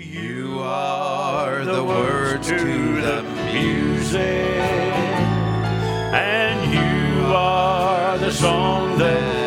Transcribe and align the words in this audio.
You 0.00 0.60
are 0.62 1.62
the 1.62 1.84
words 1.84 2.48
to 2.48 2.56
the 2.56 3.22
music, 3.52 4.16
and 6.14 6.72
you 6.72 7.26
are 7.34 8.16
the 8.16 8.32
song 8.32 8.96
that 8.96 9.39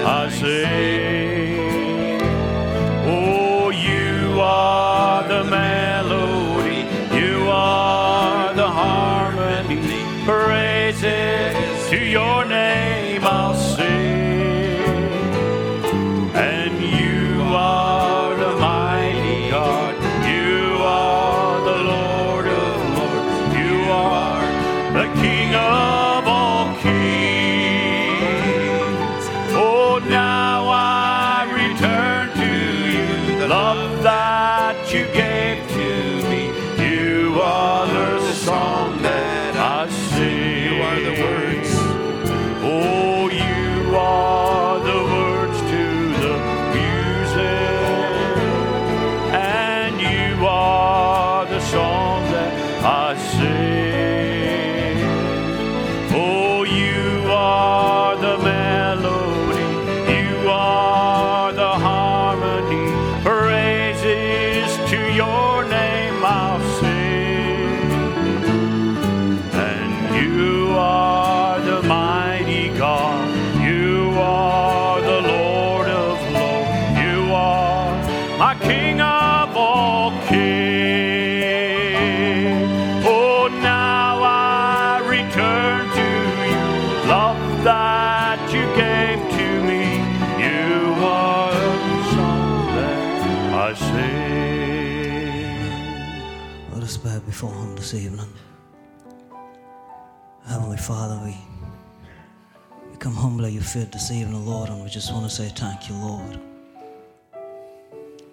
this 104.04 104.20
evening, 104.20 104.46
Lord, 104.46 104.68
and 104.68 104.84
we 104.84 104.90
just 104.90 105.14
want 105.14 105.24
to 105.24 105.34
say 105.34 105.48
thank 105.48 105.88
you, 105.88 105.96
Lord. 105.96 106.38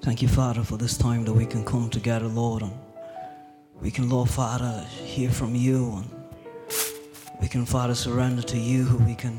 Thank 0.02 0.20
you, 0.20 0.26
Father, 0.26 0.64
for 0.64 0.76
this 0.76 0.98
time 0.98 1.24
that 1.24 1.32
we 1.32 1.46
can 1.46 1.64
come 1.64 1.88
together, 1.88 2.26
Lord, 2.26 2.62
and 2.62 2.72
we 3.80 3.92
can, 3.92 4.08
Lord 4.08 4.28
Father, 4.28 4.84
hear 4.90 5.30
from 5.30 5.54
you, 5.54 6.02
and 6.02 6.10
we 7.40 7.46
can, 7.46 7.64
Father, 7.64 7.94
surrender 7.94 8.42
to 8.42 8.58
you. 8.58 8.96
We 9.06 9.14
can 9.14 9.38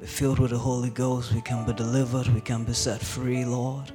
be 0.00 0.06
filled 0.06 0.38
with 0.38 0.52
the 0.52 0.56
Holy 0.56 0.88
Ghost. 0.88 1.34
We 1.34 1.42
can 1.42 1.66
be 1.66 1.74
delivered. 1.74 2.26
We 2.28 2.40
can 2.40 2.64
be 2.64 2.72
set 2.72 3.02
free, 3.02 3.44
Lord. 3.44 3.92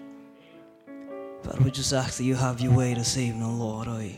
Father, 1.42 1.64
we 1.64 1.72
just 1.72 1.94
ask 1.94 2.18
that 2.18 2.26
you 2.26 2.36
have 2.36 2.62
your 2.62 2.74
way 2.74 2.94
this 2.94 3.18
evening, 3.18 3.58
Lord. 3.58 3.88
I, 3.88 4.16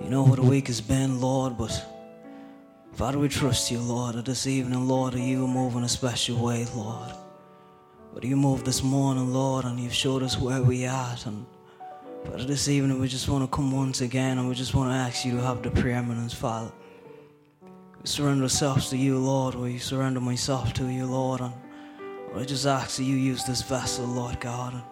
you 0.00 0.08
know 0.08 0.22
what 0.22 0.36
the 0.36 0.46
week 0.46 0.68
has 0.68 0.80
been, 0.80 1.20
Lord, 1.20 1.58
but 1.58 1.89
Father, 2.92 3.18
we 3.18 3.28
trust 3.28 3.70
you, 3.70 3.78
Lord, 3.78 4.16
that 4.16 4.26
this 4.26 4.46
evening, 4.46 4.86
Lord, 4.86 5.14
that 5.14 5.20
you 5.20 5.46
move 5.46 5.76
in 5.76 5.84
a 5.84 5.88
special 5.88 6.44
way, 6.44 6.66
Lord. 6.74 7.12
But 8.12 8.24
you 8.24 8.36
moved 8.36 8.66
this 8.66 8.82
morning, 8.82 9.32
Lord, 9.32 9.64
and 9.64 9.78
you've 9.78 9.94
showed 9.94 10.22
us 10.22 10.36
where 10.36 10.62
we 10.62 10.84
are. 10.86 11.16
And 11.24 11.46
Father, 12.24 12.44
this 12.44 12.68
evening 12.68 13.00
we 13.00 13.08
just 13.08 13.28
want 13.28 13.48
to 13.48 13.56
come 13.56 13.70
once 13.70 14.00
again 14.00 14.38
and 14.38 14.48
we 14.48 14.54
just 14.54 14.74
want 14.74 14.90
to 14.90 14.94
ask 14.94 15.24
you 15.24 15.32
to 15.32 15.40
have 15.40 15.62
the 15.62 15.70
preeminence, 15.70 16.34
Father. 16.34 16.72
We 17.62 18.06
surrender 18.06 18.42
ourselves 18.42 18.90
to 18.90 18.96
you, 18.96 19.18
Lord. 19.18 19.54
We 19.54 19.78
surrender 19.78 20.20
myself 20.20 20.72
to 20.74 20.88
you, 20.88 21.06
Lord. 21.06 21.40
And 21.40 21.52
I 22.36 22.44
just 22.44 22.66
ask 22.66 22.96
that 22.96 23.04
you 23.04 23.16
use 23.16 23.44
this 23.44 23.62
vessel, 23.62 24.04
Lord 24.04 24.40
God. 24.40 24.74
And 24.74 24.82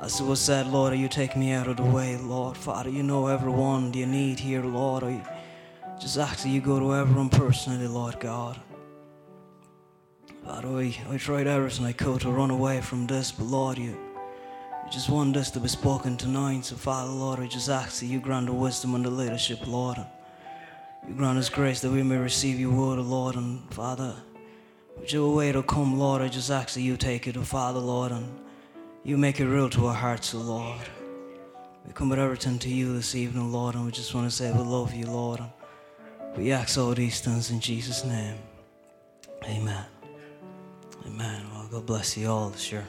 as 0.00 0.20
it 0.20 0.24
was 0.24 0.40
said, 0.40 0.66
Lord, 0.66 0.96
you 0.96 1.08
take 1.08 1.36
me 1.36 1.52
out 1.52 1.68
of 1.68 1.76
the 1.76 1.84
way, 1.84 2.16
Lord. 2.16 2.56
Father, 2.56 2.90
you 2.90 3.02
know 3.02 3.28
everyone 3.28 3.92
you 3.92 4.06
need 4.06 4.40
here, 4.40 4.64
Lord. 4.64 5.04
Just 6.00 6.18
ask 6.18 6.42
that 6.42 6.50
you 6.50 6.60
go 6.60 6.78
to 6.78 6.94
everyone 6.94 7.30
personally, 7.30 7.88
Lord 7.88 8.20
God. 8.20 8.60
Father, 10.44 10.68
I, 10.68 10.96
I 11.10 11.16
tried 11.16 11.46
everything 11.46 11.86
I 11.86 11.92
could 11.92 12.20
to 12.20 12.30
run 12.30 12.50
away 12.50 12.80
from 12.82 13.06
this, 13.06 13.32
but 13.32 13.46
Lord, 13.46 13.78
you, 13.78 13.92
you 13.92 14.92
just 14.92 15.08
want 15.08 15.32
this 15.32 15.50
to 15.52 15.60
be 15.60 15.68
spoken 15.68 16.16
tonight. 16.16 16.66
So, 16.66 16.76
Father, 16.76 17.10
Lord, 17.10 17.40
I 17.40 17.46
just 17.46 17.70
ask 17.70 18.00
that 18.00 18.06
you 18.06 18.20
grant 18.20 18.46
the 18.46 18.52
wisdom 18.52 18.94
and 18.94 19.04
the 19.04 19.10
leadership, 19.10 19.66
Lord. 19.66 19.96
You 21.08 21.14
grant 21.14 21.38
us 21.38 21.48
grace 21.48 21.80
that 21.80 21.90
we 21.90 22.02
may 22.02 22.18
receive 22.18 22.60
your 22.60 22.72
word, 22.72 22.98
Lord. 22.98 23.36
And 23.36 23.62
Father, 23.72 24.14
whichever 24.96 25.28
way 25.28 25.48
it'll 25.48 25.62
come, 25.62 25.98
Lord, 25.98 26.20
I 26.20 26.28
just 26.28 26.50
ask 26.50 26.74
that 26.74 26.82
you 26.82 26.96
take 26.98 27.26
it 27.26 27.32
to 27.32 27.42
Father, 27.42 27.80
Lord, 27.80 28.12
and 28.12 28.28
you 29.02 29.16
make 29.16 29.40
it 29.40 29.46
real 29.46 29.70
to 29.70 29.86
our 29.86 29.94
hearts, 29.94 30.34
Lord. 30.34 30.78
We 31.86 31.92
come 31.92 32.10
with 32.10 32.18
everything 32.18 32.58
to 32.58 32.68
you 32.68 32.92
this 32.94 33.14
evening, 33.14 33.50
Lord, 33.50 33.76
and 33.76 33.86
we 33.86 33.92
just 33.92 34.14
want 34.14 34.28
to 34.28 34.36
say 34.36 34.52
we 34.52 34.58
love 34.58 34.92
you, 34.92 35.06
Lord. 35.06 35.40
We 36.36 36.52
ask 36.52 36.76
all 36.76 36.92
these 36.92 37.20
things 37.20 37.50
in 37.50 37.60
Jesus' 37.60 38.04
name. 38.04 38.36
Amen. 39.44 39.84
Amen. 41.06 41.46
Well, 41.50 41.66
God 41.70 41.86
bless 41.86 42.14
you 42.18 42.28
all. 42.28 42.52
Sure. 42.52 42.84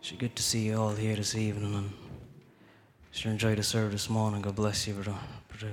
Sure 0.00 0.16
good 0.16 0.36
to 0.36 0.42
see 0.44 0.66
you 0.66 0.76
all 0.76 0.94
here 0.94 1.16
this 1.16 1.34
evening 1.34 1.74
and 1.74 1.90
sure 3.10 3.32
enjoy 3.32 3.56
the 3.56 3.64
service 3.64 4.02
this 4.04 4.10
morning. 4.10 4.42
God 4.42 4.54
bless 4.54 4.86
you, 4.86 4.94
brother, 4.94 5.18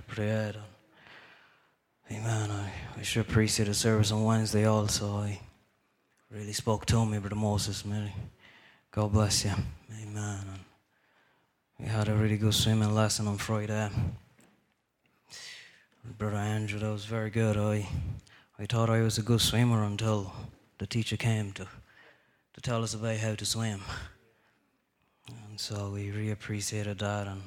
brother. 0.08 0.56
Amen. 2.12 2.50
I, 2.50 2.72
I 3.00 3.02
sure 3.04 3.22
appreciate 3.22 3.66
the 3.66 3.76
service 3.76 4.12
on 4.12 4.24
Wednesday 4.24 4.66
also. 4.66 5.18
I 5.18 5.40
really 6.32 6.54
spoke 6.54 6.88
to 6.88 7.06
me, 7.06 7.20
Brother 7.20 7.36
Moses. 7.36 7.86
Mary. 7.86 8.14
God 8.90 9.12
bless 9.12 9.46
you. 9.46 9.52
Amen. 10.02 10.40
And 10.48 10.60
we 11.80 11.86
had 11.86 12.08
a 12.10 12.16
really 12.16 12.38
good 12.38 12.56
swimming 12.56 12.96
lesson 12.96 13.28
on 13.28 13.38
Friday. 13.38 13.90
Brother 16.06 16.36
Andrew, 16.36 16.80
that 16.80 16.92
was 16.92 17.06
very 17.06 17.30
good. 17.30 17.56
I, 17.56 17.88
I 18.60 18.66
thought 18.66 18.90
I 18.90 19.02
was 19.02 19.18
a 19.18 19.22
good 19.22 19.40
swimmer 19.40 19.86
until 19.86 20.34
the 20.78 20.86
teacher 20.86 21.16
came 21.16 21.54
to, 21.54 21.66
to 22.54 22.62
tell 22.62 22.84
us 22.84 22.94
about 22.94 23.18
how 23.18 23.36
to 23.36 23.46
swim. 23.46 23.80
And 25.28 25.58
so 25.58 25.92
we 25.92 26.12
really 26.12 26.32
appreciated 26.32 27.00
that. 27.00 27.28
And 27.28 27.42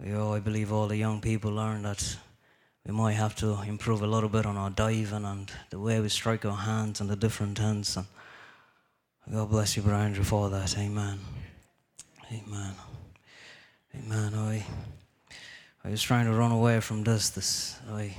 we 0.00 0.14
all, 0.14 0.32
I 0.32 0.40
believe 0.40 0.72
all 0.72 0.88
the 0.88 0.96
young 0.96 1.20
people 1.20 1.52
learned 1.52 1.84
that 1.84 2.16
we 2.86 2.92
might 2.92 3.12
have 3.12 3.36
to 3.36 3.60
improve 3.62 4.00
a 4.00 4.06
little 4.06 4.30
bit 4.30 4.46
on 4.46 4.56
our 4.56 4.70
diving 4.70 5.26
and 5.26 5.52
the 5.68 5.78
way 5.78 6.00
we 6.00 6.08
strike 6.08 6.46
our 6.46 6.56
hands 6.56 7.02
and 7.02 7.10
the 7.10 7.16
different 7.16 7.58
hands. 7.58 7.98
And 7.98 8.06
God 9.30 9.50
bless 9.50 9.76
you, 9.76 9.82
Brother 9.82 10.04
Andrew, 10.04 10.24
for 10.24 10.48
that. 10.48 10.76
Amen. 10.78 11.18
Amen. 12.32 12.74
Amen. 13.94 14.34
I, 14.34 14.64
I 15.88 15.90
was 15.90 16.02
trying 16.02 16.26
to 16.26 16.32
run 16.32 16.52
away 16.52 16.80
from 16.80 17.02
this. 17.02 17.30
This, 17.30 17.78
I, 17.90 18.14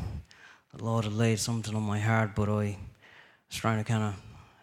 the 0.74 0.84
Lord 0.84 1.04
had 1.04 1.14
laid 1.14 1.38
something 1.38 1.76
on 1.76 1.84
my 1.84 2.00
heart, 2.00 2.32
but 2.36 2.50
I 2.50 2.80
was 3.48 3.58
trying 3.60 3.78
to 3.78 3.84
kind 3.84 4.02
of 4.02 4.16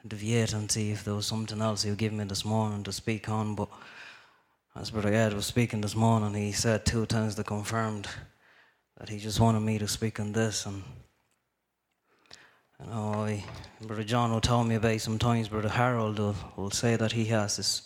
deviate 0.08 0.53
and 0.53 0.69
see 0.69 0.91
if 0.91 1.05
there 1.05 1.14
was 1.14 1.25
something 1.25 1.61
else 1.61 1.85
He 1.85 1.91
would 1.91 2.00
give 2.00 2.12
me 2.12 2.25
this 2.25 2.44
morning 2.44 2.82
to 2.82 2.91
speak 2.91 3.29
on. 3.29 3.55
But 3.55 3.69
as 4.75 4.91
Brother 4.91 5.14
Ed 5.14 5.35
was 5.35 5.47
speaking 5.47 5.82
this 5.82 5.94
morning, 5.94 6.35
he 6.35 6.50
said 6.50 6.85
two 6.85 7.06
times 7.06 7.37
that 7.37 7.47
confirmed 7.47 8.08
that 8.99 9.09
he 9.09 9.19
just 9.19 9.38
wanted 9.38 9.61
me 9.61 9.79
to 9.79 9.87
speak 9.87 10.19
on 10.19 10.32
this. 10.32 10.67
And 10.67 10.82
you 12.81 12.91
know, 12.91 13.25
I, 13.25 13.44
Brother 13.82 14.02
John 14.02 14.32
will 14.32 14.41
tell 14.41 14.64
me 14.64 14.75
about 14.75 15.00
sometimes 15.00 15.47
Brother 15.47 15.69
Harold 15.69 16.19
will, 16.19 16.35
will 16.56 16.73
say 16.73 16.97
that 16.97 17.12
he 17.12 17.26
has 17.26 17.56
this 17.56 17.82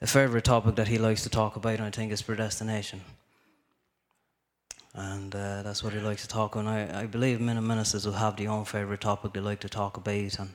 a 0.00 0.06
favorite 0.06 0.44
topic 0.44 0.76
that 0.76 0.86
he 0.86 0.98
likes 0.98 1.24
to 1.24 1.28
talk 1.28 1.56
about, 1.56 1.74
and 1.74 1.86
I 1.86 1.90
think 1.90 2.12
it's 2.12 2.22
predestination. 2.22 3.00
And 4.94 5.34
uh, 5.34 5.62
that's 5.62 5.82
what 5.82 5.92
he 5.92 5.98
likes 5.98 6.22
to 6.22 6.28
talk 6.28 6.56
on. 6.56 6.68
I, 6.68 7.02
I 7.02 7.06
believe 7.06 7.40
many 7.40 7.60
ministers 7.60 8.06
will 8.06 8.12
have 8.14 8.36
their 8.36 8.50
own 8.50 8.64
favorite 8.64 9.00
topic 9.00 9.32
they 9.32 9.40
like 9.40 9.60
to 9.60 9.68
talk 9.68 9.96
about 9.96 10.38
and, 10.38 10.54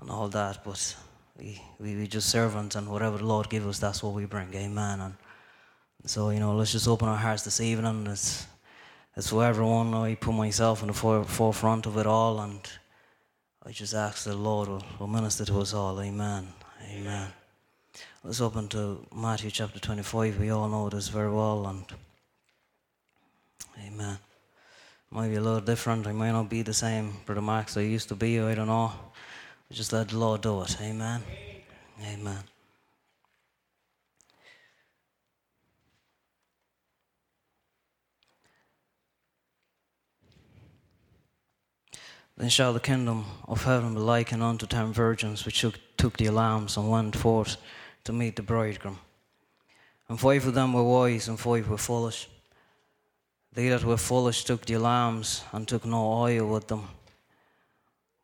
and 0.00 0.10
all 0.10 0.28
that, 0.28 0.62
but 0.64 0.96
we, 1.36 1.60
we, 1.80 1.96
we 1.96 2.06
just 2.06 2.28
servants 2.28 2.76
and 2.76 2.88
whatever 2.88 3.18
the 3.18 3.24
Lord 3.24 3.50
gives 3.50 3.66
us, 3.66 3.78
that's 3.80 4.02
what 4.02 4.14
we 4.14 4.26
bring. 4.26 4.54
Amen. 4.54 5.00
And 5.00 5.14
So, 6.04 6.30
you 6.30 6.38
know, 6.38 6.54
let's 6.54 6.70
just 6.70 6.86
open 6.86 7.08
our 7.08 7.16
hearts 7.16 7.42
this 7.42 7.60
evening. 7.60 8.06
It's, 8.06 8.46
it's 9.16 9.30
for 9.30 9.44
everyone. 9.44 9.92
I 9.92 10.14
put 10.14 10.34
myself 10.34 10.82
in 10.82 10.86
the 10.86 10.94
fore, 10.94 11.24
forefront 11.24 11.86
of 11.86 11.96
it 11.96 12.06
all, 12.06 12.40
and 12.40 12.60
I 13.66 13.72
just 13.72 13.92
ask 13.92 14.22
the 14.22 14.36
Lord 14.36 14.68
will, 14.68 14.84
will 15.00 15.08
minister 15.08 15.44
to 15.44 15.60
us 15.60 15.74
all. 15.74 16.00
Amen. 16.00 16.46
Amen. 16.92 17.28
Let's 18.22 18.40
open 18.40 18.68
to 18.68 19.04
Matthew 19.12 19.50
chapter 19.50 19.80
25. 19.80 20.38
We 20.38 20.50
all 20.50 20.68
know 20.68 20.88
this 20.88 21.08
very 21.08 21.32
well, 21.32 21.66
and 21.66 21.84
Amen. 23.86 24.18
Might 25.10 25.28
be 25.28 25.36
a 25.36 25.40
little 25.40 25.60
different. 25.60 26.06
I 26.06 26.12
might 26.12 26.32
not 26.32 26.48
be 26.48 26.62
the 26.62 26.74
same 26.74 27.12
Brother 27.24 27.40
Max 27.40 27.76
I 27.76 27.80
used 27.80 28.08
to 28.08 28.14
be. 28.14 28.40
I 28.40 28.54
don't 28.54 28.66
know. 28.66 28.92
Just 29.72 29.92
let 29.92 30.08
the 30.08 30.18
Lord 30.18 30.42
do 30.42 30.62
it. 30.62 30.76
Amen. 30.80 31.22
Amen. 32.02 32.38
Then 42.36 42.50
shall 42.50 42.72
the 42.72 42.78
kingdom 42.78 43.24
of 43.48 43.64
heaven 43.64 43.94
be 43.94 44.00
likened 44.00 44.44
unto 44.44 44.66
ten 44.66 44.92
virgins 44.92 45.44
which 45.44 45.60
took, 45.60 45.80
took 45.96 46.16
the 46.16 46.26
alarms 46.26 46.76
and 46.76 46.88
went 46.88 47.16
forth 47.16 47.56
to 48.04 48.12
meet 48.12 48.36
the 48.36 48.42
bridegroom. 48.42 49.00
And 50.08 50.20
five 50.20 50.46
of 50.46 50.54
them 50.54 50.72
were 50.72 50.84
wise, 50.84 51.26
and 51.26 51.38
five 51.38 51.68
were 51.68 51.76
foolish. 51.76 52.28
They 53.58 53.70
that 53.70 53.82
were 53.82 53.96
foolish 53.96 54.44
took 54.44 54.66
the 54.66 54.74
alarms 54.74 55.42
and 55.50 55.66
took 55.66 55.84
no 55.84 56.12
oil 56.12 56.46
with 56.46 56.68
them. 56.68 56.86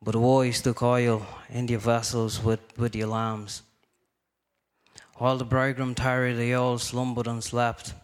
But 0.00 0.12
the 0.12 0.20
wise 0.20 0.62
took 0.62 0.80
oil 0.80 1.26
in 1.48 1.66
their 1.66 1.78
vessels 1.78 2.40
with, 2.40 2.60
with 2.78 2.92
the 2.92 3.00
alarms. 3.00 3.62
While 5.16 5.36
the 5.36 5.44
bridegroom 5.44 5.96
tarried, 5.96 6.36
they 6.36 6.54
all 6.54 6.78
slumbered 6.78 7.26
and 7.26 7.42
slept. 7.42 7.94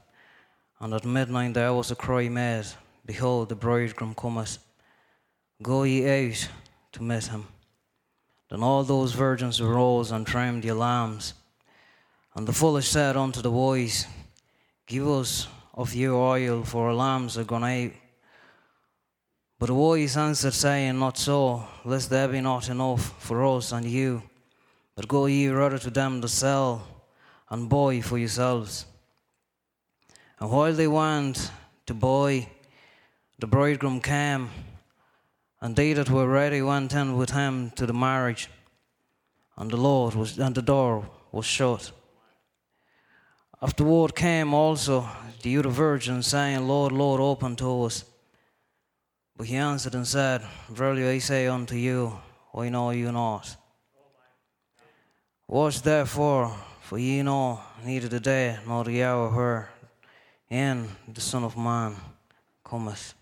And 0.81 0.93
at 0.93 1.05
midnight 1.05 1.55
there 1.55 1.73
was 1.73 1.93
a 1.93 1.94
cry 1.94 2.29
made, 2.29 2.67
Behold, 3.06 3.49
the 3.49 3.55
bridegroom 3.55 4.17
cometh 4.17 4.59
Go 5.62 5.85
ye 5.85 6.09
out 6.09 6.49
to 6.94 7.03
meet 7.05 7.26
him. 7.26 7.47
Then 8.50 8.65
all 8.65 8.83
those 8.83 9.12
virgins 9.12 9.61
arose 9.61 10.11
and 10.11 10.26
trimmed 10.26 10.65
the 10.65 10.71
alarms. 10.71 11.35
And 12.35 12.49
the 12.49 12.53
foolish 12.53 12.88
said 12.88 13.17
unto 13.17 13.41
the 13.41 13.53
wise, 13.53 14.09
Give 14.88 15.06
us 15.06 15.47
of 15.81 15.94
your 15.94 16.15
oil, 16.15 16.62
for 16.62 16.88
our 16.88 16.94
lamps 16.94 17.38
are 17.38 17.44
gone 17.44 17.65
out. 17.65 17.93
But 19.59 19.67
the 19.67 19.75
wise 19.75 20.15
answered, 20.15 20.53
saying, 20.53 20.99
Not 20.99 21.17
so, 21.17 21.65
lest 21.87 22.11
there 22.11 22.29
be 22.29 22.43
not 22.43 22.69
enough 22.69 23.15
for 23.19 23.43
us 23.47 23.73
and 23.73 23.87
you. 23.87 24.23
But 24.94 25.09
go 25.09 25.25
ye 25.25 25.49
rather 25.49 25.79
to 25.79 25.91
them 25.91 26.21
that 26.21 26.29
sell, 26.29 26.87
and 27.49 27.71
buy 27.71 28.03
for 28.03 28.19
yourselves. 28.19 28.85
And 30.38 30.50
while 30.50 30.75
they 30.75 30.87
went 30.87 31.50
to 31.87 31.94
buy, 31.94 32.47
the 33.38 33.47
bridegroom 33.47 34.03
came 34.03 34.50
and 35.62 35.76
they 35.76 35.94
that 35.94 36.11
were 36.11 36.29
ready 36.29 36.61
went 36.61 36.93
in 36.93 37.17
with 37.17 37.31
him 37.31 37.71
to 37.76 37.87
the 37.87 37.94
marriage, 37.94 38.50
and 39.56 39.71
the 39.71 39.76
Lord 39.79 40.15
was 40.15 40.38
and 40.38 40.55
the 40.55 40.62
door 40.62 41.09
was 41.33 41.47
shut. 41.47 41.93
Afterward 43.62 44.15
came 44.15 44.55
also 44.55 45.07
the 45.43 45.59
other 45.59 45.69
virgins, 45.69 46.27
saying, 46.27 46.67
Lord, 46.67 46.93
Lord, 46.93 47.21
open 47.21 47.57
to 47.57 47.85
us. 47.85 48.05
But 49.37 49.47
he 49.47 49.57
answered 49.57 49.95
and 49.95 50.07
said, 50.07 50.43
Verily 50.69 51.07
I 51.09 51.19
say 51.19 51.47
unto 51.47 51.75
you, 51.75 52.19
I 52.55 52.69
know 52.69 52.91
you 52.91 53.12
not. 53.12 53.57
Watch 55.47 55.83
therefore, 55.83 56.55
for 56.83 56.99
ye 56.99 57.23
know 57.23 57.61
neither 57.85 58.09
the 58.09 58.21
day 58.21 58.59
nor 58.67 58.85
the 58.85 59.03
hour 59.03 59.67
wherein 60.51 60.89
the 61.09 61.21
Son 61.21 61.45
of 61.45 61.57
Man 61.57 61.97
cometh. 62.65 63.15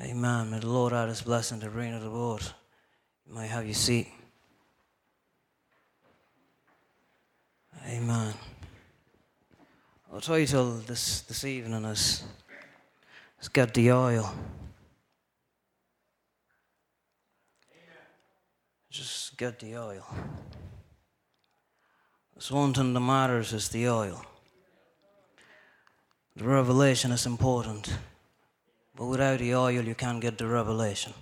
Amen. 0.00 0.50
May 0.50 0.60
the 0.60 0.68
Lord 0.68 0.92
add 0.92 1.08
his 1.08 1.22
blessing 1.22 1.60
to 1.60 1.66
the 1.66 1.70
reign 1.70 1.94
of 1.94 2.02
the 2.02 2.10
Lord. 2.10 2.42
You 3.26 3.34
may 3.34 3.46
have 3.46 3.64
your 3.64 3.74
seat. 3.74 4.08
Amen. 7.86 8.34
Our 10.14 10.20
title 10.20 10.74
this, 10.86 11.22
this 11.22 11.42
evening 11.42 11.84
is, 11.86 12.22
is 13.42 13.48
Get 13.48 13.74
the 13.74 13.90
Oil. 13.90 14.32
Just 18.88 19.36
get 19.36 19.58
the 19.58 19.76
oil. 19.76 20.06
There's 22.32 22.52
one 22.52 22.72
thing 22.72 22.94
that 22.94 23.00
matters 23.00 23.52
is 23.52 23.68
the 23.70 23.88
oil. 23.88 24.24
The 26.36 26.44
revelation 26.44 27.10
is 27.10 27.26
important. 27.26 27.92
But 28.94 29.06
without 29.06 29.40
the 29.40 29.56
oil, 29.56 29.82
you 29.82 29.96
can't 29.96 30.20
get 30.20 30.38
the 30.38 30.46
revelation. 30.46 31.12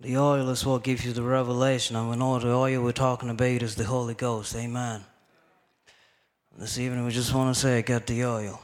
The 0.00 0.16
oil 0.16 0.48
is 0.48 0.64
what 0.64 0.82
gives 0.82 1.04
you 1.04 1.12
the 1.12 1.20
revelation, 1.20 1.94
and 1.94 2.08
we 2.08 2.16
know 2.16 2.38
the 2.38 2.54
oil 2.54 2.82
we're 2.82 2.92
talking 2.92 3.28
about 3.28 3.62
is 3.62 3.74
the 3.74 3.84
Holy 3.84 4.14
Ghost. 4.14 4.56
Amen. 4.56 5.04
This 6.58 6.78
evening, 6.78 7.04
we 7.04 7.10
just 7.10 7.34
want 7.34 7.54
to 7.54 7.60
say, 7.60 7.82
get 7.82 8.06
the 8.06 8.24
oil. 8.24 8.58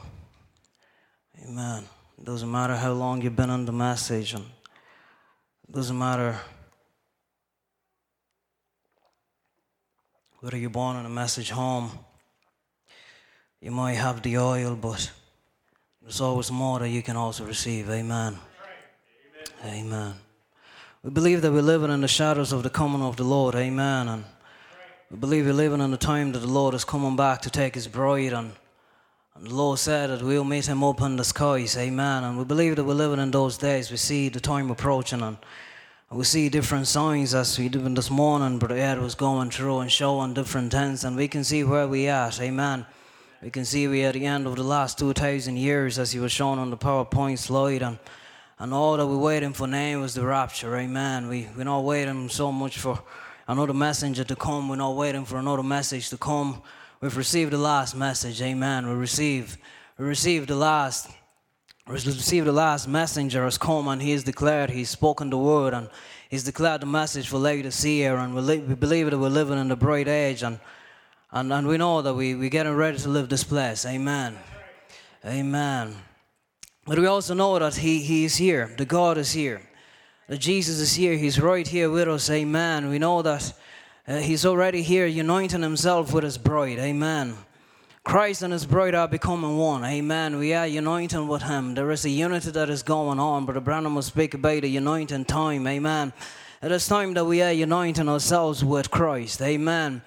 Amen. 1.43 1.83
It 2.17 2.25
doesn't 2.25 2.49
matter 2.49 2.75
how 2.75 2.91
long 2.93 3.21
you've 3.21 3.35
been 3.35 3.51
on 3.51 3.67
the 3.67 3.71
message, 3.71 4.33
and 4.33 4.43
it 4.43 5.71
doesn't 5.71 5.95
matter 5.95 6.39
whether 10.39 10.57
you're 10.57 10.71
born 10.71 10.97
in 10.97 11.05
a 11.05 11.09
message 11.09 11.51
home. 11.51 11.91
You 13.61 13.69
might 13.69 13.93
have 13.93 14.23
the 14.23 14.39
oil, 14.39 14.75
but 14.75 15.11
there's 16.01 16.19
always 16.19 16.51
more 16.51 16.79
that 16.79 16.89
you 16.89 17.03
can 17.03 17.15
also 17.15 17.45
receive. 17.45 17.91
Amen. 17.91 18.39
Amen. 19.63 19.85
Amen. 19.85 20.13
We 21.03 21.11
believe 21.11 21.43
that 21.43 21.51
we're 21.51 21.61
living 21.61 21.91
in 21.91 22.01
the 22.01 22.07
shadows 22.07 22.53
of 22.53 22.63
the 22.63 22.71
coming 22.71 23.03
of 23.03 23.17
the 23.17 23.23
Lord. 23.23 23.53
Amen. 23.53 24.07
And 24.07 24.23
we 25.13 25.19
believe 25.19 25.45
we're 25.45 25.53
living 25.53 25.79
in 25.79 25.91
the 25.91 25.97
time 25.97 26.31
that 26.31 26.39
the 26.39 26.47
Lord 26.47 26.73
is 26.73 26.83
coming 26.83 27.15
back 27.15 27.43
to 27.43 27.51
take 27.51 27.75
his 27.75 27.87
bride. 27.87 28.33
And, 28.33 28.51
and 29.35 29.45
the 29.45 29.53
Lord 29.53 29.77
said 29.77 30.09
that 30.09 30.23
we'll 30.23 30.43
meet 30.43 30.65
him 30.65 30.83
up 30.83 31.01
in 31.01 31.17
the 31.17 31.23
skies. 31.23 31.77
Amen. 31.77 32.23
And 32.23 32.35
we 32.35 32.45
believe 32.45 32.77
that 32.77 32.83
we're 32.83 32.95
living 32.95 33.19
in 33.19 33.29
those 33.29 33.55
days. 33.55 33.91
We 33.91 33.97
see 33.97 34.29
the 34.29 34.39
time 34.39 34.71
approaching 34.71 35.21
and, 35.21 35.37
we 36.09 36.23
see 36.23 36.49
different 36.49 36.87
signs 36.87 37.35
as 37.35 37.57
we 37.59 37.69
did 37.69 37.95
this 37.95 38.09
morning. 38.09 38.57
Brother 38.57 38.77
Ed 38.77 38.99
was 38.99 39.13
going 39.13 39.51
through 39.51 39.79
and 39.79 39.91
showing 39.91 40.33
different 40.33 40.71
things. 40.71 41.03
And 41.03 41.15
we 41.15 41.27
can 41.27 41.43
see 41.43 41.63
where 41.63 41.87
we 41.87 42.07
at. 42.07 42.41
Amen. 42.41 42.83
We 43.43 43.51
can 43.51 43.65
see 43.65 43.87
we 43.87 44.05
are 44.05 44.07
at 44.07 44.13
the 44.13 44.25
end 44.25 44.47
of 44.47 44.55
the 44.55 44.63
last 44.63 44.97
2,000 44.97 45.57
years, 45.57 45.99
as 45.99 46.11
he 46.11 46.19
was 46.19 46.31
shown 46.31 46.57
on 46.57 46.71
the 46.71 46.77
PowerPoint 46.77 47.37
slide, 47.37 47.83
and, 47.83 47.99
and 48.57 48.73
all 48.73 48.97
that 48.97 49.05
we're 49.05 49.17
waiting 49.17 49.53
for 49.53 49.67
now 49.67 50.01
is 50.01 50.15
the 50.15 50.25
rapture. 50.25 50.75
Amen. 50.75 51.27
We, 51.27 51.47
we're 51.55 51.65
not 51.65 51.83
waiting 51.83 52.29
so 52.29 52.51
much 52.51 52.79
for 52.79 52.99
another 53.47 53.73
messenger 53.73 54.23
to 54.23 54.35
come, 54.35 54.69
we're 54.69 54.75
not 54.75 54.95
waiting 54.95 55.25
for 55.25 55.37
another 55.37 55.63
message 55.63 56.09
to 56.09 56.17
come. 56.17 56.61
We've 57.01 57.15
received 57.15 57.51
the 57.51 57.57
last 57.57 57.95
message. 57.95 58.41
Amen. 58.41 58.87
We 58.87 58.93
received, 58.93 59.57
we 59.97 60.05
received 60.05 60.49
the 60.49 60.55
last. 60.55 61.09
We 61.85 61.95
received 61.95 62.47
the 62.47 62.53
last 62.53 62.87
messenger 62.87 63.43
has 63.43 63.57
come 63.57 63.89
and 63.89 64.01
he 64.01 64.11
has 64.11 64.23
declared, 64.23 64.69
he's 64.69 64.89
spoken 64.89 65.29
the 65.29 65.37
word 65.37 65.73
and 65.73 65.89
he's 66.29 66.45
declared 66.45 66.79
the 66.81 66.85
message 66.85 67.27
for 67.27 67.37
Laodicea 67.37 68.15
and 68.15 68.33
we, 68.33 68.59
we 68.59 68.75
believe 68.75 69.11
that 69.11 69.19
we're 69.19 69.27
living 69.27 69.59
in 69.59 69.67
the 69.67 69.75
bright 69.75 70.07
age 70.07 70.43
and 70.43 70.59
and, 71.33 71.51
and 71.51 71.67
we 71.67 71.77
know 71.77 72.03
that 72.03 72.13
we, 72.13 72.35
we're 72.35 72.49
getting 72.49 72.73
ready 72.73 72.99
to 72.99 73.09
live 73.09 73.27
this 73.27 73.43
place. 73.43 73.87
Amen. 73.87 74.37
Amen. 75.25 75.95
But 76.85 76.99
we 76.99 77.07
also 77.07 77.33
know 77.33 77.57
that 77.57 77.75
he, 77.75 78.03
he 78.03 78.23
is 78.23 78.35
here. 78.35 78.71
The 78.77 78.85
God 78.85 79.17
is 79.17 79.31
here. 79.31 79.67
Jesus 80.29 80.79
is 80.79 80.95
here. 80.95 81.17
He's 81.17 81.39
right 81.39 81.67
here 81.67 81.89
with 81.89 82.07
us. 82.07 82.29
Amen. 82.29 82.89
We 82.89 82.97
know 82.97 83.21
that 83.21 83.53
uh, 84.07 84.17
He's 84.17 84.45
already 84.45 84.81
here, 84.81 85.05
uniting 85.05 85.61
Himself 85.61 86.13
with 86.13 86.23
His 86.23 86.37
bride. 86.37 86.79
Amen. 86.79 87.35
Christ 88.05 88.41
and 88.41 88.53
His 88.53 88.65
bride 88.65 88.95
are 88.95 89.07
becoming 89.07 89.57
one. 89.57 89.83
Amen. 89.83 90.39
We 90.39 90.53
are 90.53 90.65
uniting 90.65 91.27
with 91.27 91.43
Him. 91.43 91.75
There 91.75 91.91
is 91.91 92.05
a 92.05 92.09
unity 92.09 92.51
that 92.51 92.69
is 92.69 92.83
going 92.83 93.19
on. 93.19 93.45
But 93.45 93.55
the 93.55 93.61
brother 93.61 93.81
Branham 93.81 93.95
will 93.95 94.01
speak 94.01 94.33
about 94.33 94.61
the 94.61 94.69
uniting 94.69 95.25
time. 95.25 95.67
Amen. 95.67 96.13
It 96.61 96.71
is 96.71 96.87
time 96.87 97.13
that 97.15 97.25
we 97.25 97.41
are 97.41 97.51
uniting 97.51 98.07
ourselves 98.07 98.63
with 98.63 98.89
Christ. 98.89 99.41
Amen. 99.41 100.01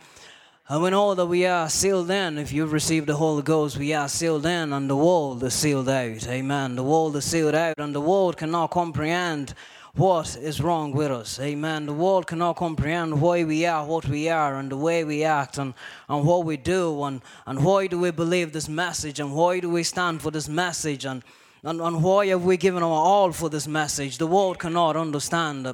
And 0.69 0.83
we 0.83 0.91
know 0.91 1.15
that 1.15 1.27
we 1.27 1.45
are 1.45 1.69
sealed 1.69 2.11
in. 2.11 2.39
If 2.39 2.53
you've 2.53 2.73
received 2.73 3.07
the 3.07 3.17
Holy 3.17 3.43
Ghost, 3.43 3.77
we 3.77 3.93
are 3.93 4.09
sealed 4.09 4.47
in, 4.47 4.73
and 4.73 4.89
the 4.89 4.97
world 4.97 5.45
is 5.45 5.55
sealed 5.55 5.89
out. 5.89 6.27
Amen. 6.27 6.75
The 6.75 6.83
world 6.83 7.15
is 7.17 7.25
sealed 7.25 7.55
out, 7.55 7.79
and 7.79 7.95
the 7.95 8.01
world 8.01 8.39
cannot 8.39 8.71
comprehend 8.71 9.55
what 9.97 10.37
is 10.37 10.61
wrong 10.61 10.93
with 10.93 11.11
us. 11.11 11.41
Amen. 11.41 11.87
The 11.87 11.93
world 11.93 12.27
cannot 12.27 12.57
comprehend 12.57 13.21
why 13.21 13.45
we 13.45 13.65
are 13.65 13.85
what 13.85 14.07
we 14.07 14.29
are, 14.29 14.57
and 14.57 14.71
the 14.71 14.77
way 14.77 15.05
we 15.05 15.25
act, 15.25 15.59
and, 15.59 15.73
and 16.09 16.27
what 16.27 16.45
we 16.45 16.57
do, 16.57 17.03
and, 17.05 17.23
and 17.47 17.65
why 17.65 17.87
do 17.87 17.99
we 17.99 18.11
believe 18.11 18.53
this 18.53 18.69
message, 18.69 19.21
and 19.21 19.33
why 19.33 19.61
do 19.61 19.71
we 19.71 19.83
stand 19.83 20.21
for 20.21 20.31
this 20.31 20.49
message, 20.49 21.07
and, 21.07 21.23
and, 21.63 21.81
and 21.81 22.03
why 22.03 22.27
have 22.27 22.45
we 22.45 22.57
given 22.57 22.83
our 22.83 22.91
all 22.91 23.33
for 23.33 23.49
this 23.49 23.67
message. 23.67 24.19
The 24.19 24.27
world 24.27 24.59
cannot 24.59 24.97
understand 24.97 25.65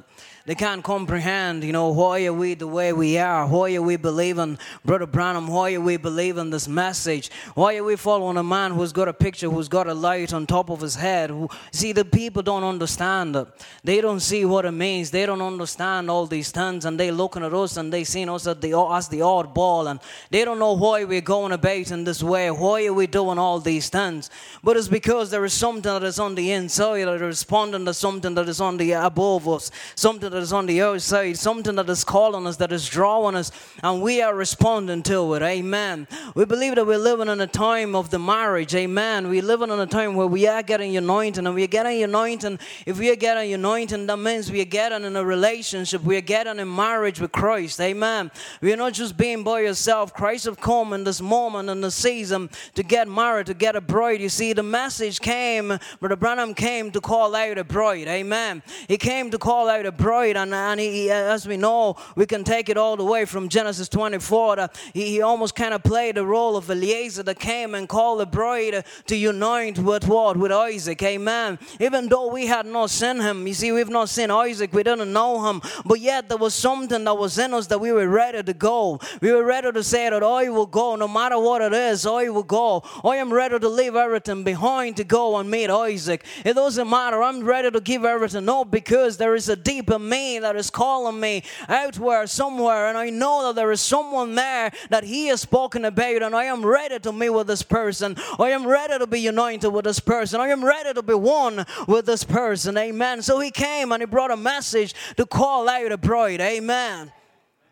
they 0.45 0.55
can't 0.55 0.83
comprehend, 0.83 1.63
you 1.63 1.71
know, 1.71 1.87
why 1.89 2.25
are 2.25 2.33
we 2.33 2.53
the 2.53 2.67
way 2.67 2.91
we 2.91 3.17
are? 3.17 3.47
Why 3.47 3.75
are 3.75 3.81
we 3.81 3.95
believing, 3.95 4.59
Brother 4.83 5.05
Branham, 5.05 5.47
why 5.47 5.73
are 5.73 5.79
we 5.79 5.95
believing 5.95 6.49
this 6.49 6.67
message? 6.67 7.31
Why 7.55 7.77
are 7.77 7.83
we 7.83 7.95
following 7.95 8.35
a 8.35 8.43
man 8.43 8.71
who's 8.71 8.91
got 8.91 9.07
a 9.07 9.13
picture, 9.13 9.49
who's 9.49 9.69
got 9.69 9.87
a 9.87 9.93
light 9.93 10.33
on 10.33 10.45
top 10.45 10.69
of 10.69 10.81
his 10.81 10.95
head? 10.95 11.29
Who, 11.29 11.47
see, 11.71 11.93
the 11.93 12.03
people 12.03 12.41
don't 12.41 12.65
understand 12.65 13.37
it. 13.37 13.47
They 13.85 14.01
don't 14.01 14.19
see 14.19 14.43
what 14.43 14.65
it 14.65 14.73
means. 14.73 15.11
They 15.11 15.25
don't 15.25 15.41
understand 15.41 16.11
all 16.11 16.25
these 16.25 16.51
things, 16.51 16.83
and 16.83 16.99
they're 16.99 17.13
looking 17.13 17.45
at 17.45 17.53
us 17.53 17.77
and 17.77 17.93
they 17.93 18.03
seeing 18.03 18.27
us 18.27 18.45
as 18.45 18.57
the, 18.57 18.77
as 18.91 19.07
the 19.07 19.21
oddball, 19.21 19.89
and 19.89 20.01
they 20.29 20.43
don't 20.43 20.59
know 20.59 20.73
why 20.73 21.05
we're 21.05 21.21
going 21.21 21.53
about 21.53 21.89
in 21.89 22.03
this 22.03 22.21
way. 22.21 22.51
Why 22.51 22.85
are 22.87 22.93
we 22.93 23.07
doing 23.07 23.39
all 23.39 23.61
these 23.61 23.87
things? 23.87 24.29
But 24.61 24.75
it's 24.75 24.89
because 24.89 25.31
there 25.31 25.45
is 25.45 25.53
something 25.53 25.83
that 25.83 26.03
is 26.03 26.19
on 26.19 26.35
the 26.35 26.51
inside 26.51 27.05
that 27.05 27.15
is 27.15 27.21
responding 27.21 27.85
to 27.85 27.93
something 27.93 28.35
that 28.35 28.49
is 28.49 28.59
on 28.59 28.75
the 28.75 28.91
above 28.91 29.47
us, 29.47 29.71
something 29.95 30.32
that 30.33 30.41
is 30.41 30.51
on 30.51 30.65
the 30.65 30.81
outside, 30.81 31.37
something 31.37 31.75
that 31.75 31.87
is 31.89 32.03
calling 32.03 32.47
us, 32.47 32.57
that 32.57 32.71
is 32.71 32.87
drawing 32.87 33.35
us, 33.35 33.51
and 33.83 34.01
we 34.01 34.21
are 34.21 34.33
responding 34.35 35.03
to 35.03 35.35
it. 35.35 35.43
Amen. 35.43 36.07
We 36.33 36.45
believe 36.45 36.75
that 36.75 36.87
we're 36.87 36.97
living 36.97 37.27
in 37.27 37.39
a 37.39 37.47
time 37.47 37.95
of 37.95 38.09
the 38.09 38.17
marriage. 38.17 38.73
Amen. 38.73 39.29
We're 39.29 39.43
living 39.43 39.69
in 39.69 39.79
a 39.79 39.85
time 39.85 40.15
where 40.15 40.25
we 40.25 40.47
are 40.47 40.63
getting 40.63 40.97
anointing, 40.97 41.45
and 41.45 41.53
we 41.53 41.63
are 41.63 41.67
getting 41.67 42.01
anointing. 42.01 42.57
If 42.87 42.97
we 42.97 43.11
are 43.11 43.15
getting 43.15 43.53
anointing, 43.53 44.07
that 44.07 44.17
means 44.17 44.51
we 44.51 44.61
are 44.61 44.65
getting 44.65 45.03
in 45.03 45.15
a 45.15 45.23
relationship. 45.23 46.03
We 46.03 46.17
are 46.17 46.21
getting 46.21 46.57
in 46.57 46.75
marriage 46.75 47.19
with 47.19 47.31
Christ. 47.31 47.79
Amen. 47.79 48.31
We 48.59 48.73
are 48.73 48.77
not 48.77 48.93
just 48.93 49.15
being 49.15 49.43
by 49.43 49.61
yourself. 49.61 50.13
Christ 50.13 50.45
have 50.45 50.59
come 50.59 50.93
in 50.93 51.03
this 51.03 51.21
moment 51.21 51.69
in 51.69 51.81
the 51.81 51.91
season 51.91 52.49
to 52.73 52.81
get 52.81 53.07
married, 53.07 53.45
to 53.45 53.53
get 53.53 53.75
a 53.75 53.81
bride. 53.81 54.19
You 54.19 54.29
see, 54.29 54.53
the 54.53 54.63
message 54.63 55.21
came, 55.21 55.77
Brother 55.99 56.15
Branham 56.15 56.55
came 56.55 56.89
to 56.89 57.01
call 57.01 57.35
out 57.35 57.59
a 57.59 57.63
bride. 57.63 58.07
Amen. 58.07 58.63
He 58.87 58.97
came 58.97 59.29
to 59.29 59.37
call 59.37 59.69
out 59.69 59.85
a 59.85 59.91
bride, 59.91 60.22
and, 60.31 60.53
and 60.53 60.79
he, 60.79 61.11
as 61.11 61.47
we 61.47 61.57
know, 61.57 61.95
we 62.15 62.25
can 62.25 62.43
take 62.43 62.69
it 62.69 62.77
all 62.77 62.95
the 62.95 63.03
way 63.03 63.25
from 63.25 63.49
Genesis 63.49 63.89
24. 63.89 64.55
That 64.57 64.79
he, 64.93 65.07
he 65.07 65.21
almost 65.21 65.55
kind 65.55 65.73
of 65.73 65.83
played 65.83 66.15
the 66.15 66.25
role 66.25 66.55
of 66.55 66.69
Eliezer 66.69 67.23
that 67.23 67.39
came 67.39 67.75
and 67.75 67.87
called 67.87 68.19
the 68.19 68.25
bride 68.25 68.85
to 69.07 69.15
unite 69.15 69.79
with 69.79 70.07
what? 70.07 70.37
With 70.37 70.51
Isaac. 70.51 71.01
Amen. 71.03 71.59
Even 71.79 72.07
though 72.07 72.31
we 72.31 72.47
had 72.47 72.65
not 72.65 72.89
seen 72.89 73.19
him, 73.19 73.45
you 73.47 73.53
see, 73.53 73.71
we've 73.71 73.89
not 73.89 74.09
seen 74.09 74.31
Isaac, 74.31 74.73
we 74.73 74.83
didn't 74.83 75.11
know 75.11 75.49
him, 75.49 75.61
but 75.85 75.99
yet 75.99 76.29
there 76.29 76.37
was 76.37 76.53
something 76.53 77.03
that 77.03 77.17
was 77.17 77.37
in 77.37 77.53
us 77.53 77.67
that 77.67 77.79
we 77.79 77.91
were 77.91 78.07
ready 78.07 78.41
to 78.41 78.53
go. 78.53 78.99
We 79.21 79.31
were 79.31 79.43
ready 79.43 79.71
to 79.71 79.83
say 79.83 80.09
that 80.09 80.23
I 80.23 80.49
will 80.49 80.65
go, 80.65 80.95
no 80.95 81.07
matter 81.07 81.39
what 81.39 81.61
it 81.61 81.73
is, 81.73 82.05
I 82.05 82.29
will 82.29 82.43
go. 82.43 82.83
I 83.03 83.17
am 83.17 83.33
ready 83.33 83.59
to 83.59 83.69
leave 83.69 83.95
everything 83.95 84.43
behind 84.43 84.97
to 84.97 85.03
go 85.03 85.37
and 85.37 85.49
meet 85.49 85.69
Isaac. 85.69 86.25
It 86.45 86.53
doesn't 86.53 86.89
matter. 86.89 87.21
I'm 87.21 87.43
ready 87.43 87.71
to 87.71 87.81
give 87.81 88.05
everything 88.05 88.47
up 88.49 88.71
because 88.71 89.17
there 89.17 89.35
is 89.35 89.49
a 89.49 89.55
deeper 89.55 89.99
me 90.13 90.39
that 90.39 90.55
is 90.55 90.69
calling 90.69 91.19
me 91.19 91.43
out 91.67 91.97
where 91.97 92.27
somewhere, 92.27 92.87
and 92.87 92.97
I 92.97 93.09
know 93.09 93.47
that 93.47 93.55
there 93.55 93.71
is 93.71 93.81
someone 93.81 94.35
there 94.35 94.71
that 94.89 95.03
He 95.03 95.27
has 95.27 95.41
spoken 95.41 95.85
about, 95.85 96.21
and 96.21 96.35
I 96.35 96.45
am 96.45 96.65
ready 96.65 96.99
to 96.99 97.11
meet 97.11 97.31
with 97.31 97.47
this 97.47 97.63
person. 97.63 98.15
I 98.39 98.49
am 98.49 98.67
ready 98.67 98.97
to 98.99 99.07
be 99.07 99.19
united 99.19 99.69
with 99.69 99.85
this 99.85 99.99
person. 99.99 100.39
I 100.39 100.49
am 100.49 100.63
ready 100.63 100.93
to 100.93 101.01
be 101.01 101.15
one 101.15 101.65
with 101.87 102.05
this 102.05 102.23
person. 102.23 102.77
Amen. 102.77 103.21
So 103.21 103.39
He 103.39 103.51
came 103.51 103.91
and 103.91 104.01
He 104.01 104.05
brought 104.05 104.31
a 104.31 104.37
message 104.37 104.93
to 105.17 105.25
call 105.25 105.67
out 105.67 105.91
a 105.91 105.97
bride. 105.97 106.41
Amen. 106.41 107.11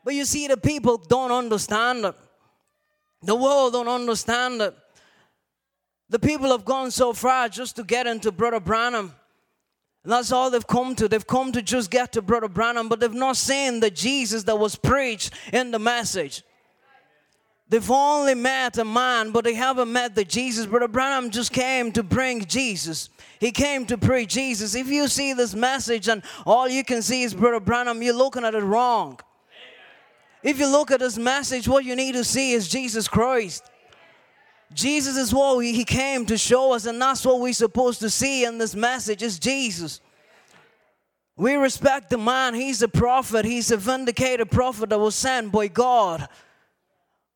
But 0.04 0.16
you 0.16 0.26
see, 0.26 0.48
the 0.48 0.58
people 0.58 0.98
don't 0.98 1.32
understand 1.32 2.06
it. 2.06 2.16
The 3.24 3.36
world 3.36 3.74
don't 3.74 3.88
understand 3.88 4.62
it. 4.62 4.76
The 6.10 6.20
people 6.20 6.50
have 6.50 6.66
gone 6.66 6.92
so 6.92 7.14
far 7.14 7.48
just 7.50 7.76
to 7.78 7.84
get 7.84 8.08
into 8.08 8.32
Brother 8.32 8.60
Branham. 8.60 9.14
That's 10.04 10.32
all 10.32 10.50
they've 10.50 10.66
come 10.66 10.96
to. 10.96 11.08
They've 11.08 11.26
come 11.26 11.52
to 11.52 11.62
just 11.62 11.92
get 11.92 12.14
to 12.14 12.22
Brother 12.22 12.48
Branham, 12.48 12.90
but 12.90 13.00
they've 13.00 13.14
not 13.14 13.38
seen 13.38 13.80
the 13.80 13.92
Jesus 13.92 14.44
that 14.44 14.58
was 14.58 14.76
preached 14.76 15.32
in 15.54 15.72
the 15.72 15.80
message. 15.80 16.44
They've 17.70 17.90
only 17.90 18.36
met 18.36 18.78
a 18.80 18.84
man, 18.84 19.32
but 19.32 19.46
they 19.46 19.54
haven't 19.54 19.94
met 19.94 20.14
the 20.14 20.26
Jesus. 20.26 20.66
Brother 20.66 20.90
Branham 20.90 21.30
just 21.30 21.54
came 21.54 21.92
to 21.94 22.04
bring 22.04 22.44
Jesus. 22.44 23.10
He 23.40 23.52
came 23.52 23.86
to 23.86 23.98
preach 23.98 24.34
Jesus. 24.34 24.76
If 24.76 24.88
you 24.88 25.08
see 25.08 25.32
this 25.32 25.56
message 25.56 26.10
and 26.10 26.22
all 26.46 26.68
you 26.68 26.84
can 26.84 27.02
see 27.02 27.24
is 27.24 27.34
Brother 27.34 27.62
Branham, 27.62 28.02
you're 28.02 28.14
looking 28.14 28.44
at 28.44 28.56
it 28.56 28.60
wrong. 28.64 29.20
If 30.44 30.60
you 30.60 30.70
look 30.70 30.92
at 30.92 31.00
this 31.00 31.18
message, 31.18 31.66
what 31.68 31.86
you 31.86 31.96
need 31.96 32.14
to 32.14 32.26
see 32.26 32.52
is 32.52 32.68
Jesus 32.68 33.08
Christ. 33.08 33.71
Jesus 34.74 35.18
is 35.18 35.34
what 35.34 35.60
he 35.60 35.84
came 35.84 36.26
to 36.28 36.38
show 36.38 36.74
us, 36.74 36.86
and 36.86 37.02
that's 37.02 37.26
what 37.26 37.40
we're 37.40 37.54
supposed 37.54 38.00
to 38.00 38.10
see 38.10 38.46
in 38.46 38.58
this 38.58 38.76
message 38.76 39.22
is 39.22 39.38
Jesus. 39.38 40.00
We 41.36 41.56
respect 41.56 42.10
the 42.10 42.18
man, 42.18 42.54
he's 42.54 42.82
a 42.82 42.88
prophet, 42.88 43.46
he's 43.46 43.72
a 43.72 43.78
vindicated 43.78 44.52
prophet 44.52 44.90
that 44.90 45.00
was 45.00 45.16
sent 45.16 45.52
by 45.52 45.68
God. 45.68 46.28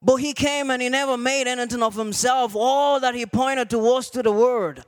But 0.01 0.17
he 0.17 0.33
came 0.33 0.69
and 0.69 0.81
he 0.81 0.89
never 0.89 1.17
made 1.17 1.47
anything 1.47 1.81
of 1.81 1.95
himself. 1.95 2.55
All 2.55 2.99
that 2.99 3.15
he 3.15 3.25
pointed 3.25 3.71
to 3.71 3.79
was 3.79 4.09
to 4.11 4.21
the 4.21 4.31
word. 4.31 4.83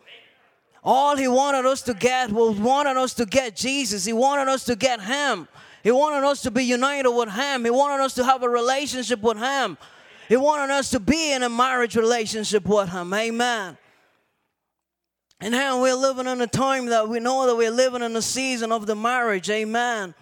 All 0.84 1.18
he 1.18 1.28
wanted 1.28 1.66
us 1.66 1.82
to 1.84 1.94
get 1.94 2.32
was 2.32 2.58
wanted 2.58 2.98
us 2.98 3.14
to 3.16 3.26
get 3.26 3.56
Jesus. 3.56 4.06
He 4.06 4.14
wanted 4.14 4.48
us 4.48 4.64
to 4.66 4.76
get 4.76 5.02
him. 5.02 5.48
He 5.84 5.92
wanted 5.92 6.26
us 6.26 6.44
to 6.44 6.52
be 6.52 6.64
united 6.64 7.10
with 7.10 7.32
him. 7.32 7.66
He 7.66 7.72
wanted 7.72 8.04
us 8.04 8.14
to 8.16 8.24
have 8.24 8.44
a 8.44 8.50
relationship 8.50 9.22
with 9.22 9.38
him. 9.38 9.78
He 10.28 10.36
wanted 10.36 10.74
us 10.74 10.90
to 10.92 11.00
be 11.00 11.32
in 11.32 11.44
a 11.44 11.50
marriage 11.50 11.96
relationship 11.96 12.66
with 12.66 12.90
Him. 12.90 13.14
Amen. 13.14 13.78
And 15.40 15.52
now 15.52 15.82
we're 15.82 15.96
living 15.96 16.28
in 16.28 16.42
a 16.42 16.48
time 16.48 16.88
that 16.88 17.08
we 17.08 17.20
know 17.20 17.46
that 17.46 17.56
we're 17.56 17.72
living 17.72 18.02
in 18.02 18.16
a 18.16 18.22
season 18.22 18.72
of 18.72 18.88
the 18.88 18.96
marriage. 18.96 19.50
Amen. 19.50 20.16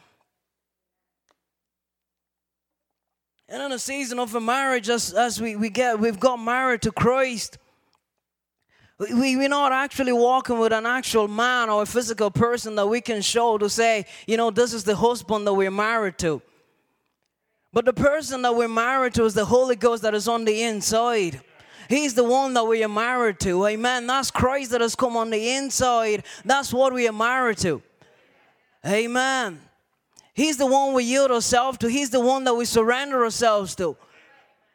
And 3.48 3.62
in 3.62 3.72
a 3.72 3.80
season 3.80 4.20
of 4.20 4.36
a 4.36 4.42
marriage, 4.42 4.90
as, 4.90 5.14
as 5.14 5.40
we, 5.40 5.56
we 5.56 5.70
get, 5.70 6.00
we've 6.00 6.20
got 6.20 6.38
married 6.38 6.82
to 6.82 6.92
Christ. 6.92 7.58
We, 8.98 9.36
we're 9.36 9.50
not 9.50 9.72
actually 9.72 10.14
walking 10.14 10.58
with 10.58 10.74
an 10.74 10.86
actual 10.86 11.28
man 11.28 11.70
or 11.70 11.84
a 11.84 11.86
physical 11.86 12.32
person 12.32 12.76
that 12.76 12.88
we 12.88 13.02
can 13.02 13.22
show 13.22 13.58
to 13.58 13.70
say, 13.70 14.06
you 14.26 14.38
know, 14.38 14.52
this 14.52 14.74
is 14.74 14.84
the 14.84 14.96
husband 14.96 15.46
that 15.48 15.54
we're 15.54 15.72
married 15.72 16.18
to. 16.20 16.42
But 17.76 17.84
the 17.84 17.92
person 17.92 18.42
that 18.44 18.56
we're 18.56 18.70
married 18.70 19.16
to 19.16 19.26
is 19.26 19.34
the 19.34 19.44
Holy 19.44 19.76
Ghost 19.76 20.04
that 20.04 20.16
is 20.16 20.30
on 20.30 20.46
the 20.46 20.64
inside. 20.64 21.42
He's 21.90 22.14
the 22.14 22.24
one 22.24 22.54
that 22.54 22.64
we 22.64 22.82
are 22.86 22.88
married 22.88 23.38
to. 23.42 23.66
Amen. 23.66 24.08
That's 24.08 24.32
Christ 24.32 24.72
that 24.72 24.80
has 24.80 24.96
come 24.96 25.18
on 25.18 25.30
the 25.30 25.56
inside. 25.56 26.24
That's 26.46 26.74
what 26.74 26.94
we 26.94 27.06
are 27.06 27.12
married 27.12 27.58
to. 27.58 27.82
Amen. 28.88 29.60
He's 30.34 30.56
the 30.56 30.66
one 30.66 30.94
we 30.94 31.04
yield 31.04 31.32
ourselves 31.32 31.78
to. 31.80 31.90
He's 31.90 32.12
the 32.12 32.22
one 32.22 32.46
that 32.46 32.54
we 32.54 32.64
surrender 32.64 33.26
ourselves 33.26 33.76
to. 33.76 33.98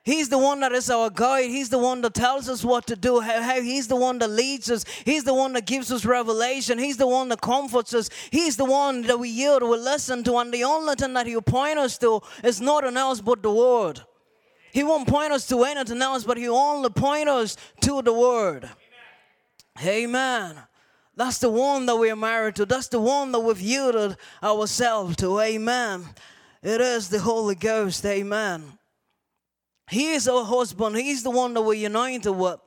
He's 0.02 0.30
the 0.30 0.38
one 0.38 0.61
that 0.61 0.73
is 0.73 0.88
our 0.88 1.11
guide. 1.11 1.50
He's 1.50 1.69
the 1.69 1.78
one 1.78 2.00
that 2.00 2.14
tells 2.14 2.49
us 2.49 2.64
what 2.64 2.87
to 2.87 2.97
do. 2.97 3.21
He's 3.21 3.87
the 3.87 3.97
one 3.97 4.19
that 4.21 4.30
leads 4.30 4.71
us. 4.71 4.85
He's 5.04 5.25
the 5.25 5.35
one 5.35 5.52
that 5.52 5.66
gives 5.66 5.92
us 5.92 6.07
revelation. 6.07 6.78
He's 6.78 6.97
the 6.97 7.07
one 7.07 7.28
that 7.28 7.42
comforts 7.42 7.92
us. 7.92 8.09
He's 8.30 8.57
the 8.57 8.64
one 8.64 9.02
that 9.02 9.19
we 9.19 9.28
yield, 9.28 9.62
we 9.62 9.76
listen 9.76 10.25
to. 10.25 10.38
And 10.38 10.54
the 10.54 10.64
only 10.64 10.95
thing 10.95 11.12
that 11.12 11.26
He'll 11.26 11.42
point 11.42 11.78
us 11.78 11.99
to 11.99 12.23
is 12.42 12.62
nothing 12.62 12.97
else 12.97 13.21
but 13.21 13.42
the 13.42 13.52
Word. 13.52 14.00
He 14.73 14.83
won't 14.83 15.07
point 15.07 15.33
us 15.33 15.47
to 15.49 15.64
anything 15.64 16.00
else, 16.00 16.25
but 16.25 16.38
He'll 16.38 16.54
only 16.54 16.90
point 16.90 17.28
us 17.28 17.59
to 17.83 18.00
the 18.00 18.12
Word. 18.14 18.71
Amen. 19.85 20.57
That's 21.14 21.38
the 21.38 21.50
one 21.50 21.85
that 21.85 21.97
we 21.97 22.11
are 22.11 22.16
married 22.16 22.54
to. 22.57 22.64
That's 22.64 22.88
the 22.88 23.00
one 23.00 23.33
that 23.33 23.40
we've 23.40 23.61
yielded 23.61 24.16
ourselves 24.42 25.16
to. 25.16 25.40
Amen. 25.40 26.07
It 26.62 26.80
is 26.80 27.11
the 27.11 27.19
Holy 27.21 27.54
Ghost. 27.54 28.07
Amen. 28.07 28.78
He 29.90 30.12
is 30.12 30.28
our 30.28 30.44
husband. 30.44 30.97
He's 30.97 31.23
the 31.23 31.30
one 31.30 31.52
that 31.54 31.62
we're 31.62 31.75
united 31.75 32.32
with. 32.32 32.61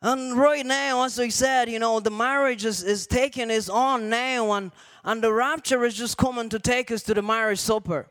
And 0.00 0.36
right 0.36 0.64
now, 0.64 1.04
as 1.04 1.18
we 1.18 1.30
said, 1.30 1.68
you 1.68 1.78
know, 1.78 1.98
the 1.98 2.10
marriage 2.10 2.64
is, 2.64 2.82
is 2.82 3.06
taking 3.06 3.50
is 3.50 3.68
on 3.70 4.10
now, 4.10 4.52
and, 4.52 4.70
and 5.02 5.22
the 5.22 5.32
rapture 5.32 5.84
is 5.84 5.94
just 5.94 6.18
coming 6.18 6.48
to 6.50 6.58
take 6.58 6.90
us 6.90 7.02
to 7.04 7.14
the 7.14 7.22
marriage 7.22 7.58
supper. 7.58 8.06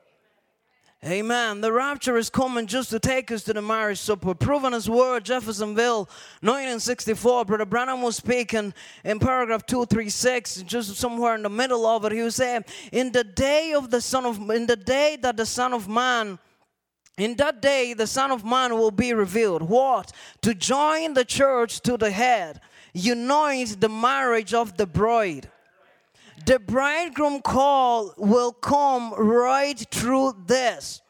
Amen. 1.05 1.62
The 1.62 1.72
rapture 1.72 2.17
is 2.17 2.29
coming 2.29 2.65
just 2.65 2.89
to 2.91 3.00
take 3.00 3.29
us 3.29 3.43
to 3.43 3.53
the 3.53 3.62
marriage 3.62 4.00
supper. 4.00 4.33
Proving 4.33 4.72
His 4.72 4.89
Word, 4.89 5.25
Jeffersonville, 5.25 6.10
1964. 6.41 7.45
Brother 7.45 7.65
Branham 7.65 8.01
was 8.01 8.15
speaking 8.15 8.74
in 9.03 9.19
paragraph 9.19 9.65
236, 9.65 10.63
just 10.63 10.95
somewhere 10.95 11.36
in 11.36 11.43
the 11.43 11.50
middle 11.50 11.86
of 11.86 12.05
it. 12.05 12.13
He 12.13 12.22
was 12.22 12.36
saying, 12.36 12.63
In 12.91 13.12
the 13.12 13.24
day 13.24 13.74
of 13.74 13.91
the 13.91 14.01
Son 14.01 14.25
of 14.25 14.50
in 14.50 14.65
the 14.65 14.77
day 14.77 15.17
that 15.22 15.38
the 15.38 15.45
Son 15.45 15.74
of 15.74 15.88
Man 15.88 16.39
in 17.17 17.36
that 17.36 17.62
day, 17.62 17.93
the 17.93 18.08
Son 18.08 18.32
of 18.32 18.43
Man 18.43 18.74
will 18.74 18.91
be 18.91 19.13
revealed. 19.13 19.62
What? 19.62 20.12
To 20.41 20.55
join 20.55 21.13
the 21.13 21.25
church 21.25 21.82
to 21.82 21.96
the 21.96 22.10
head, 22.10 22.60
unite 22.93 23.77
the 23.79 23.89
marriage 23.89 24.53
of 24.53 24.77
the 24.77 24.88
bride. 24.88 25.50
The 26.46 26.60
bridegroom 26.60 27.41
call 27.41 28.13
will 28.17 28.51
come 28.51 29.13
right 29.13 29.77
through 29.91 30.43
this. 30.48 31.01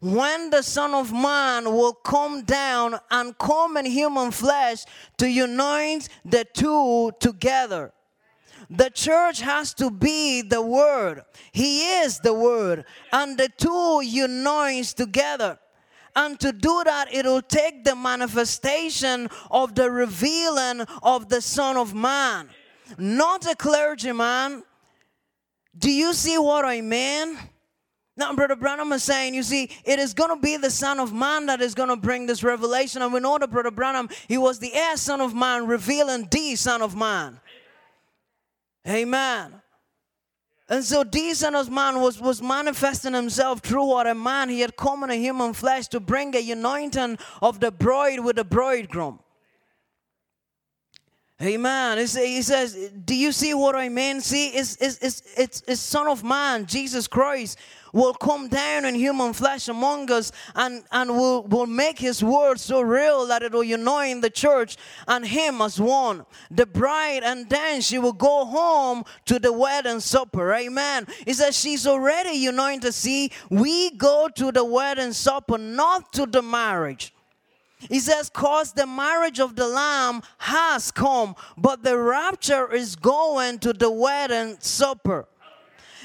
When 0.00 0.50
the 0.50 0.62
Son 0.62 0.92
of 0.94 1.12
Man 1.12 1.72
will 1.72 1.94
come 1.94 2.42
down 2.42 2.98
and 3.10 3.38
come 3.38 3.76
in 3.76 3.86
human 3.86 4.32
flesh 4.32 4.84
to 5.18 5.28
unite 5.28 6.08
the 6.24 6.44
two 6.44 7.12
together. 7.20 7.92
The 8.68 8.90
church 8.90 9.40
has 9.40 9.74
to 9.74 9.90
be 9.90 10.42
the 10.42 10.62
Word. 10.62 11.22
He 11.52 12.00
is 12.00 12.18
the 12.20 12.34
Word. 12.34 12.84
And 13.12 13.38
the 13.38 13.48
two 13.48 14.00
unites 14.04 14.92
together. 14.94 15.58
And 16.16 16.40
to 16.40 16.50
do 16.50 16.82
that, 16.84 17.12
it 17.12 17.26
will 17.26 17.42
take 17.42 17.84
the 17.84 17.94
manifestation 17.94 19.28
of 19.50 19.74
the 19.74 19.90
revealing 19.90 20.86
of 21.02 21.28
the 21.28 21.42
Son 21.42 21.76
of 21.76 21.94
Man, 21.94 22.48
not 22.96 23.46
a 23.46 23.54
clergyman. 23.54 24.62
Do 25.78 25.90
you 25.90 26.14
see 26.14 26.38
what 26.38 26.64
I 26.64 26.80
mean? 26.80 27.38
Now, 28.16 28.32
Brother 28.32 28.56
Branham 28.56 28.92
is 28.92 29.02
saying, 29.02 29.34
you 29.34 29.42
see, 29.42 29.68
it 29.84 29.98
is 29.98 30.14
going 30.14 30.34
to 30.34 30.40
be 30.40 30.56
the 30.56 30.70
Son 30.70 30.98
of 30.98 31.12
Man 31.12 31.44
that 31.46 31.60
is 31.60 31.74
going 31.74 31.90
to 31.90 31.96
bring 31.96 32.24
this 32.24 32.42
revelation. 32.42 33.02
And 33.02 33.12
we 33.12 33.20
know 33.20 33.36
that 33.36 33.50
Brother 33.50 33.70
Branham, 33.70 34.08
he 34.26 34.38
was 34.38 34.58
the 34.58 34.72
air 34.72 34.96
Son 34.96 35.20
of 35.20 35.34
Man, 35.34 35.66
revealing 35.66 36.26
the 36.30 36.56
Son 36.56 36.80
of 36.80 36.96
Man. 36.96 37.38
Amen. 38.88 39.62
And 40.68 40.82
so 40.82 41.04
the 41.04 41.32
Son 41.34 41.54
of 41.54 41.70
Man 41.70 42.00
was, 42.00 42.20
was 42.20 42.42
manifesting 42.42 43.14
himself 43.14 43.60
through 43.60 43.86
what 43.86 44.06
a 44.06 44.14
man 44.14 44.48
he 44.48 44.60
had 44.60 44.76
come 44.76 45.04
in 45.04 45.10
a 45.10 45.14
human 45.14 45.52
flesh 45.52 45.86
to 45.88 46.00
bring 46.00 46.34
a 46.34 46.50
anointing 46.50 47.18
of 47.40 47.60
the 47.60 47.70
bride 47.70 48.20
with 48.20 48.36
the 48.36 48.44
bridegroom. 48.44 49.20
Amen. 51.40 51.98
He 51.98 52.40
says, 52.40 52.90
Do 53.04 53.14
you 53.14 53.30
see 53.30 53.52
what 53.52 53.76
I 53.76 53.90
mean? 53.90 54.22
See, 54.22 54.48
it's, 54.48 54.76
it's, 54.76 54.98
it's, 55.02 55.22
it's, 55.36 55.62
it's 55.68 55.80
Son 55.80 56.06
of 56.06 56.24
Man, 56.24 56.64
Jesus 56.64 57.06
Christ, 57.06 57.58
will 57.96 58.14
come 58.14 58.46
down 58.46 58.84
in 58.84 58.94
human 58.94 59.32
flesh 59.32 59.68
among 59.68 60.10
us 60.10 60.30
and, 60.54 60.84
and 60.92 61.10
will, 61.10 61.42
will 61.44 61.66
make 61.66 61.98
his 61.98 62.22
word 62.22 62.60
so 62.60 62.82
real 62.82 63.26
that 63.26 63.42
it 63.42 63.52
will 63.52 63.64
unite 63.64 64.20
the 64.20 64.30
church 64.30 64.76
and 65.08 65.26
him 65.26 65.62
as 65.62 65.80
one. 65.80 66.26
The 66.50 66.66
bride, 66.66 67.22
and 67.24 67.48
then 67.48 67.80
she 67.80 67.98
will 67.98 68.12
go 68.12 68.44
home 68.44 69.04
to 69.24 69.38
the 69.38 69.52
wedding 69.52 70.00
supper. 70.00 70.52
Amen. 70.52 71.06
He 71.24 71.32
says 71.32 71.58
she's 71.58 71.86
already 71.86 72.36
united. 72.36 72.92
See, 72.92 73.32
we 73.48 73.90
go 73.92 74.28
to 74.34 74.52
the 74.52 74.64
wedding 74.64 75.12
supper, 75.12 75.56
not 75.56 76.12
to 76.12 76.26
the 76.26 76.42
marriage. 76.42 77.14
He 77.78 78.00
says, 78.00 78.28
Cause 78.28 78.72
the 78.72 78.86
marriage 78.86 79.40
of 79.40 79.56
the 79.56 79.68
Lamb 79.68 80.22
has 80.38 80.90
come, 80.90 81.34
but 81.56 81.82
the 81.82 81.98
rapture 81.98 82.72
is 82.72 82.96
going 82.96 83.58
to 83.60 83.72
the 83.72 83.90
wedding 83.90 84.56
supper. 84.60 85.26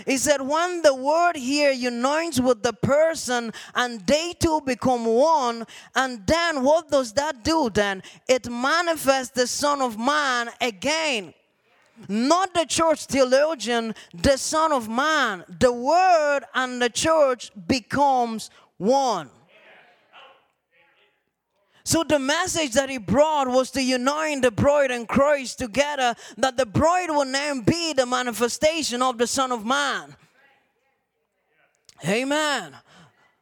He 0.06 0.18
said, 0.18 0.42
when 0.42 0.82
the 0.82 0.96
word 0.96 1.36
here 1.36 1.72
unites 1.72 2.40
with 2.40 2.64
the 2.64 2.74
person 2.74 3.54
and 3.76 4.06
they 4.08 4.34
two 4.40 4.62
become 4.66 5.06
one, 5.06 5.66
and 5.96 6.26
then 6.26 6.64
what 6.64 6.90
does 6.90 7.14
that 7.14 7.44
do 7.44 7.70
then? 7.70 8.04
It 8.28 8.50
manifests 8.50 9.32
the 9.34 9.48
Son 9.48 9.82
of 9.82 9.98
Man 9.98 10.50
again. 10.60 11.34
Not 12.08 12.54
the 12.54 12.66
church 12.66 13.06
theologian, 13.06 13.94
the 14.14 14.38
Son 14.38 14.72
of 14.72 14.90
Man. 14.90 15.44
The 15.60 15.72
word 15.72 16.42
and 16.56 16.82
the 16.82 16.90
church 16.90 17.52
becomes 17.68 18.50
one. 18.78 19.30
So 21.84 22.04
the 22.04 22.20
message 22.20 22.74
that 22.74 22.90
he 22.90 22.98
brought 22.98 23.48
was 23.48 23.72
to 23.72 23.82
unite 23.82 24.42
the 24.42 24.52
bride 24.52 24.92
and 24.92 25.08
Christ 25.08 25.60
together, 25.60 26.16
that 26.38 26.58
the 26.58 26.66
bride 26.66 27.10
will 27.10 27.26
now 27.26 27.62
be 27.62 27.94
the 27.94 28.06
manifestation 28.06 29.02
of 29.02 29.18
the 29.18 29.28
Son 29.28 29.52
of 29.52 29.66
Man. 29.66 30.16
Amen. 32.08 32.76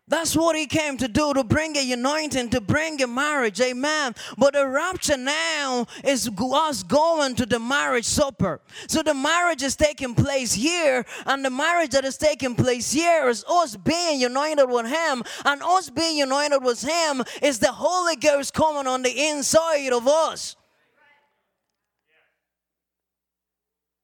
That's 0.10 0.36
what 0.36 0.56
he 0.56 0.66
came 0.66 0.98
to 0.98 1.08
do 1.08 1.34
to 1.36 1.44
bring 1.44 1.78
a 1.78 1.92
anointing, 1.92 2.50
to 2.50 2.62
bring 2.62 3.00
a 3.02 3.08
marriage. 3.08 3.62
Amen. 3.62 4.16
But 4.38 4.56
the 4.56 4.68
rapture 4.68 5.18
now 5.18 5.86
is 6.04 6.28
us 6.28 6.84
going 6.84 7.36
to 7.36 7.46
the 7.46 7.60
marriage 7.60 8.06
supper. 8.06 8.60
So 8.88 9.04
the 9.04 9.14
marriage 9.14 9.62
is 9.62 9.76
taking 9.76 10.16
place 10.16 10.52
here, 10.52 11.06
and 11.28 11.46
the 11.46 11.52
marriage 11.52 11.92
that 11.92 12.06
is 12.06 12.18
taking 12.18 12.56
place 12.56 12.92
here 12.92 13.30
is 13.30 13.46
us 13.48 13.76
being 13.76 14.20
united 14.20 14.66
with 14.66 14.88
him, 14.88 15.24
and 15.46 15.62
us 15.62 15.92
being 15.92 16.18
united 16.18 16.60
with 16.60 16.82
him 16.82 17.24
is 17.44 17.60
the 17.60 17.72
Holy 17.72 18.16
Ghost 18.16 18.54
coming 18.56 18.88
on 18.88 19.04
the 19.04 19.30
inside 19.30 19.94
of 19.94 20.08
us. 20.08 20.56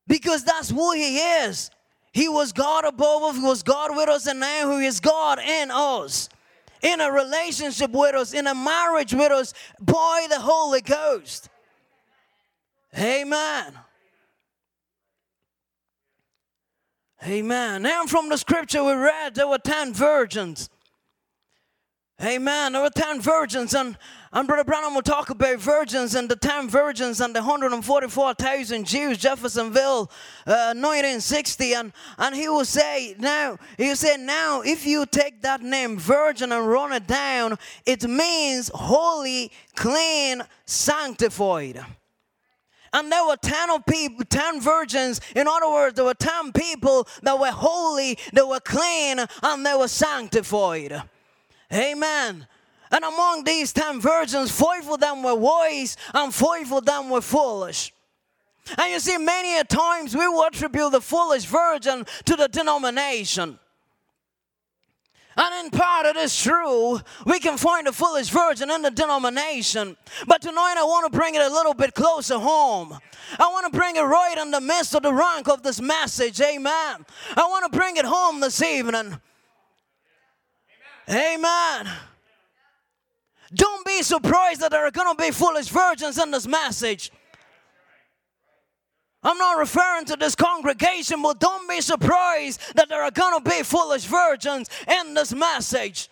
Because 0.08 0.44
that's 0.44 0.70
who 0.70 0.94
he 0.94 1.18
is. 1.18 1.72
He 2.16 2.30
was 2.30 2.54
God 2.54 2.86
above 2.86 3.24
us, 3.24 3.36
He 3.36 3.44
was 3.44 3.62
God 3.62 3.94
with 3.94 4.08
us, 4.08 4.26
and 4.26 4.40
now 4.40 4.78
He 4.80 4.86
is 4.86 5.02
God 5.02 5.38
in 5.38 5.70
us. 5.70 6.30
In 6.82 7.02
a 7.02 7.12
relationship 7.12 7.92
with 7.92 8.16
us, 8.16 8.34
in 8.34 8.48
a 8.48 8.56
marriage 8.56 9.14
with 9.14 9.34
us, 9.34 9.54
by 9.82 10.26
the 10.30 10.40
Holy 10.40 10.80
Ghost. 10.80 11.50
Amen. 12.98 13.74
Amen. 17.28 17.82
Now, 17.82 18.06
from 18.06 18.30
the 18.30 18.38
scripture 18.38 18.82
we 18.82 18.94
read, 18.94 19.36
there 19.36 19.50
were 19.50 19.58
10 19.58 19.94
virgins. 19.94 20.70
Amen. 22.24 22.74
There 22.74 22.82
were 22.82 22.90
10 22.90 23.22
virgins, 23.22 23.74
and 23.74 23.98
and 24.36 24.50
Brother 24.50 24.66
Branham 24.66 24.94
will 24.94 25.02
talk 25.02 25.30
about 25.30 25.60
virgins 25.60 26.14
and 26.14 26.28
the 26.28 26.36
10 26.36 26.68
virgins 26.68 27.22
and 27.22 27.34
the 27.34 27.40
144,000 27.40 28.86
Jews, 28.86 29.18
Jeffersonville, 29.18 30.12
uh, 30.46 30.76
1960. 30.76 31.74
And, 31.74 31.94
and 32.18 32.36
he 32.36 32.50
will 32.50 32.66
say, 32.66 33.16
now, 33.18 33.58
he 33.78 33.88
will 33.88 33.96
say, 33.96 34.18
now, 34.18 34.60
if 34.60 34.86
you 34.86 35.06
take 35.06 35.42
that 35.44 35.62
name 35.62 35.98
virgin 35.98 36.52
and 36.52 36.68
run 36.68 36.92
it 36.92 37.08
down, 37.08 37.58
it 37.86 38.04
means 38.04 38.70
holy, 38.74 39.54
clean, 39.78 40.42
sanctified. 40.66 41.80
And 42.92 43.10
there 43.10 43.26
were 43.26 43.38
10 43.38 43.70
of 43.70 43.86
people, 43.86 44.26
10 44.26 44.60
virgins. 44.60 45.22
In 45.34 45.48
other 45.48 45.70
words, 45.70 45.96
there 45.96 46.04
were 46.04 46.14
10 46.14 46.52
people 46.52 47.08
that 47.24 47.40
were 47.40 47.52
holy, 47.52 48.20
they 48.34 48.42
were 48.42 48.60
clean, 48.60 49.20
and 49.44 49.66
they 49.66 49.76
were 49.76 49.88
sanctified. 49.88 51.04
Amen. 51.74 52.48
And 52.92 53.04
among 53.04 53.44
these 53.44 53.74
ten 53.74 54.00
virgins, 54.00 54.52
five 54.52 54.88
of 54.90 55.00
them 55.00 55.24
were 55.24 55.36
wise 55.36 55.98
and 56.14 56.34
five 56.34 56.72
of 56.72 56.86
them 56.86 57.10
were 57.10 57.22
foolish. 57.22 57.94
And 58.78 58.92
you 58.92 59.00
see, 59.00 59.18
many 59.18 59.60
a 59.60 59.64
times 59.64 60.16
we 60.16 60.28
will 60.28 60.46
attribute 60.46 60.92
the 60.92 61.02
foolish 61.02 61.46
virgin 61.46 62.06
to 62.26 62.36
the 62.36 62.48
denomination. 62.48 63.60
And 65.38 65.66
in 65.66 65.78
part 65.78 66.06
it 66.06 66.16
is 66.16 66.42
true, 66.42 67.02
we 67.26 67.40
can 67.40 67.58
find 67.58 67.86
the 67.86 67.92
foolish 67.92 68.30
virgin 68.30 68.72
in 68.72 68.82
the 68.82 68.92
denomination. 68.92 69.98
But 70.26 70.42
tonight 70.42 70.76
I 70.78 70.84
want 70.84 71.12
to 71.12 71.18
bring 71.18 71.36
it 71.36 71.42
a 71.42 71.50
little 71.50 71.74
bit 71.74 71.94
closer 71.94 72.40
home. 72.40 72.98
I 73.38 73.48
want 73.48 73.72
to 73.72 73.78
bring 73.78 73.98
it 73.98 74.02
right 74.02 74.38
in 74.38 74.52
the 74.52 74.62
midst 74.62 74.96
of 74.96 75.04
the 75.04 75.14
rank 75.14 75.50
of 75.50 75.62
this 75.62 75.82
message. 75.82 76.40
Amen. 76.40 77.06
I 77.36 77.48
want 77.48 77.70
to 77.70 77.78
bring 77.78 77.98
it 77.98 78.06
home 78.06 78.40
this 78.40 78.62
evening. 78.62 79.20
Amen. 81.10 81.90
Don't 83.54 83.86
be 83.86 84.02
surprised 84.02 84.62
that 84.62 84.72
there 84.72 84.86
are 84.86 84.92
going 84.92 85.16
to 85.16 85.22
be 85.22 85.32
foolish 85.32 85.68
virgins 85.68 86.18
in 86.18 86.32
this 86.32 86.48
message. 86.48 87.12
I'm 89.24 89.38
not 89.38 89.58
referring 89.58 90.06
to 90.06 90.16
this 90.16 90.36
congregation, 90.36 91.22
but 91.22 91.40
don't 91.40 91.68
be 91.68 91.82
surprised 91.82 92.62
that 92.76 92.90
there 92.90 93.02
are 93.02 93.12
going 93.12 93.42
to 93.42 93.50
be 93.50 93.64
foolish 93.64 94.06
virgins 94.06 94.70
in 94.88 95.14
this 95.14 95.34
message. 95.34 96.10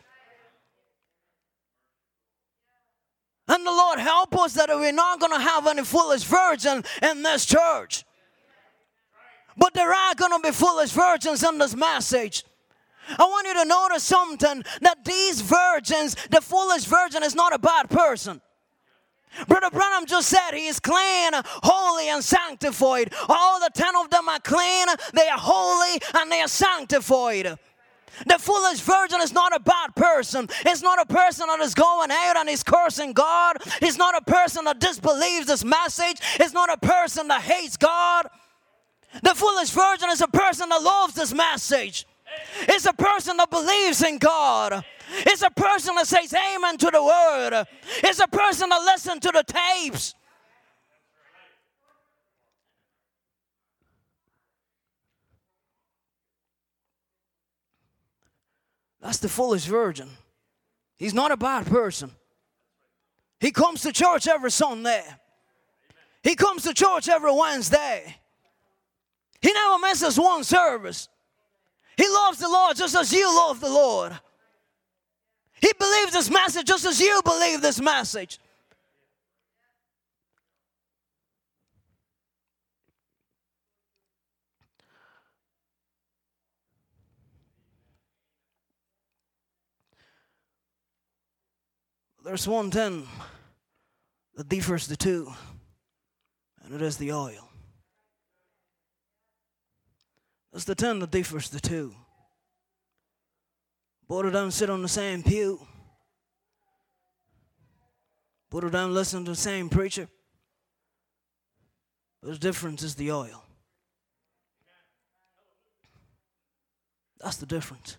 And 3.48 3.66
the 3.66 3.72
Lord 3.72 4.00
help 4.00 4.36
us 4.38 4.54
that 4.54 4.70
we're 4.70 4.92
not 4.92 5.20
going 5.20 5.34
to 5.34 5.40
have 5.40 5.68
any 5.68 5.84
foolish 5.84 6.24
virgin 6.24 6.84
in 7.02 7.24
this 7.24 7.46
church. 7.46 8.04
But 9.58 9.74
there 9.74 9.94
are 9.94 10.16
going 10.16 10.32
to 10.32 10.40
be 10.40 10.52
foolish 10.52 10.92
virgins 10.92 11.44
in 11.44 11.58
this 11.58 11.76
message. 11.76 12.44
I 13.10 13.24
want 13.24 13.48
you 13.48 13.54
to 13.56 13.66
notice 13.66 14.04
something 14.04 14.64
that 14.82 15.04
these 15.06 15.42
virgins, 15.42 16.16
the 16.30 16.42
foolish 16.42 16.86
virgin, 16.86 17.24
is 17.24 17.36
not 17.36 17.54
a 17.54 17.60
bad 17.60 17.90
person. 17.90 18.42
Brother 19.48 19.72
Branham 19.72 20.06
just 20.06 20.30
said 20.30 20.52
he 20.54 20.68
is 20.68 20.80
clean, 20.80 21.32
holy, 21.34 22.10
and 22.10 22.24
sanctified. 22.24 23.14
All 23.28 23.60
the 23.60 23.72
ten 23.74 23.96
of 23.96 24.10
them 24.10 24.30
are 24.30 24.40
clean, 24.40 24.88
they 25.14 25.28
are 25.28 25.40
holy, 25.40 26.00
and 26.16 26.32
they 26.32 26.42
are 26.42 26.48
sanctified. 26.48 27.58
The 28.28 28.38
foolish 28.38 28.80
virgin 28.82 29.22
is 29.22 29.34
not 29.34 29.56
a 29.56 29.60
bad 29.60 29.96
person. 29.96 30.48
It's 30.66 30.84
not 30.84 31.02
a 31.02 31.06
person 31.06 31.48
that 31.48 31.60
is 31.62 31.74
going 31.74 32.12
out 32.12 32.38
and 32.38 32.48
is 32.48 32.62
cursing 32.62 33.14
God. 33.14 33.58
It's 33.82 33.98
not 33.98 34.16
a 34.16 34.22
person 34.22 34.66
that 34.66 34.80
disbelieves 34.80 35.48
this 35.48 35.66
message. 35.66 36.18
It's 36.40 36.54
not 36.54 36.72
a 36.72 36.78
person 36.78 37.28
that 37.30 37.42
hates 37.42 37.76
God. 37.76 38.28
The 39.24 39.34
foolish 39.34 39.72
virgin 39.72 40.10
is 40.12 40.22
a 40.22 40.28
person 40.28 40.70
that 40.70 40.84
loves 40.84 41.16
this 41.16 41.34
message. 41.34 42.06
It's 42.62 42.86
a 42.86 42.94
person 42.94 43.38
that 43.38 43.50
believes 43.50 44.02
in 44.02 44.18
God. 44.18 44.84
It's 45.10 45.42
a 45.42 45.50
person 45.50 45.96
that 45.96 46.08
says 46.08 46.34
amen 46.34 46.78
to 46.78 46.90
the 46.92 47.04
word. 47.04 47.66
It's 48.04 48.20
a 48.20 48.28
person 48.28 48.70
that 48.70 48.84
listens 48.84 49.20
to 49.22 49.32
the 49.32 49.44
tapes. 49.44 50.16
That's 59.02 59.18
the 59.18 59.28
foolish 59.28 59.66
virgin. 59.66 60.10
He's 60.96 61.14
not 61.14 61.32
a 61.32 61.38
bad 61.38 61.66
person. 61.66 62.12
He 63.42 63.52
comes 63.52 63.82
to 63.82 63.92
church 63.92 64.28
every 64.28 64.52
Sunday. 64.52 65.04
He 66.24 66.36
comes 66.36 66.64
to 66.64 66.74
church 66.74 67.10
every 67.10 67.34
Wednesday. 67.34 68.16
He 69.42 69.52
never 69.52 69.80
misses 69.80 70.18
one 70.18 70.46
service. 70.46 71.10
He 71.98 72.08
loves 72.08 72.40
the 72.40 72.50
Lord 72.50 72.76
just 72.76 72.96
as 72.96 73.14
you 73.14 73.28
love 73.36 73.60
the 73.60 73.70
Lord. 73.70 74.14
He 75.62 75.72
believes 75.80 76.12
this 76.12 76.30
message 76.30 76.68
just 76.68 76.86
as 76.86 77.00
you 77.00 77.22
believe 77.24 77.62
this 77.62 77.80
message. 77.80 78.40
There's 92.24 92.48
one 92.48 92.72
thing 92.72 93.08
that 94.36 94.48
differs 94.48 94.88
the 94.88 94.96
two, 94.96 95.32
and 96.64 96.74
it 96.74 96.82
is 96.82 96.98
the 96.98 97.12
oil. 97.12 97.53
That's 100.54 100.66
the 100.66 100.76
thing 100.76 101.00
that 101.00 101.10
differs 101.10 101.50
the 101.50 101.60
two. 101.60 101.96
Both 104.08 104.32
them 104.32 104.52
sit 104.52 104.70
on 104.70 104.84
the 104.84 104.88
same 104.88 105.24
pew. 105.24 105.66
Both 108.52 108.72
them 108.72 108.94
listen 108.94 109.26
to 109.26 109.32
the 109.32 109.36
same 109.36 109.68
preacher. 109.68 110.08
But 112.22 112.34
the 112.34 112.38
difference 112.38 112.84
is 112.84 112.94
the 112.94 113.12
oil. 113.12 113.44
That's 117.20 117.38
the 117.38 117.48
difference. 117.48 117.98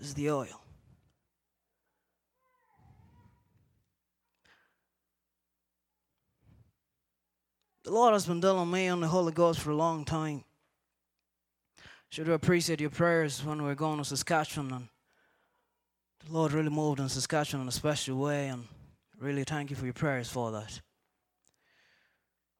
Is 0.00 0.14
the 0.14 0.30
oil. 0.30 0.62
The 7.84 7.90
Lord 7.90 8.14
has 8.14 8.24
been 8.24 8.40
dealing 8.40 8.70
me 8.70 8.88
on 8.88 9.00
the 9.00 9.08
Holy 9.08 9.32
Ghost 9.32 9.60
for 9.60 9.70
a 9.70 9.76
long 9.76 10.06
time. 10.06 10.42
Should 12.14 12.28
have 12.28 12.36
appreciated 12.36 12.80
your 12.80 12.90
prayers 12.90 13.44
when 13.44 13.60
we 13.60 13.66
were 13.66 13.74
going 13.74 13.98
to 13.98 14.04
Saskatchewan 14.04 14.72
and 14.72 14.88
the 16.24 16.32
Lord 16.32 16.52
really 16.52 16.70
moved 16.70 17.00
in 17.00 17.08
Saskatchewan 17.08 17.62
in 17.62 17.68
a 17.68 17.72
special 17.72 18.16
way 18.16 18.46
and 18.46 18.68
really 19.18 19.42
thank 19.42 19.68
you 19.68 19.74
for 19.74 19.84
your 19.84 19.94
prayers 19.94 20.30
for 20.30 20.52
that. 20.52 20.80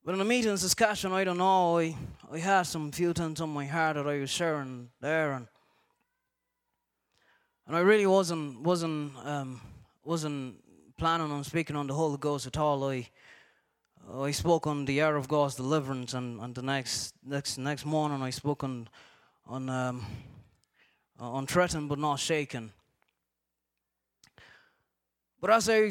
But 0.05 0.15
in 0.15 0.19
the 0.19 0.25
meeting 0.25 0.51
in 0.51 0.59
Saskatchewan, 0.59 1.17
I 1.17 1.23
don't 1.23 1.39
know, 1.39 1.79
I, 1.79 1.97
I 2.33 2.39
had 2.39 2.65
some 2.65 2.91
few 2.91 3.13
things 3.13 3.41
on 3.41 3.51
my 3.51 3.65
heart 3.65 3.95
that 3.95 4.09
I 4.09 4.19
was 4.19 4.29
sharing 4.29 4.89
there 5.01 5.35
and 5.35 5.47
and 7.69 7.77
I 7.77 7.81
really 7.81 8.09
wasn't 8.09 8.59
wasn't 8.59 9.13
um, 9.25 9.61
wasn't 10.03 10.57
planning 10.99 11.31
on 11.31 11.45
speaking 11.45 11.77
on 11.77 11.87
the 11.87 11.95
Holy 11.95 12.19
Ghost 12.19 12.49
at 12.49 12.57
all. 12.57 12.91
I 12.91 13.09
I 14.13 14.33
spoke 14.33 14.67
on 14.67 14.85
the 14.85 15.01
hour 15.01 15.15
of 15.15 15.29
God's 15.29 15.55
deliverance, 15.55 16.13
and, 16.13 16.41
and 16.41 16.57
the 16.57 16.63
next 16.63 17.15
next 17.25 17.57
next 17.57 17.87
morning 17.87 18.21
I 18.21 18.31
spoke 18.31 18.65
on 18.65 18.89
on 19.47 19.69
um, 19.69 20.07
on 21.19 21.47
threatened 21.47 21.89
but 21.89 21.99
not 21.99 22.19
shaken. 22.19 22.73
But 25.41 25.51
as 25.51 25.69
I 25.69 25.83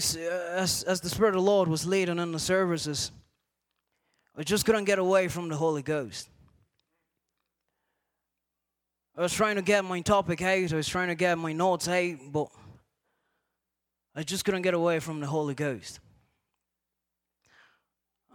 as 0.55 0.83
as 0.83 1.01
the 1.01 1.09
Spirit 1.09 1.29
of 1.29 1.43
the 1.43 1.49
Lord 1.51 1.67
was 1.67 1.85
leading 1.85 2.19
in 2.19 2.31
the 2.31 2.39
services, 2.39 3.11
I 4.35 4.43
just 4.43 4.65
couldn't 4.65 4.85
get 4.85 4.99
away 4.99 5.27
from 5.27 5.49
the 5.49 5.55
Holy 5.55 5.83
Ghost. 5.83 6.29
I 9.15 9.21
was 9.21 9.33
trying 9.33 9.57
to 9.57 9.61
get 9.61 9.85
my 9.85 10.01
topic 10.01 10.41
out, 10.41 10.73
I 10.73 10.75
was 10.75 10.87
trying 10.87 11.09
to 11.09 11.15
get 11.15 11.37
my 11.37 11.53
notes 11.53 11.87
out, 11.87 12.15
but 12.31 12.47
I 14.15 14.23
just 14.23 14.43
couldn't 14.43 14.63
get 14.63 14.73
away 14.73 14.99
from 14.99 15.19
the 15.19 15.27
Holy 15.27 15.53
Ghost. 15.53 15.99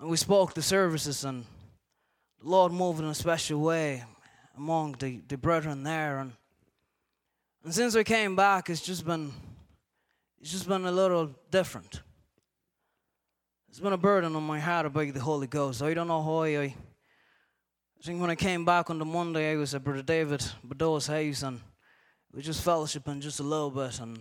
And 0.01 0.09
we 0.09 0.17
spoke 0.17 0.55
the 0.55 0.63
services, 0.63 1.25
and 1.25 1.45
the 2.41 2.49
Lord 2.49 2.71
moved 2.71 3.01
in 3.01 3.07
a 3.07 3.15
special 3.15 3.61
way 3.61 4.05
among 4.59 4.97
the, 4.99 5.23
the 5.29 5.39
brethren 5.39 5.85
there. 5.85 6.19
And, 6.19 6.33
and 7.65 7.75
since 7.75 7.95
we 7.95 8.05
came 8.05 8.37
back, 8.37 8.69
it's 8.69 8.83
just 8.83 9.07
been 9.07 9.33
it's 10.41 10.53
just 10.53 10.69
been 10.69 10.85
a 10.85 10.93
little 10.93 11.35
different. 11.51 12.03
It's 13.69 13.81
been 13.81 13.93
a 13.93 13.99
burden 13.99 14.37
on 14.37 14.45
my 14.45 14.61
heart 14.61 14.87
about 14.87 15.13
the 15.13 15.21
Holy 15.21 15.47
Ghost. 15.47 15.83
I 15.83 15.95
don't 15.95 16.09
know 16.09 16.23
how 16.23 16.43
I. 16.43 16.75
I 18.01 18.05
think 18.05 18.21
when 18.21 18.31
I 18.31 18.37
came 18.37 18.65
back 18.65 18.91
on 18.91 18.99
the 18.99 19.05
Monday, 19.05 19.51
I 19.53 19.57
was 19.57 19.75
at 19.75 19.83
Brother 19.83 20.03
David 20.03 20.45
Badeau's 20.63 21.09
house, 21.09 21.43
and 21.43 21.61
we 22.33 22.43
just 22.43 22.65
fellowshipping 22.65 23.21
just 23.21 23.41
a 23.41 23.43
little 23.43 23.71
bit, 23.71 23.99
and 23.99 24.21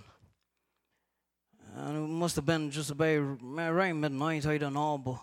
and 1.76 1.98
it 1.98 2.10
must 2.10 2.36
have 2.36 2.46
been 2.46 2.72
just 2.72 2.90
about 2.90 3.38
around 3.58 4.02
midnight. 4.02 4.48
I 4.48 4.58
don't 4.58 4.74
know, 4.74 4.98
but 4.98 5.20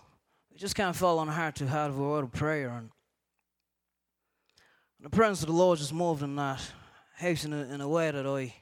it 0.55 0.59
just 0.59 0.77
kind 0.77 0.91
of 0.91 0.97
fell 0.97 1.19
on 1.19 1.27
heart 1.27 1.57
to 1.57 1.67
have 1.67 1.99
a 1.99 2.01
word 2.01 2.25
of 2.25 2.33
prayer. 2.33 2.69
And 2.71 2.91
the 5.05 5.11
presence 5.11 5.43
of 5.43 5.49
the 5.49 5.53
Lord 5.53 5.79
just 5.79 5.93
moved 5.93 6.23
in 6.23 6.35
that 6.37 6.63
house 7.17 7.45
in 7.45 7.53
a, 7.53 7.63
in 7.65 7.83
a 7.83 7.89
way 7.89 8.11
that 8.11 8.27
I, 8.27 8.55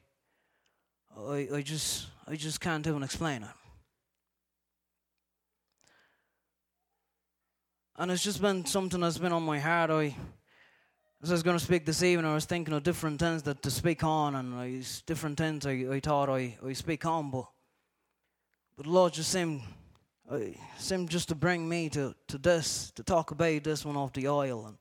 I, 1.16 1.48
I 1.54 1.62
just, 1.62 2.08
I 2.26 2.34
just 2.34 2.60
can't 2.60 2.84
even 2.84 3.04
explain 3.04 3.44
it. 3.44 3.48
And 7.96 8.10
it's 8.10 8.24
just 8.24 8.42
been 8.42 8.66
something 8.66 9.00
that's 9.00 9.18
been 9.18 9.30
on 9.30 9.44
my 9.44 9.60
heart. 9.60 9.90
I, 9.90 10.16
as 11.22 11.30
I 11.30 11.34
was 11.34 11.44
going 11.44 11.56
to 11.56 11.64
speak 11.64 11.86
this 11.86 12.02
evening, 12.02 12.28
I 12.28 12.34
was 12.34 12.44
thinking 12.44 12.74
of 12.74 12.82
different 12.82 13.20
things 13.20 13.44
that 13.44 13.62
to 13.62 13.70
speak 13.70 14.02
on, 14.02 14.34
and 14.34 14.52
I, 14.52 14.82
different 15.06 15.38
things 15.38 15.64
I, 15.64 15.86
I 15.92 16.00
thought 16.00 16.28
I, 16.28 16.58
I 16.66 16.72
speak 16.72 17.06
on, 17.06 17.30
but, 17.30 17.46
but 18.76 18.86
the 18.86 18.90
Lord 18.90 19.12
just 19.12 19.30
seemed 19.30 19.62
seemed 20.78 21.08
just 21.08 21.28
to 21.28 21.36
bring 21.36 21.68
me 21.68 21.88
to, 21.90 22.16
to 22.26 22.38
this, 22.38 22.90
to 22.96 23.04
talk 23.04 23.30
about 23.30 23.62
this 23.62 23.84
one 23.84 23.96
off 23.96 24.12
the 24.12 24.26
oil. 24.26 24.66
And, 24.66 24.76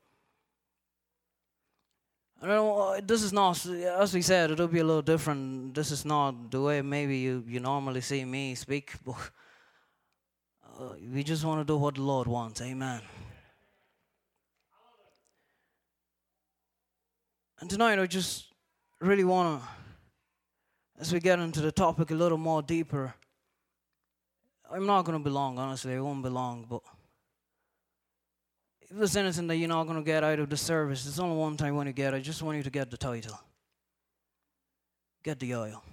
I 2.44 2.48
don't 2.48 2.56
know, 2.56 3.00
this 3.02 3.22
is 3.22 3.32
not, 3.32 3.64
as 3.68 4.16
we 4.16 4.24
said, 4.24 4.50
it'll 4.50 4.68
be 4.68 4.80
a 4.80 4.84
little 4.84 5.04
different. 5.04 5.76
This 5.76 5.92
is 5.92 6.04
not 6.06 6.50
the 6.50 6.60
way 6.60 6.82
maybe 6.82 7.18
you, 7.18 7.44
you 7.48 7.60
normally 7.60 8.02
see 8.02 8.26
me 8.26 8.56
speak, 8.56 8.94
uh, 9.08 9.14
we 11.14 11.24
just 11.24 11.46
want 11.46 11.62
to 11.62 11.66
do 11.66 11.78
what 11.78 11.96
the 11.96 12.02
Lord 12.02 12.28
wants. 12.28 12.60
Amen. 12.62 13.02
And 17.60 17.70
tonight 17.70 18.00
I 18.00 18.08
just 18.08 18.48
really 19.00 19.24
want 19.24 19.62
to, 19.62 19.68
as 21.00 21.14
we 21.14 21.20
get 21.20 21.38
into 21.38 21.62
the 21.62 21.72
topic 21.72 22.10
a 22.10 22.16
little 22.16 22.40
more 22.40 22.64
deeper, 22.64 23.14
I'm 24.72 24.88
not 24.88 25.06
going 25.06 25.16
to 25.16 25.24
be 25.24 25.30
long, 25.30 25.60
honestly. 25.60 25.94
I 25.94 26.00
won't 26.00 26.24
be 26.24 26.30
long, 26.30 26.66
but 26.68 26.82
there's 28.92 29.16
anything 29.16 29.48
that 29.48 29.56
you're 29.56 29.70
not 29.70 29.86
going 29.86 29.98
to 29.98 30.04
get 30.04 30.24
out 30.24 30.40
of 30.40 30.50
the 30.50 30.58
service, 30.58 31.04
there's 31.04 31.20
only 31.20 31.38
one 31.38 31.58
thing 31.58 31.68
I 31.68 31.72
want 31.72 31.88
to 31.88 31.94
get. 31.94 32.14
I 32.14 32.20
just 32.20 32.42
want 32.42 32.58
you 32.58 32.64
to 32.64 32.70
get 32.70 32.92
the 32.92 32.98
title. 32.98 33.40
Get 35.24 35.40
the 35.40 35.56
oil. 35.56 35.84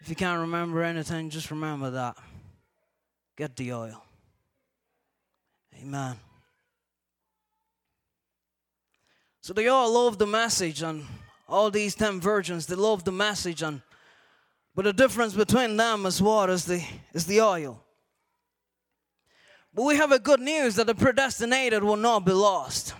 If 0.00 0.08
you 0.08 0.16
can't 0.16 0.40
remember 0.40 0.82
anything, 0.82 1.30
just 1.30 1.50
remember 1.50 1.90
that. 1.90 2.16
Get 3.36 3.54
the 3.56 3.72
oil. 3.72 4.02
Amen. 5.80 6.16
So 9.40 9.52
they 9.52 9.68
all 9.68 9.92
love 9.92 10.18
the 10.18 10.26
message, 10.26 10.82
and 10.82 11.04
all 11.48 11.70
these 11.70 11.94
ten 11.94 12.20
virgins, 12.20 12.66
they 12.66 12.74
love 12.74 13.04
the 13.04 13.12
message, 13.12 13.62
and 13.62 13.82
but 14.74 14.84
the 14.84 14.92
difference 14.92 15.34
between 15.34 15.76
them 15.76 16.06
is 16.06 16.22
what 16.22 16.48
is 16.50 16.64
the 16.64 16.82
is 17.12 17.26
the 17.26 17.40
oil. 17.40 17.82
But 19.74 19.84
we 19.84 19.96
have 19.96 20.12
a 20.12 20.18
good 20.18 20.40
news 20.40 20.74
that 20.76 20.86
the 20.86 20.94
predestinated 20.94 21.82
will 21.82 21.96
not 21.96 22.26
be 22.26 22.32
lost. 22.32 22.94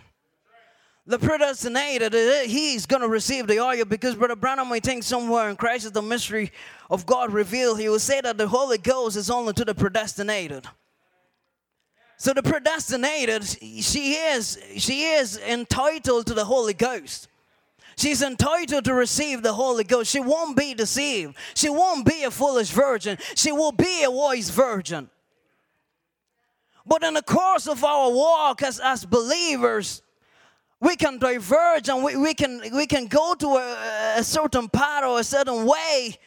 The 1.05 1.19
predestinated, 1.19 2.15
uh, 2.15 2.43
he's 2.45 2.87
going 2.87 3.03
to 3.03 3.09
receive 3.09 3.49
the 3.49 3.59
oil 3.59 3.85
because 3.85 4.15
Brother 4.15 4.37
Branham, 4.37 4.73
I 4.73 4.79
think 4.79 5.03
somewhere 5.03 5.51
in 5.51 5.57
Christ 5.57 5.85
is 5.85 5.93
the 5.93 6.01
mystery 6.01 6.53
of 6.89 7.05
God 7.05 7.33
revealed, 7.33 7.81
he 7.81 7.89
will 7.89 7.99
say 7.99 8.21
that 8.21 8.39
the 8.39 8.47
Holy 8.47 8.79
Ghost 8.79 9.17
is 9.17 9.29
only 9.29 9.53
to 9.55 9.65
the 9.65 9.75
predestinated. 9.75 10.67
So 12.19 12.33
the 12.33 12.43
predestinated, 12.43 13.45
she 13.45 14.13
is, 14.13 14.59
she 14.77 15.07
is 15.07 15.39
entitled 15.39 16.27
to 16.29 16.35
the 16.35 16.45
Holy 16.45 16.73
Ghost. 16.73 17.29
She's 17.97 18.23
entitled 18.23 18.85
to 18.85 18.95
receive 18.95 19.43
the 19.43 19.53
Holy 19.53 19.83
Ghost. 19.83 20.11
She 20.11 20.21
won't 20.21 20.57
be 20.57 20.73
deceived. 20.73 21.37
She 21.55 21.69
won't 21.69 22.07
be 22.07 22.23
a 22.23 22.31
foolish 22.31 22.71
virgin. 22.71 23.19
She 23.35 23.51
will 23.51 23.73
be 23.73 24.05
a 24.05 24.11
wise 24.11 24.51
virgin. 24.51 25.11
But 26.87 27.03
in 27.05 27.15
the 27.15 27.23
course 27.23 27.69
of 27.69 27.85
our 27.85 28.11
walk 28.11 28.63
as, 28.63 28.81
as 28.81 29.05
believers, 29.05 30.03
we 30.81 30.97
can 30.97 31.19
diverge 31.19 31.89
and 31.89 32.03
we, 32.03 32.17
we, 32.17 32.35
can, 32.35 32.61
we 32.75 32.87
can 32.87 33.07
go 33.07 33.35
to 33.35 33.47
a, 33.47 34.15
a 34.19 34.25
certain 34.25 34.69
path 34.69 35.05
or 35.05 35.21
a 35.21 35.25
certain 35.25 35.65
way 35.65 36.19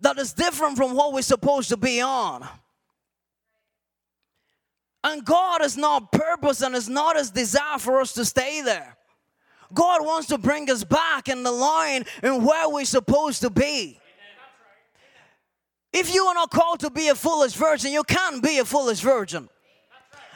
that 0.00 0.18
is 0.18 0.32
different 0.32 0.76
from 0.76 0.94
what 0.94 1.12
we're 1.12 1.22
supposed 1.22 1.68
to 1.68 1.76
be 1.76 2.00
on. 2.00 2.48
And 5.04 5.24
God 5.24 5.62
is 5.62 5.76
not 5.76 6.10
purpose 6.10 6.62
and 6.62 6.74
is 6.74 6.88
not 6.88 7.16
His 7.16 7.30
desire 7.30 7.78
for 7.78 8.00
us 8.00 8.14
to 8.14 8.24
stay 8.24 8.62
there. 8.62 8.96
God 9.72 10.04
wants 10.04 10.28
to 10.28 10.38
bring 10.38 10.70
us 10.70 10.82
back 10.84 11.28
in 11.28 11.42
the 11.42 11.52
line 11.52 12.04
and 12.22 12.44
where 12.44 12.68
we're 12.68 12.84
supposed 12.84 13.42
to 13.42 13.50
be. 13.50 13.99
If 15.92 16.14
you 16.14 16.24
are 16.26 16.34
not 16.34 16.50
called 16.50 16.80
to 16.80 16.90
be 16.90 17.08
a 17.08 17.14
foolish 17.14 17.54
virgin, 17.54 17.92
you 17.92 18.04
can't 18.04 18.42
be 18.42 18.58
a 18.58 18.64
foolish 18.64 19.00
virgin. 19.00 19.48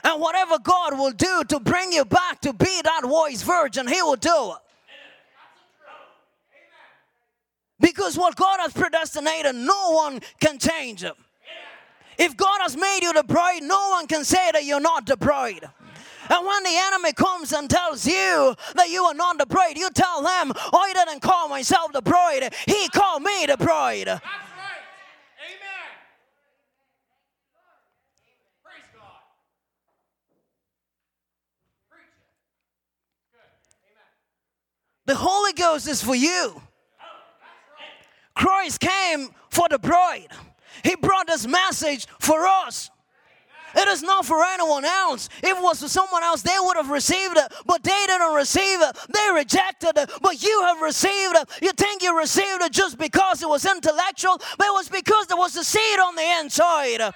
And 0.02 0.20
whatever 0.20 0.58
God 0.58 0.98
will 0.98 1.12
do 1.12 1.44
to 1.48 1.60
bring 1.60 1.92
you 1.92 2.04
back 2.04 2.40
to 2.42 2.52
be 2.52 2.80
that 2.82 3.02
wise 3.04 3.42
virgin, 3.42 3.86
He 3.86 4.02
will 4.02 4.16
do 4.16 4.52
it. 4.52 4.58
Because 7.80 8.16
what 8.16 8.36
God 8.36 8.60
has 8.60 8.72
predestinated, 8.72 9.54
no 9.54 9.90
one 9.92 10.20
can 10.40 10.58
change 10.58 11.04
it. 11.04 11.14
If 12.16 12.36
God 12.36 12.60
has 12.60 12.76
made 12.76 13.00
you 13.02 13.12
the 13.12 13.24
bride, 13.24 13.62
no 13.62 13.90
one 13.90 14.06
can 14.06 14.24
say 14.24 14.50
that 14.52 14.64
you're 14.64 14.80
not 14.80 15.06
the 15.06 15.16
bride. 15.16 15.68
And 16.30 16.46
when 16.46 16.62
the 16.62 16.70
enemy 16.74 17.12
comes 17.12 17.52
and 17.52 17.68
tells 17.68 18.06
you 18.06 18.54
that 18.76 18.88
you 18.88 19.04
are 19.04 19.14
not 19.14 19.36
the 19.38 19.46
bride, 19.46 19.76
you 19.76 19.90
tell 19.90 20.22
them, 20.22 20.52
I 20.56 20.92
didn't 20.94 21.20
call 21.20 21.48
myself 21.48 21.92
the 21.92 22.00
bride, 22.00 22.54
he 22.66 22.88
called 22.88 23.22
me 23.22 23.46
the 23.46 23.56
bride. 23.58 24.06
That's 24.06 24.22
right. 24.22 24.80
Amen. 25.44 25.90
Praise 28.62 28.88
God. 28.94 29.20
Preach 31.90 32.14
it. 32.16 32.30
Good. 33.32 33.50
Amen. 33.90 34.08
The 35.06 35.14
Holy 35.14 35.52
Ghost 35.52 35.88
is 35.88 36.02
for 36.02 36.14
you. 36.14 36.60
Christ 38.34 38.80
came 38.80 39.28
for 39.50 39.68
the 39.68 39.78
bride. 39.78 40.28
He 40.82 40.96
brought 40.96 41.26
this 41.26 41.46
message 41.46 42.06
for 42.18 42.46
us. 42.46 42.90
It 43.76 43.88
is 43.88 44.02
not 44.02 44.24
for 44.24 44.42
anyone 44.44 44.84
else. 44.84 45.28
If 45.42 45.58
it 45.58 45.62
was 45.62 45.82
for 45.82 45.88
someone 45.88 46.22
else, 46.22 46.42
they 46.42 46.56
would 46.60 46.76
have 46.76 46.90
received 46.90 47.36
it, 47.36 47.52
but 47.66 47.82
they 47.82 48.04
didn't 48.06 48.34
receive 48.34 48.80
it. 48.80 48.96
They 49.12 49.32
rejected 49.34 49.98
it, 49.98 50.10
but 50.22 50.42
you 50.42 50.62
have 50.62 50.80
received 50.80 51.36
it. 51.36 51.48
You 51.60 51.72
think 51.72 52.02
you 52.02 52.16
received 52.16 52.62
it 52.62 52.72
just 52.72 52.98
because 52.98 53.42
it 53.42 53.48
was 53.48 53.64
intellectual, 53.64 54.38
but 54.58 54.66
it 54.66 54.72
was 54.72 54.88
because 54.88 55.26
there 55.26 55.36
was 55.36 55.56
a 55.56 55.64
seed 55.64 55.98
on 55.98 56.14
the 56.14 56.40
inside. 56.40 57.12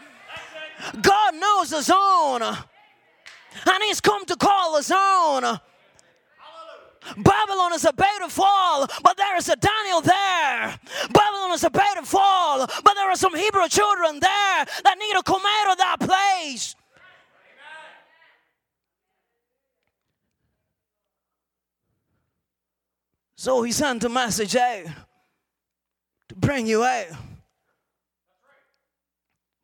God 1.00 1.34
knows 1.36 1.70
his 1.70 1.90
own, 1.94 2.42
and 2.42 3.82
he's 3.84 4.00
come 4.00 4.24
to 4.26 4.36
call 4.36 4.76
his 4.76 4.90
own. 4.94 5.60
Babylon 7.16 7.72
is 7.74 7.84
about 7.84 8.18
to 8.20 8.28
fall, 8.28 8.86
but 9.02 9.16
there 9.16 9.36
is 9.36 9.48
a 9.48 9.56
Daniel 9.56 10.00
there. 10.00 10.78
Babylon 11.12 11.52
is 11.52 11.64
about 11.64 11.94
to 11.96 12.02
fall, 12.02 12.66
but 12.66 12.94
there 12.94 13.10
are 13.10 13.16
some 13.16 13.34
Hebrew 13.34 13.68
children 13.68 14.20
there 14.20 14.66
that 14.84 14.96
need 14.98 15.14
to 15.14 15.22
come 15.22 15.42
out 15.44 15.72
of 15.72 15.78
that 15.78 15.96
place. 16.00 16.74
So 23.36 23.62
he 23.62 23.70
sent 23.70 24.02
a 24.02 24.08
message 24.08 24.56
out 24.56 24.86
to 26.28 26.34
bring 26.34 26.66
you 26.66 26.84
out, 26.84 27.06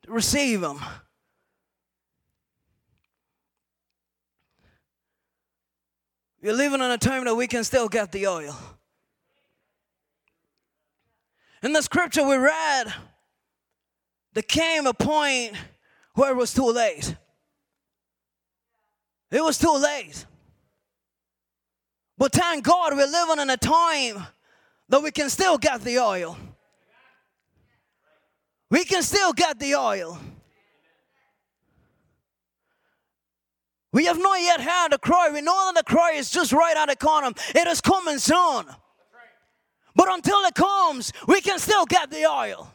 to 0.03 0.11
receive 0.11 0.63
him. 0.63 0.79
We're 6.45 6.53
living 6.53 6.79
in 6.79 6.91
a 6.91 6.97
time 6.99 7.25
that 7.25 7.33
we 7.33 7.47
can 7.47 7.63
still 7.63 7.89
get 7.89 8.11
the 8.11 8.27
oil. 8.27 8.55
In 11.63 11.73
the 11.73 11.81
scripture 11.81 12.23
we 12.23 12.35
read, 12.35 12.93
there 14.33 14.43
came 14.43 14.85
a 14.85 14.93
point 14.93 15.55
where 16.13 16.29
it 16.29 16.35
was 16.35 16.53
too 16.53 16.69
late. 16.69 17.15
It 19.31 19.41
was 19.41 19.57
too 19.57 19.75
late. 19.75 20.23
But 22.15 22.31
thank 22.31 22.63
God 22.63 22.93
we're 22.93 23.07
living 23.07 23.39
in 23.39 23.49
a 23.49 23.57
time 23.57 24.27
that 24.89 25.01
we 25.01 25.09
can 25.09 25.31
still 25.31 25.57
get 25.57 25.81
the 25.81 25.97
oil. 25.97 26.37
We 28.69 28.85
can 28.85 29.01
still 29.01 29.33
get 29.33 29.57
the 29.57 29.73
oil. 29.73 30.21
We 33.95 34.03
have 34.07 34.19
not 34.19 34.41
yet 34.41 34.59
heard 34.59 34.91
the 34.91 34.97
cry. 34.97 35.29
We 35.31 35.39
know 35.39 35.71
that 35.73 35.85
the 35.85 35.89
cry 35.89 36.15
is 36.15 36.29
just 36.29 36.51
right 36.51 36.75
at 36.75 36.89
the 36.89 36.97
corner. 36.97 37.31
It 37.55 37.65
is 37.65 37.79
coming 37.79 38.19
soon. 38.19 38.65
But 39.95 40.11
until 40.11 40.39
it 40.39 40.53
comes, 40.53 41.13
we 41.29 41.39
can 41.39 41.57
still 41.59 41.85
get 41.85 42.11
the 42.11 42.25
oil. 42.25 42.69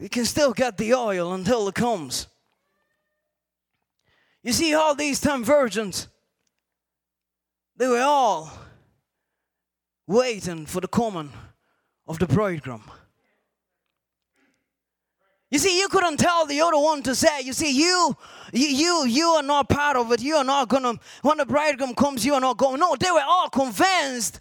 We 0.00 0.08
can 0.08 0.24
still 0.24 0.52
get 0.52 0.76
the 0.76 0.94
oil 0.94 1.32
until 1.32 1.68
it 1.68 1.76
comes. 1.76 2.26
You 4.42 4.52
see, 4.52 4.74
all 4.74 4.96
these 4.96 5.20
ten 5.20 5.44
virgins, 5.44 6.08
they 7.76 7.86
were 7.86 8.00
all 8.00 8.50
waiting 10.08 10.66
for 10.66 10.80
the 10.80 10.88
coming 10.88 11.32
of 12.08 12.18
the 12.18 12.26
bridegroom. 12.26 12.82
You 15.52 15.58
see, 15.58 15.78
you 15.78 15.86
couldn't 15.88 16.16
tell 16.16 16.46
the 16.46 16.62
other 16.62 16.78
one 16.78 17.02
to 17.02 17.14
say, 17.14 17.42
you 17.42 17.52
see, 17.52 17.72
you, 17.72 18.16
you, 18.54 19.04
you, 19.06 19.26
are 19.28 19.42
not 19.42 19.68
part 19.68 19.98
of 19.98 20.10
it. 20.10 20.22
You 20.22 20.36
are 20.36 20.44
not 20.44 20.70
gonna, 20.70 20.94
when 21.20 21.36
the 21.36 21.44
bridegroom 21.44 21.94
comes, 21.94 22.24
you 22.24 22.32
are 22.32 22.40
not 22.40 22.56
going. 22.56 22.80
No, 22.80 22.96
they 22.98 23.10
were 23.10 23.20
all 23.20 23.50
convinced 23.50 24.40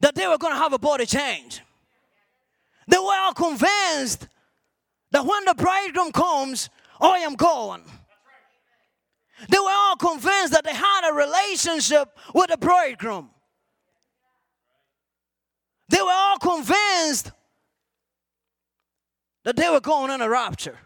that 0.00 0.16
they 0.16 0.26
were 0.26 0.36
gonna 0.36 0.56
have 0.56 0.72
a 0.72 0.80
body 0.80 1.06
change. 1.06 1.60
They 2.88 2.98
were 2.98 3.14
all 3.14 3.32
convinced 3.32 4.26
that 5.12 5.24
when 5.24 5.44
the 5.44 5.54
bridegroom 5.54 6.10
comes, 6.10 6.68
I 7.00 7.18
am 7.18 7.36
going. 7.36 7.82
They 9.48 9.58
were 9.60 9.70
all 9.70 9.94
convinced 9.94 10.54
that 10.54 10.64
they 10.64 10.74
had 10.74 11.08
a 11.08 11.14
relationship 11.14 12.08
with 12.34 12.50
the 12.50 12.56
bridegroom. 12.56 13.30
They 15.88 16.02
were 16.02 16.10
all 16.10 16.38
convinced 16.38 17.30
that 19.44 19.56
they 19.56 19.68
were 19.70 19.80
going 19.80 20.10
in 20.10 20.20
a 20.20 20.28
rapture. 20.28 20.78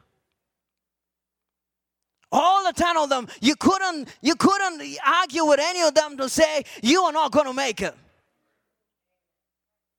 All 2.31 2.65
the 2.65 2.73
ten 2.73 2.97
of 2.97 3.09
them, 3.11 3.29
you 3.41 3.55
couldn't, 3.55 4.09
you 4.21 4.35
couldn't 4.35 4.99
argue 5.07 5.45
with 5.45 5.61
any 5.61 5.83
of 5.83 5.95
them 5.95 6.17
to 6.17 6.29
say 6.29 6.65
you 6.83 7.03
are 7.03 7.13
not 7.13 7.31
going 7.31 7.47
to 7.47 7.53
make 7.53 7.81
it. 7.81 7.95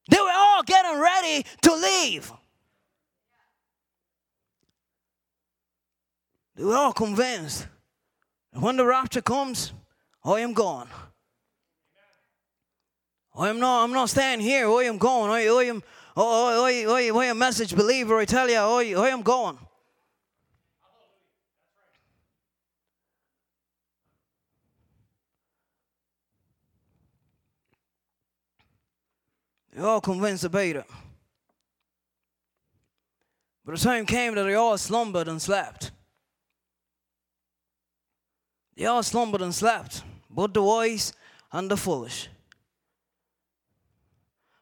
They 0.10 0.18
were 0.18 0.34
all 0.36 0.62
getting 0.64 1.00
ready 1.00 1.46
to 1.62 1.76
leave. 1.76 2.32
They 6.56 6.64
were 6.64 6.76
all 6.76 6.94
convinced 6.94 7.68
that 8.54 8.62
when 8.62 8.78
the 8.78 8.86
rapture 8.86 9.22
comes, 9.22 9.74
I 10.24 10.40
am 10.42 10.54
gone. 10.54 10.90
I 13.38 13.50
am 13.50 13.60
not, 13.60 13.84
I'm 13.84 13.92
not 13.92 14.10
staying 14.10 14.40
here. 14.40 14.70
I 14.70 14.84
am 14.84 14.98
going. 14.98 15.30
I, 15.32 15.48
I 15.48 15.64
am, 15.66 15.84
oh, 16.16 16.64
I, 16.66 16.84
I, 16.84 17.10
I, 17.10 17.10
I 17.10 17.26
am 17.26 17.38
message 17.38 17.76
believer. 17.76 18.18
I 18.18 18.26
tell 18.26 18.50
you, 18.50 18.58
I, 18.58 18.94
I 18.98 19.10
am 19.10 19.22
going. 19.22 19.58
They're 29.74 29.86
all 29.86 30.00
convinced 30.00 30.46
about 30.46 30.64
it. 30.64 30.86
But 33.66 33.76
the 33.76 33.82
time 33.82 34.06
came 34.06 34.36
that 34.36 34.44
they 34.44 34.54
all 34.54 34.78
slumbered 34.78 35.28
and 35.28 35.42
slept. 35.42 35.92
They 38.78 38.86
all 38.86 39.04
slumbered 39.04 39.42
and 39.42 39.54
slept, 39.54 40.04
both 40.30 40.54
the 40.54 40.62
wise 40.62 41.14
and 41.52 41.70
the 41.70 41.78
foolish. 41.78 42.30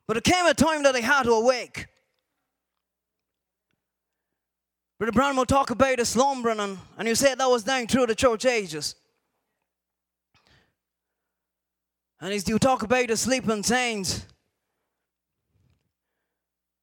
But 0.07 0.17
it 0.17 0.23
came 0.23 0.45
a 0.45 0.53
time 0.53 0.83
that 0.83 0.93
they 0.93 1.01
had 1.01 1.23
to 1.23 1.31
awake. 1.31 1.87
Brother 4.99 5.11
Branham 5.11 5.37
will 5.37 5.45
talk 5.45 5.69
about 5.69 5.97
the 5.97 6.05
slumbering, 6.05 6.59
and, 6.59 6.77
and 6.97 7.07
you 7.07 7.15
said 7.15 7.37
that 7.37 7.49
was 7.49 7.63
down 7.63 7.87
through 7.87 8.07
the 8.07 8.15
church 8.15 8.45
ages. 8.45 8.95
And 12.21 12.31
he's 12.31 12.47
you 12.47 12.57
talk 12.57 12.83
about 12.83 13.07
the 13.07 13.17
sleeping 13.17 13.63
saints. 13.63 14.25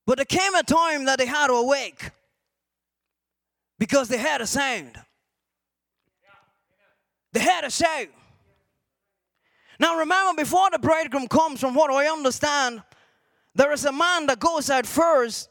But 0.06 0.16
there 0.16 0.24
came 0.26 0.54
a 0.54 0.62
time 0.62 1.04
that 1.06 1.18
they 1.18 1.26
had 1.26 1.46
to 1.46 1.54
awake 1.54 2.10
because 3.78 4.08
they 4.08 4.18
had 4.18 4.40
a 4.40 4.46
sound. 4.46 4.98
They 7.32 7.40
had 7.40 7.64
a 7.64 7.70
shout. 7.70 8.08
Now 9.78 9.98
remember, 9.98 10.42
before 10.42 10.68
the 10.70 10.78
bridegroom 10.78 11.28
comes, 11.28 11.60
from 11.60 11.74
what 11.74 11.90
I 11.90 12.06
understand, 12.06 12.82
there 13.60 13.72
is 13.72 13.84
a 13.84 13.92
man 13.92 14.24
that 14.24 14.40
goes 14.40 14.70
out 14.70 14.86
first 14.86 15.50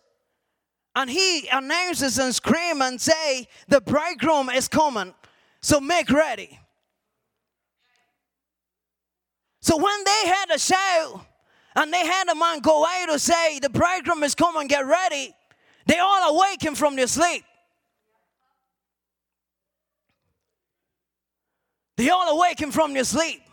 and 0.95 1.07
he 1.11 1.47
announces 1.49 2.17
and 2.17 2.33
screams 2.33 2.81
and 2.81 2.99
say, 2.99 3.47
the 3.67 3.79
bridegroom 3.81 4.49
is 4.49 4.67
coming, 4.67 5.13
so 5.61 5.79
make 5.79 6.09
ready. 6.09 6.59
So 9.61 9.77
when 9.77 10.03
they 10.03 10.27
had 10.27 10.49
a 10.51 10.57
shout 10.57 11.23
and 11.75 11.93
they 11.93 12.03
had 12.03 12.27
a 12.29 12.33
man 12.33 12.61
go 12.61 12.83
out 12.83 13.09
to 13.09 13.19
say, 13.19 13.59
the 13.59 13.69
bridegroom 13.69 14.23
is 14.23 14.33
coming, 14.33 14.65
get 14.65 14.87
ready, 14.87 15.31
they 15.85 15.99
all 15.99 16.35
awaken 16.35 16.73
from 16.73 16.95
their 16.95 17.05
sleep. 17.05 17.43
They 21.95 22.09
all 22.09 22.35
awaken 22.35 22.71
from 22.71 22.95
their 22.95 23.03
sleep. 23.03 23.43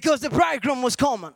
because 0.00 0.20
the 0.20 0.30
bridegroom 0.30 0.80
was 0.80 0.94
coming. 0.94 1.34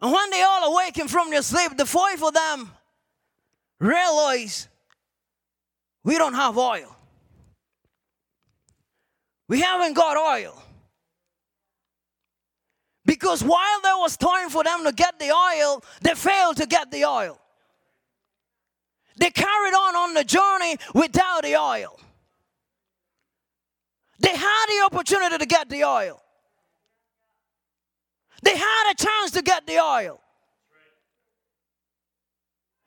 And 0.00 0.12
when 0.12 0.30
they 0.30 0.42
all 0.42 0.72
awakened 0.72 1.10
from 1.10 1.30
their 1.30 1.42
sleep, 1.42 1.76
the 1.76 1.86
five 1.86 2.22
of 2.22 2.34
them 2.34 2.70
realized 3.80 4.68
we 6.04 6.18
don't 6.18 6.34
have 6.34 6.56
oil. 6.56 6.96
We 9.48 9.60
haven't 9.60 9.94
got 9.94 10.16
oil. 10.16 10.60
Because 13.04 13.42
while 13.42 13.80
there 13.82 13.96
was 13.96 14.16
time 14.16 14.50
for 14.50 14.62
them 14.62 14.84
to 14.84 14.92
get 14.92 15.18
the 15.18 15.32
oil, 15.32 15.84
they 16.00 16.14
failed 16.14 16.56
to 16.58 16.66
get 16.66 16.92
the 16.92 17.04
oil. 17.04 17.40
They 19.22 19.30
carried 19.30 19.72
on 19.72 19.94
on 19.94 20.14
the 20.14 20.24
journey 20.24 20.78
without 20.96 21.44
the 21.44 21.54
oil. 21.56 21.96
They 24.18 24.34
had 24.34 24.66
the 24.66 24.84
opportunity 24.84 25.38
to 25.38 25.46
get 25.46 25.68
the 25.68 25.84
oil. 25.84 26.20
They 28.42 28.56
had 28.56 28.90
a 28.90 28.96
chance 28.96 29.30
to 29.30 29.42
get 29.42 29.64
the 29.64 29.78
oil. 29.78 30.20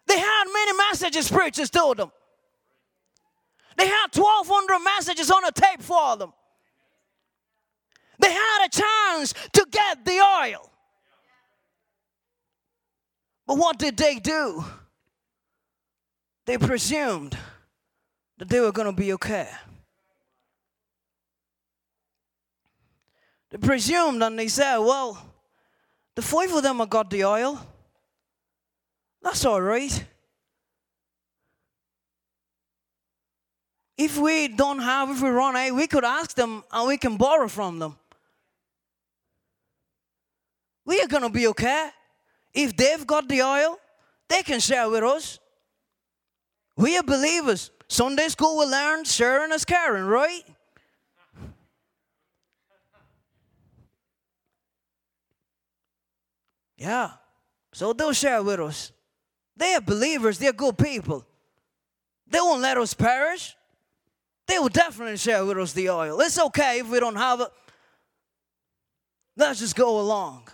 They 0.07 0.19
had 0.19 0.43
many 0.51 0.77
messages 0.77 1.31
preachers 1.31 1.69
told 1.69 1.95
them. 1.95 2.11
They 3.77 3.87
had 3.87 4.07
1,200 4.13 4.79
messages 4.79 5.31
on 5.31 5.45
a 5.45 5.53
tape 5.53 5.81
for 5.81 6.17
them. 6.17 6.33
They 8.19 8.33
had 8.33 8.65
a 8.65 8.69
chance 8.69 9.33
to 9.53 9.65
get 9.71 10.03
the 10.03 10.19
oil. 10.19 10.69
But 13.47 13.57
what 13.57 13.79
did 13.79 13.95
they 13.95 14.19
do? 14.19 14.65
They 16.45 16.57
presumed 16.57 17.37
that 18.37 18.49
they 18.49 18.59
were 18.59 18.71
going 18.71 18.87
to 18.87 18.93
be 18.93 19.13
okay. 19.13 19.49
They 23.49 23.57
presumed 23.57 24.21
and 24.21 24.37
they 24.37 24.47
said, 24.47 24.77
well, 24.77 25.17
the 26.15 26.21
five 26.21 26.53
of 26.53 26.63
them 26.63 26.77
have 26.79 26.89
got 26.89 27.09
the 27.09 27.23
oil. 27.25 27.59
That's 29.21 29.43
all 29.45 29.61
right. 29.61 30.05
If 33.97 34.17
we 34.17 34.49
don't 34.49 34.79
have, 34.79 35.09
if 35.09 35.21
we 35.21 35.29
run 35.29 35.55
out, 35.55 35.73
we 35.73 35.87
could 35.87 36.03
ask 36.03 36.35
them 36.35 36.63
and 36.71 36.87
we 36.87 36.97
can 36.97 37.17
borrow 37.17 37.47
from 37.47 37.79
them. 37.79 37.97
We 40.85 41.01
are 41.01 41.07
going 41.07 41.23
to 41.23 41.29
be 41.29 41.47
okay. 41.47 41.89
If 42.53 42.75
they've 42.75 43.07
got 43.07 43.27
the 43.27 43.41
oil, 43.41 43.79
they 44.27 44.43
can 44.43 44.59
share 44.59 44.89
with 44.89 45.03
us. 45.03 45.39
We 46.77 46.97
are 46.97 47.03
believers. 47.03 47.71
Sunday 47.87 48.27
school 48.27 48.57
we 48.57 48.65
learn 48.65 49.03
sharing 49.05 49.51
is 49.51 49.63
caring, 49.63 50.05
right? 50.05 50.43
Yeah. 56.77 57.11
So 57.73 57.93
they'll 57.93 58.13
share 58.13 58.43
with 58.43 58.59
us. 58.59 58.91
They 59.57 59.73
are 59.75 59.81
believers, 59.81 60.37
they're 60.37 60.53
good 60.53 60.77
people. 60.77 61.25
They 62.27 62.39
won't 62.39 62.61
let 62.61 62.77
us 62.77 62.93
perish. 62.93 63.55
They 64.47 64.59
will 64.59 64.69
definitely 64.69 65.17
share 65.17 65.45
with 65.45 65.57
us 65.57 65.73
the 65.73 65.89
oil. 65.89 66.19
It's 66.19 66.39
okay 66.39 66.79
if 66.79 66.89
we 66.89 66.99
don't 66.99 67.15
have 67.15 67.41
it. 67.41 67.47
Let's 69.37 69.59
just 69.59 69.75
go 69.75 69.99
along. 69.99 70.47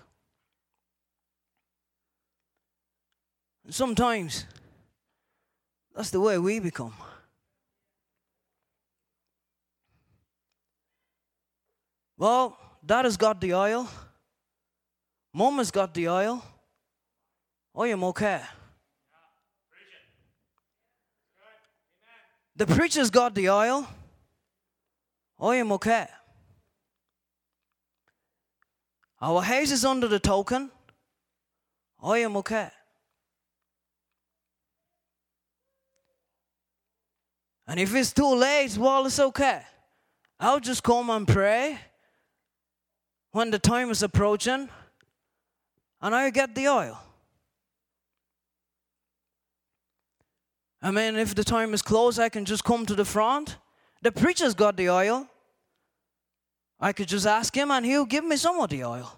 Sometimes 3.70 4.46
that's 6.02 6.10
the 6.10 6.20
way 6.20 6.40
we 6.40 6.58
become. 6.58 6.96
Well, 12.18 12.58
dad 12.84 13.06
has 13.06 13.18
got 13.18 13.40
the 13.40 13.54
oil. 13.54 13.88
Mom 15.32 15.60
has 15.60 15.70
got 15.70 15.94
the 15.94 16.10
oil. 16.10 16.44
I 17.78 17.90
am 17.90 18.04
okay. 18.06 18.42
The 22.56 22.66
preacher's 22.66 23.12
got 23.12 23.36
the 23.36 23.52
oil. 23.52 23.88
I 25.40 25.58
am 25.58 25.72
okay. 25.74 26.08
Our 29.22 29.44
house 29.44 29.70
is 29.70 29.86
under 29.86 30.08
the 30.08 30.20
token. 30.20 30.72
I 32.02 32.18
am 32.18 32.36
okay. 32.38 32.72
And 37.72 37.80
if 37.80 37.96
it's 37.96 38.12
too 38.12 38.36
late, 38.36 38.78
well, 38.78 39.06
it's 39.06 39.18
okay. 39.18 39.62
I'll 40.38 40.60
just 40.60 40.84
come 40.84 41.10
and 41.10 41.26
pray 41.26 41.80
when 43.32 43.50
the 43.50 43.60
time 43.60 43.90
is 43.90 44.04
approaching, 44.04 44.68
and 46.02 46.14
I'll 46.14 46.32
get 46.32 46.54
the 46.54 46.68
oil. 46.68 47.00
I 50.82 50.92
mean, 50.92 51.16
if 51.16 51.34
the 51.34 51.46
time 51.46 51.74
is 51.74 51.82
close, 51.82 52.20
I 52.20 52.28
can 52.28 52.44
just 52.44 52.66
come 52.66 52.86
to 52.88 52.94
the 52.94 53.06
front. 53.06 53.56
The 54.02 54.12
preacher's 54.12 54.54
got 54.54 54.76
the 54.76 54.90
oil. 54.90 55.30
I 56.78 56.92
could 56.92 57.08
just 57.08 57.26
ask 57.26 57.56
him, 57.56 57.72
and 57.72 57.86
he'll 57.86 58.06
give 58.06 58.26
me 58.26 58.36
some 58.36 58.60
of 58.60 58.70
the 58.70 58.84
oil. 58.84 59.18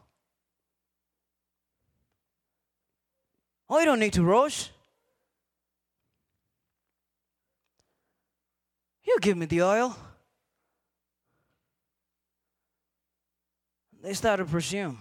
I 3.68 3.84
don't 3.84 4.00
need 4.00 4.14
to 4.14 4.24
rush. 4.24 4.70
He'll 9.04 9.20
give 9.20 9.38
me 9.38 9.46
the 9.46 9.62
oil. 9.62 9.96
They 14.02 14.14
start 14.14 14.40
to 14.40 14.46
presume 14.46 14.98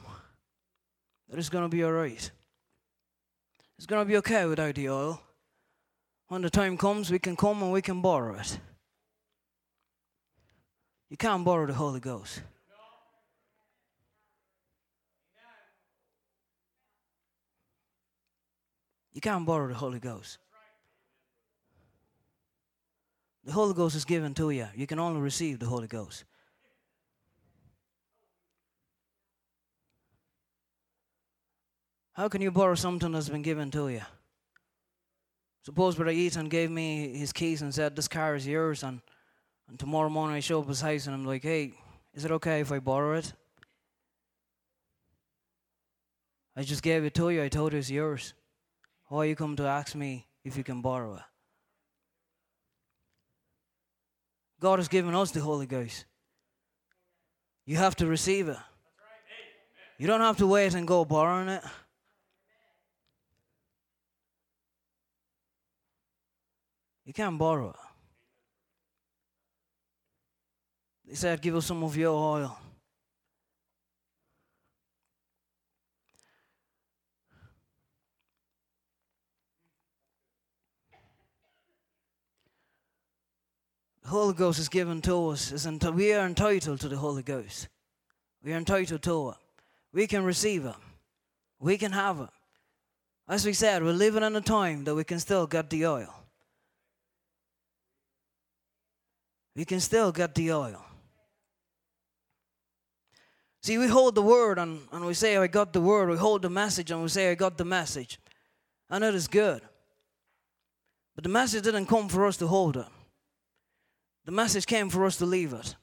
that 1.28 1.38
it's 1.38 1.48
going 1.48 1.64
to 1.64 1.68
be 1.68 1.82
all 1.82 1.92
right. 1.92 2.30
It's 3.78 3.86
going 3.86 4.04
to 4.04 4.08
be 4.08 4.16
okay 4.18 4.44
without 4.46 4.74
the 4.74 4.88
oil. 4.90 5.20
When 6.28 6.42
the 6.42 6.50
time 6.50 6.76
comes, 6.76 7.10
we 7.10 7.18
can 7.18 7.36
come 7.36 7.62
and 7.62 7.72
we 7.72 7.82
can 7.82 8.00
borrow 8.00 8.38
it. 8.38 8.58
You 11.10 11.16
can't 11.16 11.44
borrow 11.44 11.66
the 11.66 11.74
Holy 11.74 12.00
Ghost. 12.00 12.42
You 19.12 19.20
can't 19.20 19.44
borrow 19.44 19.68
the 19.68 19.74
Holy 19.74 19.98
Ghost. 19.98 20.38
The 23.44 23.52
Holy 23.52 23.74
Ghost 23.74 23.96
is 23.96 24.04
given 24.04 24.34
to 24.34 24.50
you. 24.50 24.68
You 24.74 24.86
can 24.86 24.98
only 24.98 25.20
receive 25.20 25.58
the 25.58 25.66
Holy 25.66 25.88
Ghost. 25.88 26.24
How 32.12 32.28
can 32.28 32.42
you 32.42 32.50
borrow 32.50 32.74
something 32.74 33.10
that's 33.10 33.28
been 33.28 33.42
given 33.42 33.70
to 33.72 33.88
you? 33.88 34.02
Suppose 35.62 35.96
Brother 35.96 36.10
Ethan 36.10 36.48
gave 36.48 36.70
me 36.70 37.16
his 37.16 37.32
keys 37.32 37.62
and 37.62 37.74
said, 37.74 37.96
This 37.96 38.08
car 38.08 38.34
is 38.36 38.46
yours, 38.46 38.82
and, 38.82 39.00
and 39.68 39.78
tomorrow 39.78 40.08
morning 40.08 40.36
I 40.36 40.40
show 40.40 40.58
up 40.58 40.66
at 40.66 40.70
his 40.70 40.80
house 40.80 41.06
and 41.06 41.14
I'm 41.14 41.24
like, 41.24 41.42
Hey, 41.42 41.72
is 42.14 42.24
it 42.24 42.30
okay 42.32 42.60
if 42.60 42.70
I 42.70 42.80
borrow 42.80 43.16
it? 43.16 43.32
I 46.54 46.62
just 46.62 46.82
gave 46.82 47.04
it 47.04 47.14
to 47.14 47.30
you, 47.30 47.42
I 47.42 47.48
told 47.48 47.72
you 47.72 47.78
it's 47.78 47.90
yours. 47.90 48.34
Why 49.06 49.18
are 49.18 49.26
you 49.26 49.36
come 49.36 49.56
to 49.56 49.64
ask 49.64 49.94
me 49.94 50.26
if 50.44 50.56
you 50.56 50.64
can 50.64 50.82
borrow 50.82 51.14
it? 51.14 51.22
God 54.62 54.78
has 54.78 54.86
given 54.86 55.12
us 55.12 55.32
the 55.32 55.40
Holy 55.40 55.66
Ghost. 55.66 56.04
You 57.66 57.76
have 57.78 57.96
to 57.96 58.06
receive 58.06 58.46
it. 58.48 58.56
You 59.98 60.06
don't 60.06 60.20
have 60.20 60.36
to 60.36 60.46
wait 60.46 60.74
and 60.74 60.86
go 60.86 61.04
borrowing 61.04 61.48
it. 61.48 61.64
You 67.04 67.12
can't 67.12 67.36
borrow 67.36 67.70
it. 67.70 67.76
They 71.08 71.16
said, 71.16 71.42
Give 71.42 71.56
us 71.56 71.66
some 71.66 71.82
of 71.82 71.96
your 71.96 72.14
oil. 72.14 72.56
The 84.02 84.08
Holy 84.08 84.34
Ghost 84.34 84.58
is 84.58 84.68
given 84.68 85.00
to 85.02 85.28
us. 85.28 85.52
Is 85.52 85.66
enti- 85.66 85.94
we 85.94 86.12
are 86.12 86.26
entitled 86.26 86.80
to 86.80 86.88
the 86.88 86.96
Holy 86.96 87.22
Ghost. 87.22 87.68
We 88.42 88.52
are 88.52 88.56
entitled 88.56 89.02
to 89.02 89.30
it. 89.30 89.36
We 89.92 90.06
can 90.06 90.24
receive 90.24 90.64
it. 90.64 90.74
We 91.60 91.78
can 91.78 91.92
have 91.92 92.20
it. 92.20 92.28
As 93.28 93.46
we 93.46 93.52
said, 93.52 93.82
we're 93.82 93.92
living 93.92 94.24
in 94.24 94.34
a 94.34 94.40
time 94.40 94.84
that 94.84 94.94
we 94.94 95.04
can 95.04 95.20
still 95.20 95.46
get 95.46 95.70
the 95.70 95.86
oil. 95.86 96.12
We 99.54 99.64
can 99.64 99.80
still 99.80 100.10
get 100.12 100.34
the 100.34 100.52
oil. 100.52 100.84
See, 103.62 103.78
we 103.78 103.86
hold 103.86 104.16
the 104.16 104.22
word 104.22 104.58
and, 104.58 104.80
and 104.90 105.04
we 105.04 105.14
say, 105.14 105.36
I 105.36 105.46
got 105.46 105.72
the 105.72 105.80
word. 105.80 106.08
We 106.08 106.16
hold 106.16 106.42
the 106.42 106.50
message 106.50 106.90
and 106.90 107.00
we 107.00 107.08
say, 107.08 107.30
I 107.30 107.36
got 107.36 107.56
the 107.56 107.64
message. 107.64 108.18
And 108.90 109.04
it 109.04 109.14
is 109.14 109.28
good. 109.28 109.62
But 111.14 111.22
the 111.22 111.30
message 111.30 111.62
didn't 111.62 111.86
come 111.86 112.08
for 112.08 112.26
us 112.26 112.36
to 112.38 112.48
hold 112.48 112.76
it. 112.76 112.86
The 114.24 114.32
message 114.32 114.66
came 114.66 114.88
for 114.88 115.04
us 115.04 115.16
to 115.16 115.26
leave 115.26 115.52
it. 115.52 115.74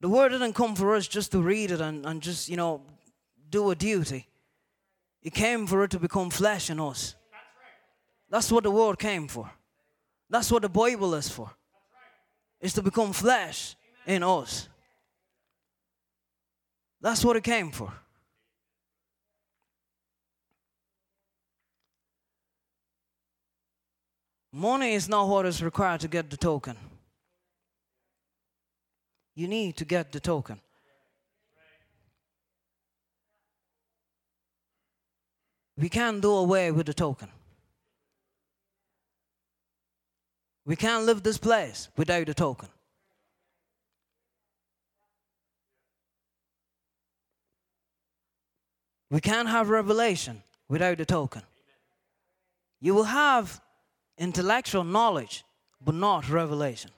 The 0.00 0.08
word 0.08 0.30
didn't 0.30 0.52
come 0.52 0.74
for 0.74 0.94
us 0.94 1.06
just 1.06 1.32
to 1.32 1.40
read 1.40 1.70
it 1.70 1.80
and, 1.80 2.04
and 2.04 2.20
just, 2.20 2.48
you 2.48 2.56
know, 2.56 2.82
do 3.48 3.70
a 3.70 3.74
duty. 3.74 4.26
It 5.22 5.32
came 5.32 5.66
for 5.66 5.84
it 5.84 5.90
to 5.92 5.98
become 5.98 6.30
flesh 6.30 6.70
in 6.70 6.80
us. 6.80 7.14
That's 8.28 8.50
what 8.50 8.64
the 8.64 8.70
word 8.70 8.98
came 8.98 9.28
for. 9.28 9.50
That's 10.28 10.50
what 10.50 10.62
the 10.62 10.68
Bible 10.68 11.14
is 11.14 11.28
for. 11.28 11.50
It's 12.60 12.74
to 12.74 12.82
become 12.82 13.12
flesh 13.12 13.76
in 14.06 14.22
us. 14.22 14.68
That's 17.00 17.24
what 17.24 17.36
it 17.36 17.44
came 17.44 17.70
for. 17.70 17.92
Money 24.56 24.94
is 24.94 25.06
not 25.06 25.28
what 25.28 25.44
is 25.44 25.62
required 25.62 26.00
to 26.00 26.08
get 26.08 26.30
the 26.30 26.36
token. 26.38 26.78
You 29.34 29.48
need 29.48 29.76
to 29.76 29.84
get 29.84 30.12
the 30.12 30.18
token. 30.18 30.58
We 35.76 35.90
can't 35.90 36.22
do 36.22 36.32
away 36.32 36.72
with 36.72 36.86
the 36.86 36.94
token. 36.94 37.28
We 40.64 40.74
can't 40.74 41.04
leave 41.04 41.22
this 41.22 41.36
place 41.36 41.90
without 41.94 42.24
the 42.24 42.32
token. 42.32 42.70
We 49.10 49.20
can't 49.20 49.50
have 49.50 49.68
revelation 49.68 50.42
without 50.66 50.96
the 50.96 51.04
token. 51.04 51.42
You 52.80 52.94
will 52.94 53.04
have 53.04 53.60
intellectual 54.18 54.84
knowledge, 54.84 55.44
but 55.84 55.94
not 55.94 56.28
revelation. 56.28 56.90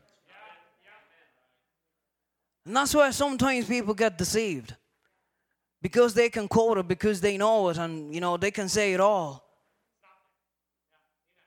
And 2.65 2.77
that's 2.77 2.95
why 2.95 3.11
sometimes 3.11 3.67
people 3.67 3.95
get 3.95 4.19
deceived. 4.19 4.75
Because 5.81 6.13
they 6.13 6.29
can 6.29 6.49
quote 6.49 6.77
it, 6.79 6.89
because 6.89 7.21
they 7.21 7.37
know 7.39 7.69
it, 7.69 7.79
and 7.79 8.15
you 8.15 8.21
know, 8.21 8.37
they 8.37 8.51
can 8.51 8.69
say 8.69 8.93
it 8.93 9.01
all. 9.01 9.45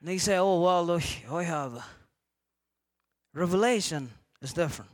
And 0.00 0.08
they 0.08 0.18
say, 0.18 0.36
oh, 0.38 0.60
well, 0.60 0.84
look, 0.84 1.02
I 1.30 1.44
have. 1.44 1.84
Revelation 3.34 4.10
is 4.40 4.52
different. 4.52 4.90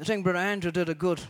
I 0.00 0.04
think 0.04 0.24
Brother 0.24 0.38
Andrew 0.38 0.70
did 0.70 0.88
a 0.88 0.94
good, 0.94 1.20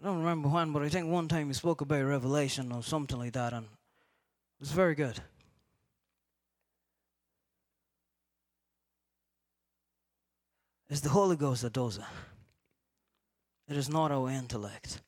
I 0.00 0.04
don't 0.04 0.18
remember 0.18 0.48
when, 0.48 0.72
but 0.72 0.82
I 0.82 0.88
think 0.88 1.08
one 1.08 1.26
time 1.28 1.48
he 1.48 1.54
spoke 1.54 1.80
about 1.80 2.04
revelation 2.04 2.70
or 2.72 2.82
something 2.82 3.18
like 3.18 3.32
that, 3.32 3.52
and 3.52 3.66
it 3.66 4.60
was 4.60 4.70
very 4.70 4.94
good. 4.94 5.20
It's 10.88 11.00
the 11.00 11.08
Holy 11.08 11.36
Ghost 11.36 11.62
that 11.62 11.72
does 11.72 11.98
it. 11.98 12.04
It 13.68 13.76
is 13.76 13.88
not 13.88 14.12
our 14.12 14.30
intellect. 14.30 15.00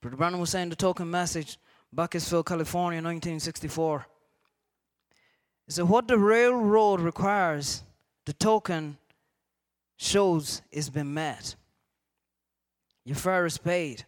Brother 0.00 0.16
Branham 0.16 0.40
was 0.40 0.50
saying 0.50 0.70
the 0.70 0.76
token 0.76 1.10
message, 1.10 1.58
Bakersfield, 1.94 2.46
California, 2.46 2.98
1964. 2.98 4.06
He 5.66 5.72
said, 5.72 5.88
What 5.88 6.08
the 6.08 6.18
railroad 6.18 7.00
requires, 7.00 7.82
the 8.24 8.32
token 8.32 8.96
shows 9.96 10.62
it's 10.72 10.88
been 10.88 11.12
met. 11.12 11.54
Your 13.04 13.16
fare 13.16 13.46
is 13.46 13.58
paid. 13.58 14.04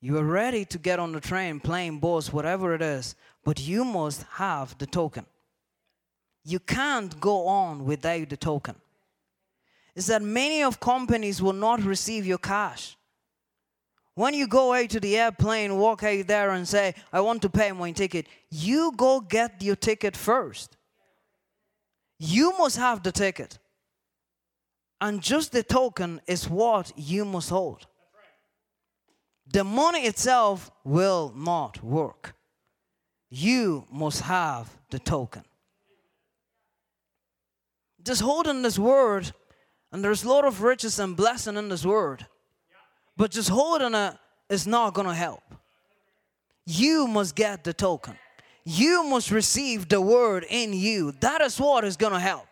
You 0.00 0.16
are 0.16 0.24
ready 0.24 0.64
to 0.64 0.78
get 0.78 0.98
on 0.98 1.12
the 1.12 1.20
train, 1.20 1.60
plane, 1.60 1.98
bus, 1.98 2.32
whatever 2.32 2.74
it 2.74 2.80
is, 2.80 3.14
but 3.44 3.60
you 3.60 3.84
must 3.84 4.24
have 4.32 4.76
the 4.78 4.86
token. 4.86 5.26
You 6.44 6.58
can't 6.58 7.20
go 7.20 7.46
on 7.46 7.84
without 7.84 8.30
the 8.30 8.36
token. 8.36 8.76
Is 9.94 10.06
that 10.06 10.22
many 10.22 10.62
of 10.62 10.80
companies 10.80 11.42
will 11.42 11.52
not 11.52 11.82
receive 11.82 12.26
your 12.26 12.38
cash. 12.38 12.96
When 14.14 14.34
you 14.34 14.46
go 14.46 14.74
out 14.74 14.90
to 14.90 15.00
the 15.00 15.16
airplane, 15.16 15.78
walk 15.78 16.02
out 16.02 16.26
there 16.26 16.50
and 16.50 16.66
say, 16.68 16.94
I 17.12 17.20
want 17.20 17.42
to 17.42 17.48
pay 17.48 17.72
my 17.72 17.92
ticket, 17.92 18.26
you 18.50 18.92
go 18.96 19.20
get 19.20 19.62
your 19.62 19.76
ticket 19.76 20.16
first. 20.16 20.76
You 22.18 22.52
must 22.58 22.76
have 22.76 23.02
the 23.02 23.12
ticket. 23.12 23.58
And 25.00 25.22
just 25.22 25.52
the 25.52 25.62
token 25.62 26.20
is 26.26 26.48
what 26.48 26.92
you 26.96 27.24
must 27.24 27.48
hold. 27.48 27.86
The 29.52 29.64
money 29.64 30.00
itself 30.00 30.70
will 30.84 31.32
not 31.34 31.82
work. 31.82 32.34
You 33.30 33.86
must 33.90 34.20
have 34.22 34.68
the 34.90 34.98
token. 34.98 35.44
Just 38.02 38.20
holding 38.20 38.62
this 38.62 38.78
word, 38.78 39.32
and 39.92 40.04
there's 40.04 40.24
a 40.24 40.28
lot 40.28 40.44
of 40.44 40.62
riches 40.62 40.98
and 40.98 41.16
blessing 41.16 41.56
in 41.56 41.68
this 41.68 41.84
word, 41.84 42.26
but 43.16 43.30
just 43.30 43.48
holding 43.48 43.94
it 43.94 44.14
is 44.48 44.66
not 44.66 44.94
going 44.94 45.08
to 45.08 45.14
help. 45.14 45.42
You 46.66 47.06
must 47.06 47.34
get 47.34 47.64
the 47.64 47.72
token. 47.72 48.16
You 48.64 49.04
must 49.04 49.30
receive 49.30 49.88
the 49.88 50.00
word 50.00 50.46
in 50.48 50.72
you. 50.72 51.12
That 51.20 51.40
is 51.40 51.58
what 51.58 51.84
is 51.84 51.96
going 51.96 52.12
to 52.12 52.20
help. 52.20 52.46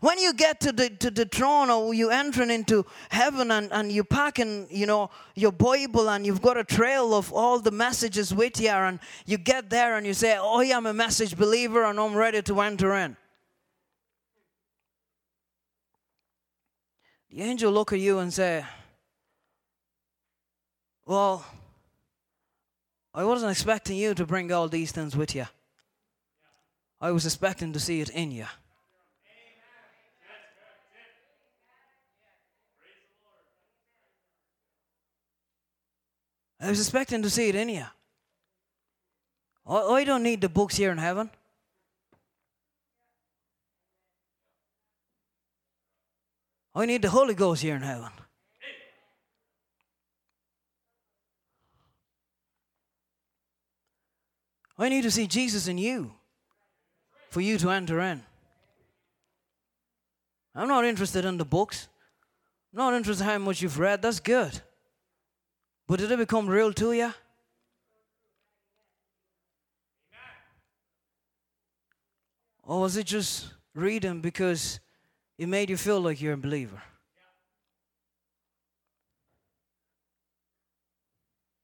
When 0.00 0.18
you 0.18 0.32
get 0.32 0.60
to 0.60 0.72
the 0.72 0.88
to 0.88 1.10
the 1.10 1.26
throne 1.26 1.68
or 1.68 1.92
you 1.92 2.10
entering 2.10 2.50
into 2.50 2.86
heaven 3.10 3.50
and, 3.50 3.70
and 3.70 3.92
you 3.92 4.02
packing, 4.02 4.66
you 4.70 4.86
know, 4.86 5.10
your 5.34 5.52
Bible 5.52 6.08
and 6.08 6.24
you've 6.24 6.40
got 6.40 6.56
a 6.56 6.64
trail 6.64 7.14
of 7.14 7.32
all 7.32 7.58
the 7.58 7.70
messages 7.70 8.34
with 8.34 8.58
you 8.60 8.70
and 8.70 8.98
you 9.26 9.36
get 9.36 9.68
there 9.68 9.96
and 9.96 10.06
you 10.06 10.14
say, 10.14 10.38
Oh, 10.40 10.60
I 10.60 10.66
am 10.66 10.86
a 10.86 10.94
message 10.94 11.36
believer 11.36 11.84
and 11.84 12.00
I'm 12.00 12.14
ready 12.14 12.40
to 12.42 12.60
enter 12.62 12.94
in. 12.94 13.16
The 17.34 17.42
angel 17.42 17.72
look 17.72 17.92
at 17.92 17.98
you 17.98 18.20
and 18.20 18.32
say, 18.32 18.64
Well, 21.04 21.44
I 23.12 23.24
wasn't 23.24 23.50
expecting 23.50 23.96
you 23.96 24.14
to 24.14 24.24
bring 24.24 24.52
all 24.52 24.68
these 24.68 24.92
things 24.92 25.16
with 25.16 25.34
you. 25.34 25.46
I 27.00 27.10
was 27.10 27.26
expecting 27.26 27.72
to 27.72 27.80
see 27.80 28.00
it 28.00 28.10
in 28.10 28.30
you. 28.30 28.46
I 36.60 36.70
was 36.70 36.78
expecting 36.78 37.20
to 37.22 37.30
see 37.30 37.48
it 37.48 37.56
in 37.56 37.68
you. 37.68 37.84
I, 39.66 39.76
I 39.76 40.04
don't 40.04 40.22
need 40.22 40.40
the 40.40 40.48
books 40.48 40.76
here 40.76 40.92
in 40.92 40.98
heaven. 40.98 41.30
Oh, 46.74 46.80
I 46.80 46.86
need 46.86 47.02
the 47.02 47.10
Holy 47.10 47.34
Ghost 47.34 47.62
here 47.62 47.76
in 47.76 47.82
heaven. 47.82 48.10
Oh, 54.76 54.84
I 54.84 54.88
need 54.88 55.02
to 55.02 55.10
see 55.10 55.28
Jesus 55.28 55.68
in 55.68 55.78
you 55.78 56.12
for 57.30 57.40
you 57.40 57.58
to 57.58 57.70
enter 57.70 58.00
in. 58.00 58.22
I'm 60.54 60.68
not 60.68 60.84
interested 60.84 61.24
in 61.24 61.36
the 61.36 61.44
books. 61.44 61.88
I'm 62.72 62.78
not 62.78 62.94
interested 62.94 63.24
in 63.24 63.30
how 63.30 63.38
much 63.38 63.62
you've 63.62 63.78
read. 63.78 64.02
That's 64.02 64.20
good. 64.20 64.60
But 65.86 66.00
did 66.00 66.10
it 66.10 66.18
become 66.18 66.48
real 66.48 66.72
to 66.72 66.92
you? 66.92 67.12
Or 72.62 72.80
was 72.80 72.96
it 72.96 73.06
just 73.06 73.52
reading 73.74 74.20
because 74.20 74.80
it 75.38 75.48
made 75.48 75.70
you 75.70 75.76
feel 75.76 76.00
like 76.00 76.20
you're 76.20 76.34
a 76.34 76.38
believer? 76.38 76.82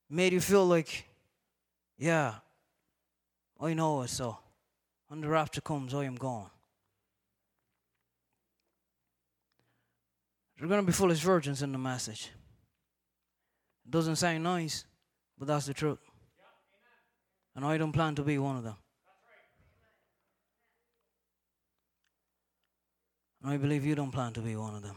Made 0.09 0.33
you 0.33 0.41
feel 0.41 0.67
like, 0.67 1.05
yeah, 1.97 2.35
I 3.61 3.75
know 3.75 4.03
it, 4.03 4.09
so 4.09 4.37
when 5.07 5.21
the 5.21 5.29
rapture 5.29 5.61
comes, 5.61 5.95
I 5.95 6.05
am 6.05 6.17
gone. 6.17 6.51
There 10.57 10.67
are 10.67 10.69
going 10.69 10.81
to 10.81 10.87
be 10.87 10.93
foolish 10.93 11.21
virgins 11.21 11.63
in 11.63 11.73
the 11.73 11.79
message. 11.79 12.31
It 13.85 13.91
doesn't 13.91 14.17
sound 14.17 14.43
nice, 14.43 14.85
but 15.39 15.49
that's 15.49 15.67
the 15.67 15.75
truth. 15.75 16.01
And 17.55 17.65
I 17.65 17.79
don't 17.79 17.93
plan 17.93 18.15
to 18.17 18.23
be 18.23 18.37
one 18.39 18.57
of 18.57 18.65
them. 18.65 18.77
I 23.43 23.57
believe 23.57 23.85
you 23.85 23.95
don't 23.95 24.13
plan 24.13 24.33
to 24.35 24.41
be 24.41 24.55
one 24.55 24.75
of 24.75 24.83
them. 24.83 24.97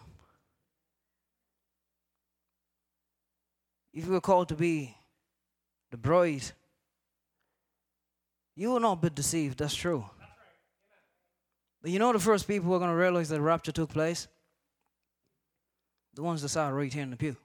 If 3.94 4.06
you 4.06 4.12
were 4.12 4.22
called 4.22 4.50
to 4.50 4.56
be 4.56 4.96
the 5.92 5.98
bride, 5.98 6.44
you 8.56 8.72
will 8.72 8.80
not 8.80 9.02
be 9.02 9.10
deceived. 9.10 9.60
That's 9.60 9.76
true. 9.76 10.06
But 11.82 11.92
you 11.92 12.00
know 12.00 12.12
the 12.12 12.20
first 12.20 12.48
people 12.48 12.68
who 12.68 12.74
are 12.74 12.80
going 12.80 12.92
to 12.92 12.96
realize 12.96 13.30
that 13.30 13.42
rapture 13.42 13.72
took 13.72 13.90
place? 13.90 14.28
The 16.16 16.24
ones 16.24 16.42
that 16.42 16.50
sat 16.50 16.74
right 16.74 16.94
here 16.94 17.04
in 17.04 17.12
the 17.12 17.18
pew. 17.18 17.36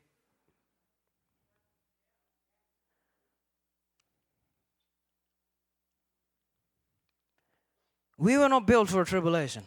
We 8.17 8.37
were 8.37 8.49
not 8.49 8.67
built 8.67 8.89
for 8.89 9.03
a 9.03 9.07
tribulation. 9.07 9.63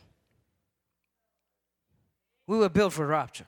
We 2.51 2.57
were 2.57 2.67
built 2.67 2.91
for 2.91 3.07
rapture. 3.07 3.47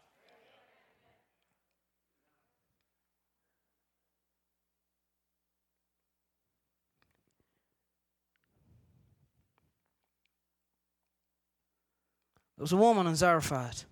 There 12.55 12.63
was 12.63 12.71
a 12.71 12.77
woman 12.77 13.07
in 13.07 13.17
Zarephath. 13.17 13.83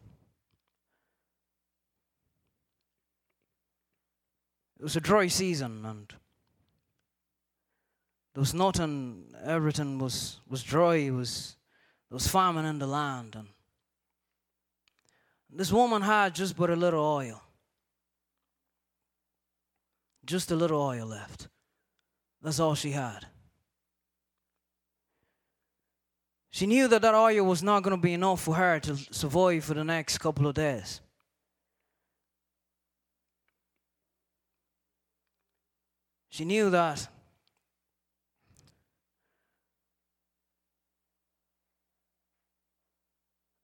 It 4.80 4.84
was 4.84 4.96
a 4.96 5.02
dry 5.02 5.28
season, 5.28 5.86
and 5.86 6.08
there 8.34 8.40
was 8.40 8.54
nothing. 8.54 9.34
Everything 9.44 10.00
was 10.00 10.40
was 10.48 10.64
dry. 10.64 10.96
It 10.96 11.12
was 11.12 11.58
there 12.10 12.16
was 12.16 12.30
famine 12.30 12.64
in 12.64 12.80
the 12.80 12.88
land, 12.88 13.36
and 13.36 13.50
this 15.52 15.72
woman 15.72 16.02
had 16.02 16.34
just 16.34 16.56
but 16.56 16.70
a 16.70 16.76
little 16.76 17.04
oil. 17.04 17.42
Just 20.26 20.52
a 20.52 20.56
little 20.56 20.82
oil 20.82 21.08
left. 21.08 21.48
That's 22.42 22.60
all 22.60 22.76
she 22.76 22.92
had. 22.92 23.26
She 26.52 26.66
knew 26.68 26.88
that 26.90 27.02
that 27.02 27.16
oil 27.16 27.46
was 27.46 27.64
not 27.64 27.82
going 27.82 27.96
to 27.96 28.02
be 28.02 28.14
enough 28.14 28.42
for 28.42 28.56
her 28.56 28.80
to 28.82 28.98
survive 28.98 29.64
for 29.64 29.74
the 29.74 29.84
next 29.84 30.18
couple 30.18 30.48
of 30.48 30.54
days. 30.54 31.00
She 36.30 36.46
knew 36.46 36.70
that 36.70 37.08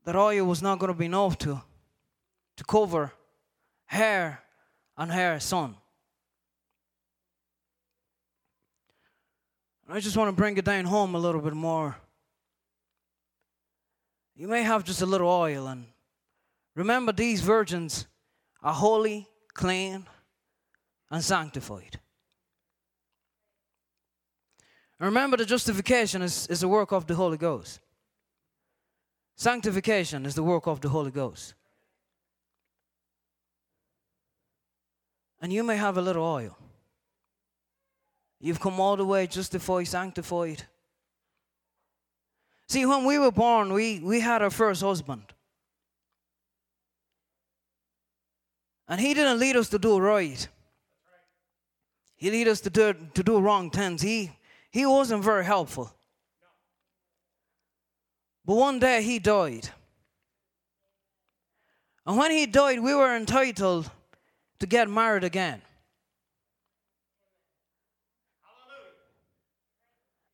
that 0.03 0.15
oil 0.15 0.45
was 0.45 0.61
not 0.61 0.79
going 0.79 0.91
to 0.91 0.97
be 0.97 1.05
enough 1.05 1.37
to, 1.39 1.61
to 2.57 2.63
cover 2.63 3.13
her 3.85 4.39
and 4.97 5.11
her 5.11 5.39
son. 5.39 5.75
I 9.89 10.01
just 10.01 10.17
want 10.17 10.27
to 10.27 10.33
bring 10.33 10.57
it 10.57 10.65
down 10.65 10.83
home 10.83 11.15
a 11.15 11.19
little 11.19 11.39
bit 11.39 11.53
more. 11.53 11.95
You 14.35 14.47
may 14.47 14.63
have 14.63 14.83
just 14.83 15.01
a 15.01 15.05
little 15.05 15.29
oil, 15.29 15.67
and 15.67 15.85
remember, 16.75 17.13
these 17.13 17.39
virgins 17.39 18.05
are 18.61 18.73
holy, 18.73 19.27
clean, 19.53 20.05
and 21.09 21.23
sanctified. 21.23 21.99
And 24.99 25.05
remember, 25.05 25.37
the 25.37 25.45
justification 25.45 26.21
is, 26.21 26.47
is 26.47 26.59
the 26.59 26.67
work 26.67 26.91
of 26.91 27.07
the 27.07 27.15
Holy 27.15 27.37
Ghost. 27.37 27.79
Sanctification 29.35 30.25
is 30.25 30.35
the 30.35 30.43
work 30.43 30.67
of 30.67 30.81
the 30.81 30.89
Holy 30.89 31.11
Ghost. 31.11 31.53
And 35.41 35.53
you 35.53 35.63
may 35.63 35.77
have 35.77 35.97
a 35.97 36.01
little 36.01 36.23
oil. 36.23 36.57
You've 38.39 38.59
come 38.59 38.79
all 38.79 38.95
the 38.95 39.05
way 39.05 39.27
justified, 39.27 39.87
sanctified. 39.87 40.63
See, 42.67 42.85
when 42.85 43.05
we 43.05 43.17
were 43.17 43.31
born, 43.31 43.73
we, 43.73 43.99
we 43.99 44.19
had 44.19 44.41
our 44.41 44.49
first 44.49 44.81
husband. 44.81 45.23
And 48.87 49.01
he 49.01 49.13
didn't 49.13 49.39
lead 49.39 49.55
us 49.55 49.69
to 49.69 49.79
do 49.79 49.97
right. 49.97 50.47
He 52.15 52.31
lead 52.31 52.47
us 52.47 52.61
to 52.61 52.69
do, 52.69 52.93
to 53.13 53.23
do 53.23 53.39
wrong 53.39 53.69
things. 53.69 54.01
He, 54.01 54.31
he 54.71 54.85
wasn't 54.85 55.23
very 55.23 55.45
helpful. 55.45 55.93
But 58.45 58.55
one 58.55 58.79
day 58.79 59.03
he 59.03 59.19
died. 59.19 59.69
And 62.05 62.17
when 62.17 62.31
he 62.31 62.45
died, 62.45 62.79
we 62.79 62.95
were 62.95 63.15
entitled 63.15 63.91
to 64.59 64.65
get 64.65 64.89
married 64.89 65.23
again. 65.23 65.61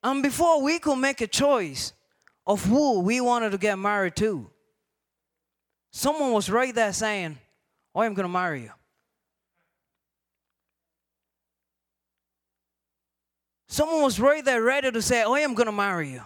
And 0.03 0.21
before 0.21 0.61
we 0.61 0.79
could 0.79 0.97
make 0.97 1.21
a 1.21 1.27
choice 1.27 1.93
of 2.45 2.65
who 2.65 2.99
we 2.99 3.21
wanted 3.21 3.51
to 3.51 3.57
get 3.57 3.79
married 3.79 4.17
to, 4.17 4.49
someone 5.91 6.31
was 6.33 6.49
right 6.49 6.75
there 6.75 6.91
saying, 6.91 7.37
oh, 7.95 8.01
I 8.01 8.05
am 8.05 8.13
going 8.13 8.25
to 8.25 8.31
marry 8.31 8.63
you. 8.63 8.71
Someone 13.69 14.03
was 14.03 14.19
right 14.19 14.43
there 14.43 14.61
ready 14.61 14.91
to 14.91 15.01
say, 15.01 15.23
oh, 15.23 15.33
I 15.33 15.39
am 15.39 15.53
going 15.55 15.67
to 15.67 15.71
marry 15.71 16.11
you. 16.11 16.21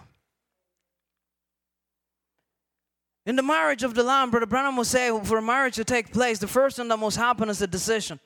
In 3.28 3.36
the 3.36 3.42
marriage 3.42 3.82
of 3.82 3.92
the 3.92 4.02
Lamb, 4.02 4.30
Brother 4.30 4.46
Branham 4.46 4.78
will 4.78 4.86
say, 4.86 5.10
for 5.22 5.36
a 5.36 5.42
marriage 5.42 5.74
to 5.74 5.84
take 5.84 6.10
place, 6.10 6.38
the 6.38 6.48
first 6.48 6.76
thing 6.76 6.88
that 6.88 6.96
must 6.96 7.18
happen 7.18 7.50
is 7.50 7.60
a 7.60 7.66
decision. 7.66 8.18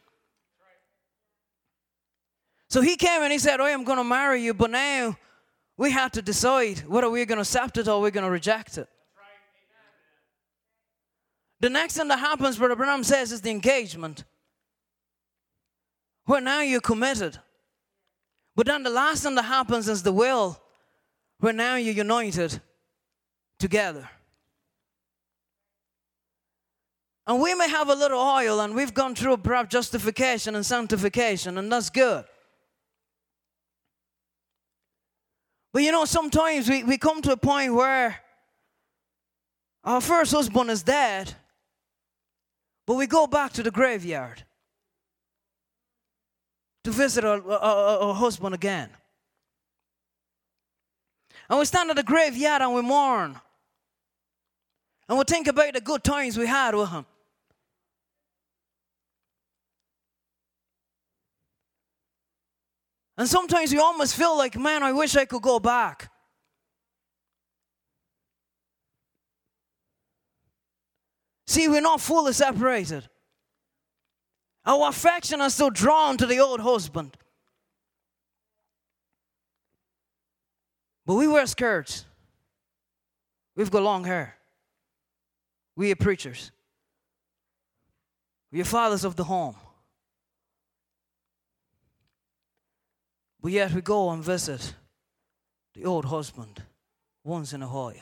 So 2.69 2.81
he 2.81 2.95
came 2.95 3.21
and 3.21 3.33
he 3.33 3.41
said, 3.41 3.59
oh, 3.59 3.65
I 3.65 3.71
am 3.71 3.83
going 3.83 3.99
to 3.99 4.05
marry 4.05 4.45
you, 4.45 4.55
but 4.55 4.71
now 4.71 5.19
we 5.77 5.91
have 5.91 6.13
to 6.13 6.23
decide 6.23 6.85
whether 6.87 7.11
we're 7.11 7.27
going 7.27 7.39
to 7.39 7.43
accept 7.43 7.79
it 7.79 7.89
or 7.89 8.01
we're 8.01 8.13
going 8.13 8.25
to 8.25 8.31
reject 8.31 8.79
it. 8.79 8.89
The 11.59 11.69
next 11.69 11.97
thing 11.97 12.07
that 12.07 12.21
happens, 12.21 12.57
Brother 12.57 12.77
Branham 12.77 13.03
says, 13.03 13.33
is 13.33 13.41
the 13.41 13.51
engagement. 13.51 14.23
Where 16.27 16.41
now 16.41 16.61
you're 16.61 16.81
committed. 16.81 17.39
But 18.55 18.69
then 18.69 18.85
the 18.85 18.91
last 18.91 19.25
thing 19.25 19.35
that 19.35 19.47
happens 19.47 19.89
is 19.89 20.05
the 20.05 20.13
will, 20.13 20.63
where 21.41 21.53
now 21.53 21.75
you're 21.75 21.93
united 21.93 22.61
together. 23.59 24.09
And 27.27 27.41
we 27.41 27.55
may 27.55 27.69
have 27.69 27.89
a 27.89 27.95
little 27.95 28.21
oil, 28.21 28.61
and 28.61 28.75
we've 28.75 28.93
gone 28.93 29.15
through 29.15 29.37
perhaps 29.39 29.71
justification 29.71 30.57
and 30.57 30.67
sanctification, 30.67 31.57
and 31.57 31.71
that's 31.71 31.89
good. 31.89 32.25
But 35.73 35.83
you 35.83 35.93
know, 35.93 36.05
sometimes 36.05 36.69
we, 36.69 36.85
we 36.85 36.99
come 36.99 37.23
to 37.23 37.33
a 37.33 37.37
point 37.37 37.75
where 37.75 38.19
our 39.85 40.01
first 40.01 40.33
husband 40.33 40.71
is 40.71 40.83
dead, 40.83 41.33
but 42.87 42.95
we 42.95 43.07
go 43.07 43.27
back 43.27 43.53
to 43.55 43.63
the 43.63 43.71
graveyard 43.71 44.45
to 46.85 46.91
visit 46.91 47.25
our, 47.25 47.41
our, 47.51 47.99
our 47.99 48.15
husband 48.15 48.55
again. 48.55 48.91
And 51.49 51.59
we 51.59 51.65
stand 51.65 51.91
at 51.91 51.97
the 51.97 52.03
graveyard 52.03 52.63
and 52.63 52.75
we 52.75 52.83
mourn. 52.83 53.41
And 55.09 55.19
we 55.19 55.25
think 55.25 55.47
about 55.49 55.75
the 55.75 55.81
good 55.81 56.03
times 56.03 56.37
we 56.37 56.47
had 56.47 56.75
with 56.75 56.91
him. 56.91 57.07
And 63.23 63.29
sometimes 63.29 63.73
we 63.73 63.79
almost 63.79 64.17
feel 64.17 64.37
like, 64.37 64.59
man, 64.59 64.83
I 64.83 64.91
wish 64.91 65.15
I 65.15 65.25
could 65.27 65.43
go 65.43 65.61
back. 65.61 66.11
See, 71.47 71.69
we're 71.69 71.81
not 71.81 72.01
fully 72.01 72.33
separated. 72.33 73.09
Our 74.67 74.89
affection 74.89 75.41
is 75.41 75.55
still 75.55 75.71
drawn 75.71 76.17
to 76.17 76.27
the 76.27 76.41
old 76.41 76.59
husband. 76.63 77.17
But 81.07 81.15
we 81.15 81.29
wear 81.29 81.47
skirts. 81.47 82.05
We've 83.55 83.71
got 83.71 83.85
long 83.85 84.03
hair. 84.03 84.37
We 85.77 85.93
are 85.93 85.95
preachers. 85.95 86.51
We 88.51 88.61
are 88.63 88.65
fathers 88.65 89.05
of 89.05 89.15
the 89.15 89.23
home. 89.23 89.55
But 93.43 93.51
yet 93.51 93.73
we 93.73 93.81
go 93.81 94.11
and 94.11 94.23
visit 94.23 94.75
the 95.75 95.85
old 95.85 96.05
husband 96.05 96.63
once 97.25 97.53
in 97.53 97.63
a 97.63 97.67
while 97.67 97.93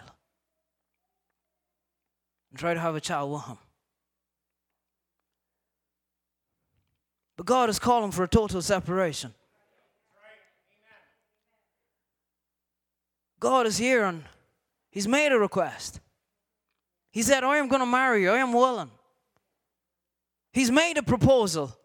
and 2.51 2.59
try 2.59 2.75
to 2.75 2.81
have 2.81 2.95
a 2.95 3.01
chat 3.01 3.27
with 3.27 3.45
him. 3.45 3.57
But 7.37 7.47
God 7.47 7.71
is 7.71 7.79
calling 7.79 8.11
for 8.11 8.23
a 8.23 8.29
total 8.29 8.61
separation. 8.61 9.33
God 13.39 13.67
is 13.67 13.79
here 13.79 14.05
and 14.05 14.25
He's 14.91 15.09
made 15.09 15.33
a 15.33 15.39
request. 15.39 16.01
He 17.13 17.23
said, 17.23 17.45
I 17.45 17.57
am 17.57 17.69
going 17.69 17.81
to 17.81 17.87
marry 17.87 18.23
you. 18.23 18.31
I 18.31 18.39
am 18.39 18.53
willing. 18.53 18.91
He's 20.53 20.71
made 20.71 20.99
a 20.99 21.03
proposal. 21.03 21.77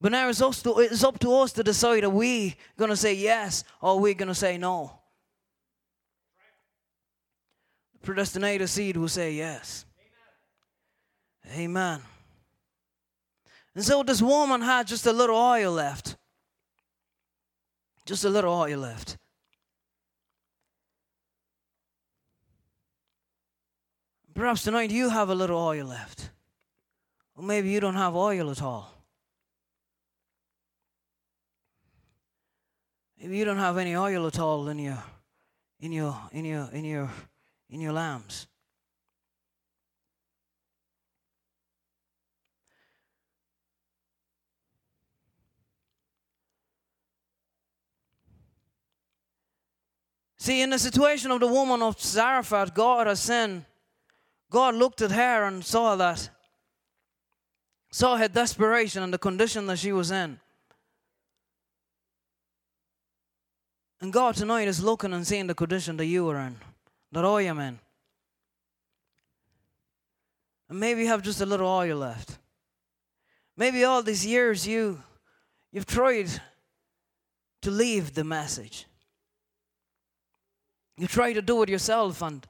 But 0.00 0.12
now 0.12 0.28
it's, 0.30 0.40
us 0.40 0.62
to, 0.62 0.78
it's 0.78 1.04
up 1.04 1.18
to 1.18 1.34
us 1.34 1.52
to 1.52 1.62
decide 1.62 2.04
are 2.04 2.10
we 2.10 2.56
going 2.78 2.90
to 2.90 2.96
say 2.96 3.12
yes 3.12 3.64
or 3.82 3.90
are 3.90 3.96
we 3.96 4.14
going 4.14 4.28
to 4.28 4.34
say 4.34 4.56
no? 4.56 4.98
The 7.92 8.06
predestinated 8.06 8.68
seed 8.68 8.96
will 8.96 9.08
say 9.08 9.34
yes. 9.34 9.84
Amen. 11.52 11.60
Amen. 11.60 12.00
And 13.74 13.84
so 13.84 14.02
this 14.02 14.22
woman 14.22 14.62
had 14.62 14.86
just 14.86 15.06
a 15.06 15.12
little 15.12 15.36
oil 15.36 15.72
left. 15.72 16.16
Just 18.06 18.24
a 18.24 18.30
little 18.30 18.54
oil 18.54 18.78
left. 18.80 19.18
Perhaps 24.34 24.62
tonight 24.62 24.90
you 24.90 25.10
have 25.10 25.28
a 25.28 25.34
little 25.34 25.58
oil 25.58 25.84
left. 25.84 26.30
Or 27.36 27.44
maybe 27.44 27.68
you 27.68 27.80
don't 27.80 27.96
have 27.96 28.16
oil 28.16 28.50
at 28.50 28.62
all. 28.62 28.99
Maybe 33.20 33.36
you 33.36 33.44
don't 33.44 33.58
have 33.58 33.76
any 33.76 33.94
oil 33.94 34.26
at 34.26 34.38
all 34.38 34.68
in 34.68 34.78
your 34.78 35.02
in 35.78 35.92
your 35.92 36.16
in 36.32 36.46
your 36.46 36.70
in 36.72 36.84
your 36.86 37.10
in 37.68 37.80
your 37.80 37.92
lambs. 37.92 38.46
See, 50.38 50.62
in 50.62 50.70
the 50.70 50.78
situation 50.78 51.30
of 51.30 51.40
the 51.40 51.46
woman 51.46 51.82
of 51.82 52.00
Zarephath, 52.00 52.72
God 52.72 53.06
has 53.06 53.20
sent, 53.20 53.66
God 54.50 54.74
looked 54.74 55.02
at 55.02 55.10
her 55.10 55.44
and 55.44 55.62
saw 55.62 55.96
that, 55.96 56.30
saw 57.92 58.16
her 58.16 58.28
desperation 58.28 59.02
and 59.02 59.12
the 59.12 59.18
condition 59.18 59.66
that 59.66 59.78
she 59.78 59.92
was 59.92 60.10
in. 60.10 60.40
And 64.00 64.12
God 64.12 64.34
tonight 64.34 64.68
is 64.68 64.82
looking 64.82 65.12
and 65.12 65.26
seeing 65.26 65.46
the 65.46 65.54
condition 65.54 65.96
that 65.98 66.06
you 66.06 66.28
are 66.30 66.38
in, 66.38 66.56
that 67.12 67.24
I 67.24 67.42
am 67.42 67.58
in. 67.58 67.78
And 70.68 70.80
maybe 70.80 71.02
you 71.02 71.08
have 71.08 71.22
just 71.22 71.40
a 71.40 71.46
little 71.46 71.68
oil 71.68 71.98
left. 71.98 72.38
Maybe 73.56 73.84
all 73.84 74.02
these 74.02 74.24
years 74.24 74.66
you 74.66 75.02
you've 75.72 75.86
tried 75.86 76.28
to 77.62 77.70
leave 77.70 78.14
the 78.14 78.24
message. 78.24 78.86
You 80.96 81.06
try 81.06 81.32
to 81.32 81.42
do 81.42 81.62
it 81.62 81.68
yourself 81.68 82.22
and 82.22 82.46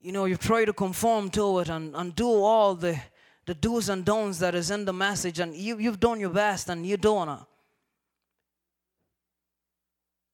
you 0.00 0.10
know, 0.10 0.24
you 0.24 0.36
try 0.36 0.64
to 0.64 0.72
conform 0.72 1.30
to 1.30 1.60
it 1.60 1.68
and, 1.68 1.94
and 1.94 2.14
do 2.14 2.28
all 2.28 2.74
the, 2.74 2.98
the 3.46 3.54
do's 3.54 3.88
and 3.88 4.04
don'ts 4.04 4.40
that 4.40 4.54
is 4.54 4.70
in 4.70 4.84
the 4.84 4.92
message 4.92 5.38
and 5.38 5.54
you, 5.54 5.78
you've 5.78 6.00
done 6.00 6.18
your 6.18 6.30
best 6.30 6.68
and 6.68 6.84
you're 6.84 6.96
doing 6.96 7.28
it. 7.28 7.38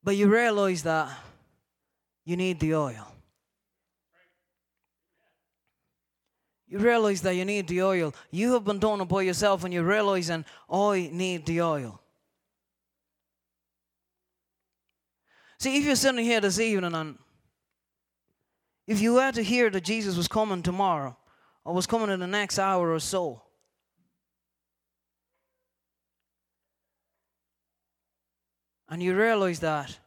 But 0.03 0.17
you 0.17 0.29
realize 0.29 0.83
that 0.85 1.11
you 2.25 2.37
need 2.37 2.61
the 2.61 2.75
oil. 2.75 3.07
You 6.67 6.79
realize 6.79 7.23
that 7.23 7.35
you 7.35 7.45
need 7.45 7.67
the 7.67 7.83
oil. 7.83 8.15
You 8.31 8.53
have 8.53 8.65
been 8.65 8.79
doing 8.79 9.01
it 9.01 9.09
by 9.09 9.23
yourself 9.23 9.65
and 9.65 9.73
you're 9.73 9.85
realizing, 9.85 10.45
I 10.71 11.09
need 11.13 11.47
the 11.47 11.63
oil. 11.63 12.01
See, 15.59 15.79
if 15.79 15.85
you're 15.85 15.97
sitting 15.97 16.25
here 16.25 16.41
this 16.41 16.61
evening 16.61 16.95
and 16.95 17.19
if 18.87 19.01
you 19.01 19.15
were 19.15 19.33
to 19.33 19.43
hear 19.43 19.71
that 19.71 19.83
Jesus 19.83 20.17
was 20.17 20.29
coming 20.29 20.63
tomorrow 20.63 21.17
or 21.65 21.75
was 21.75 21.87
coming 21.87 22.11
in 22.11 22.21
the 22.21 22.27
next 22.27 22.59
hour 22.59 22.93
or 22.93 23.01
so, 23.01 23.43
and 28.89 29.03
you 29.03 29.17
realize 29.17 29.61
that 29.61 29.99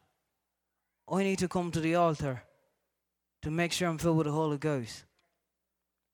I 1.12 1.24
need 1.24 1.40
to 1.40 1.48
come 1.48 1.72
to 1.72 1.80
the 1.80 1.96
altar 1.96 2.44
to 3.42 3.52
make 3.52 3.72
sure 3.72 3.90
I'm 3.90 3.98
filled 3.98 4.18
with 4.18 4.28
the 4.28 4.34
Holy 4.34 4.58
Ghost, 4.58 5.04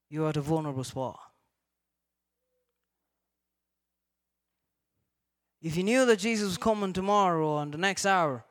you 0.09 0.25
are 0.25 0.29
at 0.29 0.37
a 0.37 0.41
vulnerable 0.41 0.83
spot. 0.83 1.19
If 5.61 5.75
you 5.75 5.83
knew 5.83 6.05
that 6.05 6.19
Jesus 6.19 6.47
was 6.47 6.57
coming 6.57 6.93
tomorrow 6.93 7.57
and 7.57 7.73
the 7.73 7.77
next 7.77 8.05
hour, 8.05 8.45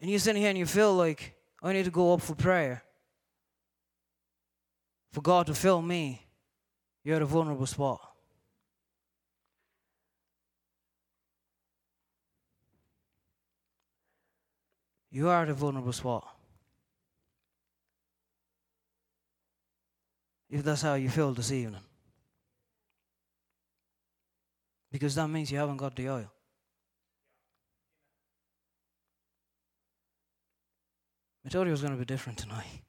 and 0.00 0.10
you're 0.10 0.18
sitting 0.18 0.42
here 0.42 0.50
and 0.50 0.58
you 0.58 0.66
feel 0.66 0.94
like 0.94 1.34
I 1.62 1.72
need 1.72 1.84
to 1.84 1.90
go 1.90 2.12
up 2.12 2.20
for 2.20 2.34
prayer, 2.34 2.82
for 5.12 5.20
God 5.20 5.46
to 5.46 5.54
fill 5.54 5.80
me, 5.80 6.26
you're 7.04 7.16
at 7.16 7.22
a 7.22 7.26
vulnerable 7.26 7.66
spot. 7.66 8.11
You 15.12 15.28
are 15.28 15.44
the 15.44 15.52
vulnerable 15.52 15.92
spot. 15.92 16.26
If 20.48 20.64
that's 20.64 20.80
how 20.80 20.94
you 20.94 21.10
feel 21.10 21.34
this 21.34 21.52
evening. 21.52 21.82
Because 24.90 25.14
that 25.14 25.28
means 25.28 25.52
you 25.52 25.58
haven't 25.58 25.76
got 25.76 25.94
the 25.94 26.08
oil. 26.08 26.32
I 31.44 31.48
told 31.50 31.66
you 31.66 31.70
it 31.70 31.72
was 31.72 31.82
going 31.82 31.92
to 31.92 31.98
be 31.98 32.06
different 32.06 32.38
tonight. 32.38 32.82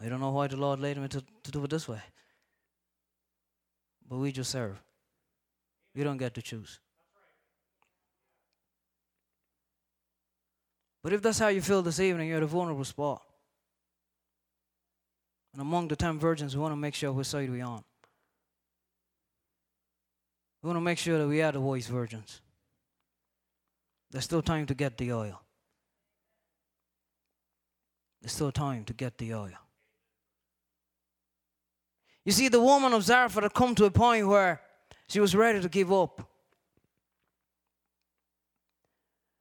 I 0.00 0.08
don't 0.08 0.20
know 0.20 0.30
why 0.30 0.48
the 0.48 0.56
Lord 0.56 0.80
led 0.80 0.96
me 0.96 1.06
to, 1.06 1.22
to 1.44 1.50
do 1.52 1.62
it 1.62 1.70
this 1.70 1.86
way. 1.86 2.02
But 4.08 4.18
we 4.18 4.32
just 4.32 4.50
serve. 4.50 4.82
You 5.94 6.04
don't 6.04 6.16
get 6.16 6.34
to 6.34 6.42
choose. 6.42 6.80
But 11.02 11.12
if 11.12 11.20
that's 11.20 11.38
how 11.38 11.48
you 11.48 11.60
feel 11.60 11.82
this 11.82 12.00
evening, 12.00 12.28
you're 12.28 12.36
at 12.38 12.42
a 12.42 12.46
vulnerable 12.46 12.84
spot. 12.84 13.22
And 15.52 15.60
among 15.60 15.88
the 15.88 15.96
ten 15.96 16.18
virgins, 16.18 16.56
we 16.56 16.62
want 16.62 16.72
to 16.72 16.76
make 16.76 16.94
sure 16.94 17.12
which 17.12 17.26
side 17.26 17.50
we're 17.50 17.64
on. 17.64 17.82
We 20.62 20.68
want 20.68 20.76
to 20.76 20.82
make 20.82 20.98
sure 20.98 21.18
that 21.18 21.26
we 21.26 21.42
are 21.42 21.52
the 21.52 21.60
wise 21.60 21.88
virgins. 21.88 22.40
There's 24.10 24.24
still 24.24 24.42
time 24.42 24.66
to 24.66 24.74
get 24.74 24.96
the 24.96 25.12
oil. 25.12 25.42
There's 28.20 28.32
still 28.32 28.52
time 28.52 28.84
to 28.84 28.92
get 28.92 29.18
the 29.18 29.34
oil. 29.34 29.58
You 32.24 32.30
see, 32.30 32.46
the 32.46 32.60
woman 32.60 32.92
of 32.92 33.02
Zarephath 33.02 33.42
had 33.42 33.54
come 33.54 33.74
to 33.74 33.86
a 33.86 33.90
point 33.90 34.28
where 34.28 34.60
she 35.08 35.20
was 35.20 35.34
ready 35.34 35.60
to 35.60 35.68
give 35.68 35.92
up. 35.92 36.28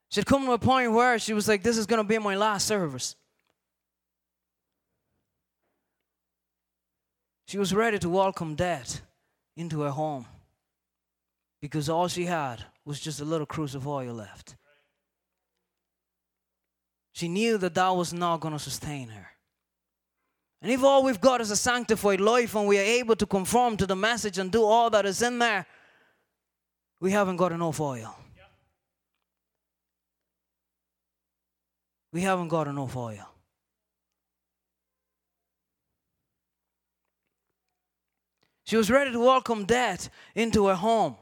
She 0.09 0.19
had 0.19 0.25
come 0.25 0.45
to 0.45 0.51
a 0.51 0.59
point 0.59 0.91
where 0.91 1.17
she 1.19 1.33
was 1.33 1.47
like, 1.47 1.63
This 1.63 1.77
is 1.77 1.85
going 1.85 2.01
to 2.01 2.07
be 2.07 2.17
my 2.17 2.35
last 2.35 2.67
service. 2.67 3.15
She 7.47 7.57
was 7.57 7.73
ready 7.73 7.99
to 7.99 8.09
welcome 8.09 8.55
death 8.55 9.01
into 9.57 9.81
her 9.81 9.89
home 9.89 10.25
because 11.61 11.89
all 11.89 12.07
she 12.07 12.25
had 12.25 12.63
was 12.85 12.99
just 12.99 13.19
a 13.19 13.25
little 13.25 13.45
cruse 13.45 13.75
of 13.75 13.87
oil 13.87 14.13
left. 14.13 14.55
She 17.13 17.27
knew 17.27 17.57
that 17.57 17.75
that 17.75 17.89
was 17.89 18.13
not 18.13 18.39
going 18.39 18.53
to 18.53 18.59
sustain 18.59 19.09
her. 19.09 19.27
And 20.61 20.71
if 20.71 20.83
all 20.83 21.03
we've 21.03 21.19
got 21.19 21.41
is 21.41 21.49
a 21.49 21.55
sanctified 21.55 22.21
life 22.21 22.53
and 22.55 22.67
we 22.67 22.77
are 22.77 22.83
able 22.83 23.15
to 23.15 23.25
conform 23.25 23.77
to 23.77 23.87
the 23.87 23.95
message 23.95 24.37
and 24.37 24.51
do 24.51 24.63
all 24.63 24.89
that 24.91 25.05
is 25.05 25.21
in 25.21 25.39
there, 25.39 25.65
we 26.99 27.11
haven't 27.11 27.37
got 27.37 27.51
enough 27.51 27.79
oil. 27.79 28.15
We 32.13 32.21
haven't 32.21 32.49
got 32.49 32.67
enough 32.67 32.95
oil. 32.95 33.27
She 38.65 38.77
was 38.77 38.91
ready 38.91 39.11
to 39.11 39.19
welcome 39.19 39.65
death 39.65 40.09
into 40.35 40.67
her 40.67 40.75
home. 40.75 41.15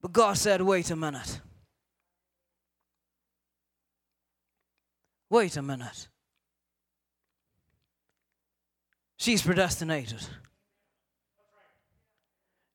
But 0.00 0.12
God 0.12 0.38
said, 0.38 0.62
wait 0.62 0.90
a 0.90 0.96
minute. 0.96 1.40
Wait 5.32 5.56
a 5.56 5.62
minute. 5.62 6.08
She's 9.16 9.40
predestinated. 9.40 10.20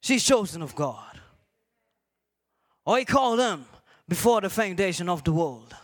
She's 0.02 0.24
chosen 0.24 0.64
of 0.64 0.74
God. 0.74 1.20
I 2.88 3.04
called 3.04 3.40
him 3.40 3.66
before 4.10 4.42
the 4.42 4.50
foundation 4.50 5.08
of 5.08 5.24
the 5.24 5.34
world. 5.34 5.76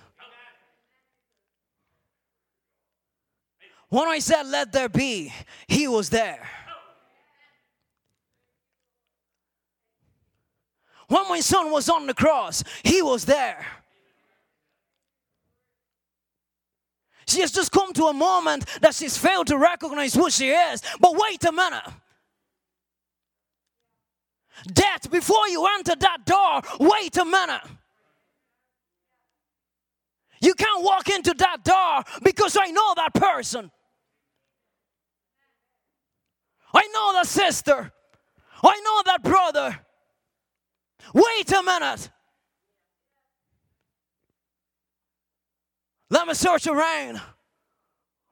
When 3.89 4.07
I 4.07 4.17
said, 4.17 4.47
let 4.47 4.71
there 4.71 4.89
be, 4.89 5.31
he 5.67 5.87
was 5.87 6.09
there. 6.09 6.49
When 11.07 11.29
my 11.29 11.41
son 11.41 11.69
was 11.69 11.87
on 11.87 12.07
the 12.07 12.15
cross, 12.15 12.63
he 12.81 13.03
was 13.03 13.25
there. 13.25 13.63
She 17.27 17.41
has 17.41 17.51
just 17.51 17.71
come 17.71 17.93
to 17.93 18.05
a 18.05 18.13
moment 18.13 18.65
that 18.81 18.95
she's 18.95 19.17
failed 19.17 19.47
to 19.47 19.57
recognize 19.57 20.13
who 20.13 20.29
she 20.29 20.49
is. 20.49 20.81
But 20.99 21.15
wait 21.15 21.43
a 21.45 21.51
minute. 21.51 21.83
Death, 24.67 25.09
before 25.09 25.47
you 25.49 25.67
enter 25.77 25.95
that 25.95 26.25
door, 26.25 26.61
wait 26.79 27.17
a 27.17 27.25
minute. 27.25 27.61
You 30.41 30.53
can't 30.53 30.83
walk 30.83 31.09
into 31.09 31.33
that 31.35 31.63
door 31.63 32.03
because 32.21 32.57
I 32.59 32.67
know 32.71 32.93
that 32.95 33.13
person. 33.13 33.71
I 36.73 36.87
know 36.93 37.13
that 37.13 37.27
sister. 37.27 37.91
I 38.63 38.79
know 38.83 39.01
that 39.05 39.23
brother. 39.23 39.79
Wait 41.13 41.51
a 41.51 41.63
minute. 41.63 42.09
Let 46.13 46.27
me 46.27 46.35
search 46.35 46.67
around. 46.67 47.19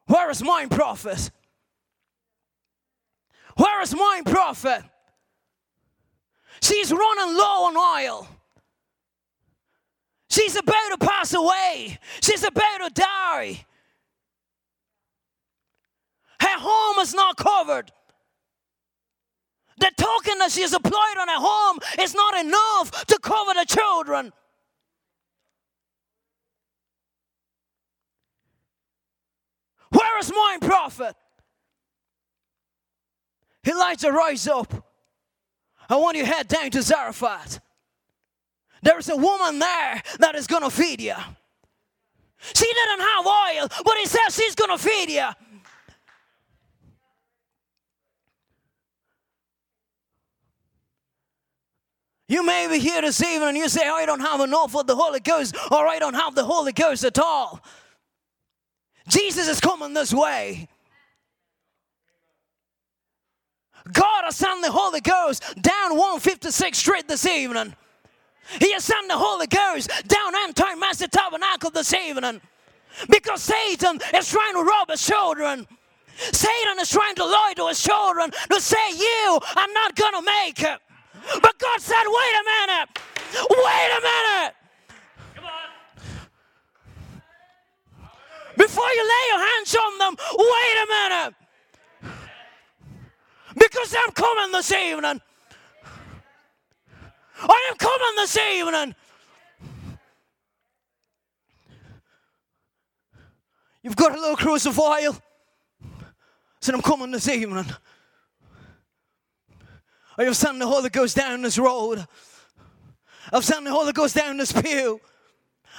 Where 0.06 0.30
is 0.30 0.44
my 0.44 0.68
prophet? 0.68 1.32
Where 3.58 3.82
is 3.82 3.96
my 3.96 4.22
prophet? 4.24 4.84
She's 6.62 6.92
running 6.92 7.36
low 7.36 7.66
on 7.66 7.76
oil. 7.76 8.28
She's 10.30 10.56
about 10.56 10.90
to 10.92 10.98
pass 11.00 11.34
away. 11.34 11.98
She's 12.22 12.44
about 12.44 12.78
to 12.86 12.92
die. 12.94 13.66
Her 16.40 16.60
home 16.60 17.00
is 17.00 17.16
not 17.16 17.36
covered. 17.36 17.92
The 19.80 19.92
token 19.98 20.38
that 20.38 20.52
she 20.52 20.62
has 20.62 20.74
applied 20.74 21.16
on 21.20 21.28
her 21.30 21.40
home 21.40 21.80
is 22.00 22.14
not 22.14 22.46
enough 22.46 23.08
to 23.08 23.18
cover 23.24 23.56
the 23.56 23.66
children. 23.66 24.32
Where 29.92 30.20
is 30.20 30.32
my 30.32 30.58
prophet? 30.62 31.16
Elijah, 33.68 34.12
rise 34.12 34.48
up. 34.48 34.74
I 35.90 35.96
want 35.98 36.18
you 36.18 36.24
to 36.24 36.30
head 36.30 36.48
down 36.48 36.72
to 36.72 36.82
Zarephath. 36.82 37.60
There 38.82 38.98
is 38.98 39.10
a 39.10 39.16
woman 39.16 39.60
there 39.60 40.02
that 40.20 40.36
is 40.36 40.48
going 40.48 40.64
to 40.64 40.70
feed 40.70 41.02
you. 41.02 41.14
She 42.56 42.66
didn't 42.66 43.02
have 43.02 43.26
oil, 43.26 43.68
but 43.86 43.98
he 43.98 44.06
says 44.06 44.36
she's 44.36 44.56
going 44.56 44.76
to 44.76 44.84
feed 44.84 45.12
you. 45.12 45.28
You 52.28 52.46
may 52.46 52.68
be 52.70 52.80
here 52.80 53.02
this 53.02 53.22
evening 53.22 53.50
and 53.50 53.58
you 53.58 53.68
say, 53.68 53.88
I 53.88 54.06
don't 54.06 54.22
have 54.22 54.40
enough 54.40 54.74
of 54.74 54.88
the 54.88 54.96
Holy 54.96 55.20
Ghost, 55.20 55.54
or 55.70 55.86
I 55.86 56.00
don't 56.00 56.14
have 56.14 56.34
the 56.34 56.46
Holy 56.46 56.72
Ghost 56.72 57.04
at 57.04 57.20
all. 57.20 57.62
Jesus 59.08 59.48
is 59.48 59.60
coming 59.60 59.94
this 59.94 60.14
way. 60.14 60.68
God 63.92 64.26
has 64.26 64.36
sent 64.36 64.62
the 64.62 64.72
Holy 64.72 65.02
Ghost 65.02 65.44
down 65.62 65.98
156th 65.98 66.76
Street 66.76 67.08
this 67.08 67.26
evening. 67.26 67.76
He 68.60 68.74
has 68.74 68.84
sent 68.84 69.08
the 69.08 69.18
Holy 69.18 69.48
Ghost 69.48 69.90
down 70.08 70.36
Antime 70.36 70.80
Master 70.80 71.08
Tabernacle 71.08 71.72
this 71.72 71.94
evening. 71.94 72.42
Because 73.10 73.42
Satan 73.42 74.00
is 74.14 74.30
trying 74.30 74.54
to 74.54 74.64
rob 74.64 74.90
his 74.90 75.06
children. 75.06 75.66
Satan 76.16 76.80
is 76.80 76.90
trying 76.90 77.16
to 77.16 77.26
lie 77.26 77.54
to 77.56 77.68
his 77.68 77.82
children 77.82 78.32
to 78.52 78.60
say, 78.60 78.92
You 78.92 79.40
are 79.56 79.68
not 79.74 79.96
going 79.96 80.14
to 80.14 80.22
make 80.22 80.62
it. 80.62 80.80
But 81.42 81.58
God 81.58 81.80
said, 81.80 82.04
Wait 82.06 82.34
a 82.36 82.44
minute. 82.68 83.00
Wait 83.50 83.90
a 83.98 84.02
minute. 84.02 84.54
Before 88.58 88.90
you 88.90 89.08
lay 89.08 89.28
your 89.30 89.40
hands 89.40 89.76
on 89.76 89.98
them, 89.98 90.16
wait 90.38 90.78
a 90.84 90.88
minute. 90.88 91.34
Because 93.56 93.96
I'm 93.98 94.12
coming 94.12 94.52
this 94.52 94.72
evening. 94.72 95.22
I 97.44 97.70
am 97.70 97.78
coming 97.78 98.16
this 98.18 98.38
evening. 98.38 98.96
You've 103.84 103.96
got 103.96 104.16
a 104.16 104.20
little 104.20 104.36
cruse 104.36 104.66
of 104.66 104.78
oil. 104.80 105.18
Said, 106.62 106.76
I'm 106.76 106.82
coming 106.82 107.10
this 107.12 107.28
evening. 107.28 107.66
I 110.18 110.24
have 110.26 110.38
sent 110.38 110.60
the 110.60 110.68
Holy 110.68 110.90
Ghost 110.90 111.16
down 111.16 111.42
this 111.42 111.58
road. 111.58 112.06
I've 113.34 113.46
sent 113.46 113.66
the 113.66 113.72
Holy 113.72 113.92
Ghost 113.92 114.16
down 114.16 114.38
this 114.38 114.52
pew. 114.52 115.02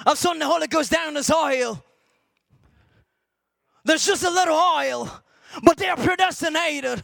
I've 0.05 0.17
sent 0.17 0.39
the 0.39 0.47
Holy 0.47 0.67
Ghost 0.67 0.91
down 0.91 1.13
this 1.13 1.29
aisle. 1.29 1.83
There's 3.85 4.05
just 4.05 4.23
a 4.23 4.29
little 4.29 4.55
oil, 4.55 5.09
but 5.63 5.77
they're 5.77 5.95
predestinated. 5.95 7.03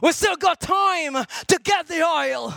We 0.00 0.12
still 0.12 0.36
got 0.36 0.60
time 0.60 1.14
to 1.14 1.60
get 1.62 1.88
the 1.88 2.06
oil. 2.06 2.54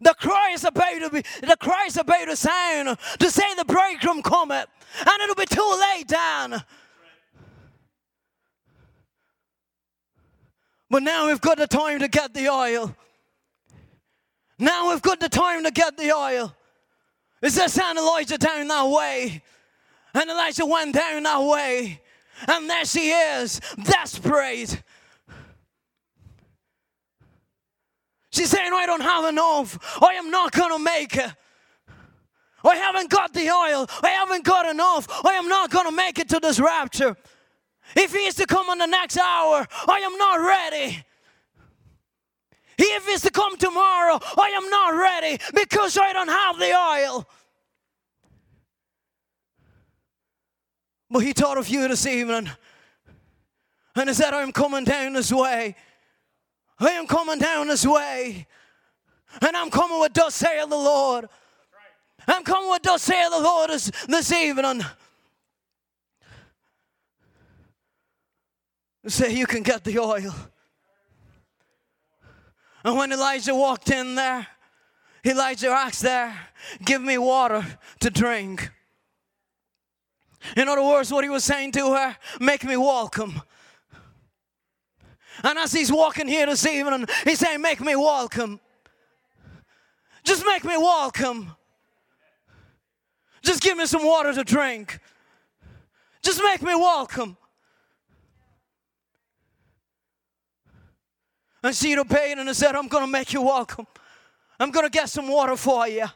The 0.00 0.14
cry 0.14 0.52
is 0.54 0.64
about 0.64 0.98
to 1.00 1.10
be, 1.10 1.22
the 1.40 1.56
cry 1.58 1.86
is 1.86 1.96
about 1.96 2.24
to 2.26 2.36
sound 2.36 2.96
to 3.18 3.30
say 3.30 3.54
the 3.56 3.64
bridegroom 3.64 4.22
cometh, 4.22 4.68
and 5.00 5.22
it'll 5.22 5.34
be 5.34 5.44
too 5.44 5.78
late, 5.80 6.06
Dan. 6.06 6.62
But 10.88 11.02
now 11.02 11.26
we've 11.26 11.40
got 11.40 11.58
the 11.58 11.66
time 11.66 11.98
to 11.98 12.08
get 12.08 12.32
the 12.32 12.48
oil. 12.48 12.94
Now 14.58 14.90
we've 14.90 15.02
got 15.02 15.20
the 15.20 15.28
time 15.28 15.64
to 15.64 15.70
get 15.70 15.96
the 15.96 16.12
oil. 16.12 16.54
Is 17.42 17.54
there 17.54 17.68
send 17.68 17.98
Elijah 17.98 18.38
down 18.38 18.66
that 18.68 18.88
way? 18.88 19.42
And 20.14 20.28
Elijah 20.28 20.66
went 20.66 20.94
down 20.94 21.22
that 21.22 21.42
way. 21.42 22.00
And 22.46 22.68
there 22.68 22.84
she 22.84 23.10
is, 23.10 23.60
desperate. 23.82 24.82
She's 28.30 28.50
saying, 28.50 28.72
I 28.72 28.86
don't 28.86 29.00
have 29.00 29.24
enough. 29.24 29.78
I 30.02 30.14
am 30.14 30.30
not 30.30 30.52
going 30.52 30.76
to 30.76 30.82
make 30.82 31.16
it. 31.16 31.32
I 32.64 32.76
haven't 32.76 33.10
got 33.10 33.32
the 33.32 33.50
oil. 33.50 33.88
I 34.02 34.10
haven't 34.10 34.44
got 34.44 34.66
enough. 34.66 35.06
I 35.24 35.34
am 35.34 35.48
not 35.48 35.70
going 35.70 35.86
to 35.86 35.92
make 35.92 36.18
it 36.18 36.28
to 36.30 36.40
this 36.40 36.60
rapture. 36.60 37.16
If 37.96 38.12
he 38.12 38.26
is 38.26 38.34
to 38.36 38.46
come 38.46 38.68
in 38.70 38.78
the 38.78 38.86
next 38.86 39.16
hour, 39.16 39.66
I 39.88 40.00
am 40.00 40.16
not 40.18 40.40
ready. 40.40 41.04
If 42.78 43.06
he's 43.06 43.22
to 43.22 43.30
come 43.30 43.56
tomorrow, 43.56 44.20
I 44.38 44.52
am 44.56 44.70
not 44.70 44.90
ready 44.90 45.38
because 45.52 45.98
I 45.98 46.12
don't 46.12 46.28
have 46.28 46.58
the 46.58 46.72
oil. 46.72 47.28
But 51.10 51.20
he 51.20 51.32
thought 51.32 51.58
of 51.58 51.68
you 51.68 51.88
this 51.88 52.06
evening. 52.06 52.50
And 53.96 54.08
he 54.08 54.14
said, 54.14 54.32
I'm 54.32 54.52
coming 54.52 54.84
down 54.84 55.14
this 55.14 55.32
way. 55.32 55.74
I 56.78 56.90
am 56.90 57.06
coming 57.06 57.38
down 57.38 57.66
this 57.66 57.84
way. 57.84 58.46
And 59.42 59.56
I'm 59.56 59.70
coming 59.70 59.98
with 60.00 60.14
thus 60.14 60.36
saith 60.36 60.68
the 60.68 60.76
Lord. 60.76 61.28
I'm 62.28 62.44
coming 62.44 62.70
with 62.70 62.82
thus 62.82 63.02
saith 63.02 63.30
the 63.30 63.40
Lord 63.40 63.70
this, 63.70 63.90
this 64.06 64.32
evening. 64.32 64.84
Say 69.06 69.34
you 69.34 69.46
can 69.46 69.62
get 69.62 69.82
the 69.84 69.98
oil. 69.98 70.34
And 72.84 72.96
when 72.96 73.12
Elijah 73.12 73.54
walked 73.54 73.90
in 73.90 74.14
there, 74.14 74.46
Elijah 75.24 75.68
asked 75.68 76.02
there, 76.02 76.34
Give 76.84 77.02
me 77.02 77.18
water 77.18 77.64
to 78.00 78.10
drink. 78.10 78.70
In 80.56 80.68
other 80.68 80.82
words, 80.82 81.12
what 81.12 81.24
he 81.24 81.30
was 81.30 81.44
saying 81.44 81.72
to 81.72 81.94
her, 81.94 82.16
Make 82.40 82.64
me 82.64 82.76
welcome. 82.76 83.42
And 85.42 85.58
as 85.58 85.72
he's 85.72 85.92
walking 85.92 86.26
here 86.26 86.46
this 86.46 86.66
evening, 86.66 87.06
he's 87.24 87.38
saying, 87.38 87.60
Make 87.60 87.80
me 87.80 87.96
welcome. 87.96 88.60
Just 90.24 90.44
make 90.46 90.64
me 90.64 90.76
welcome. 90.76 91.56
Just 93.42 93.62
give 93.62 93.78
me 93.78 93.86
some 93.86 94.04
water 94.04 94.32
to 94.32 94.44
drink. 94.44 94.98
Just 96.22 96.42
make 96.42 96.62
me 96.62 96.74
welcome. 96.74 97.36
And 101.62 101.74
she 101.74 101.96
obeyed 101.98 102.38
and 102.38 102.54
said, 102.54 102.76
I'm 102.76 102.88
going 102.88 103.04
to 103.04 103.10
make 103.10 103.32
you 103.32 103.42
welcome. 103.42 103.86
I'm 104.60 104.70
going 104.70 104.86
to 104.86 104.90
get 104.90 105.08
some 105.08 105.28
water 105.28 105.56
for 105.56 105.88
you. 105.88 106.06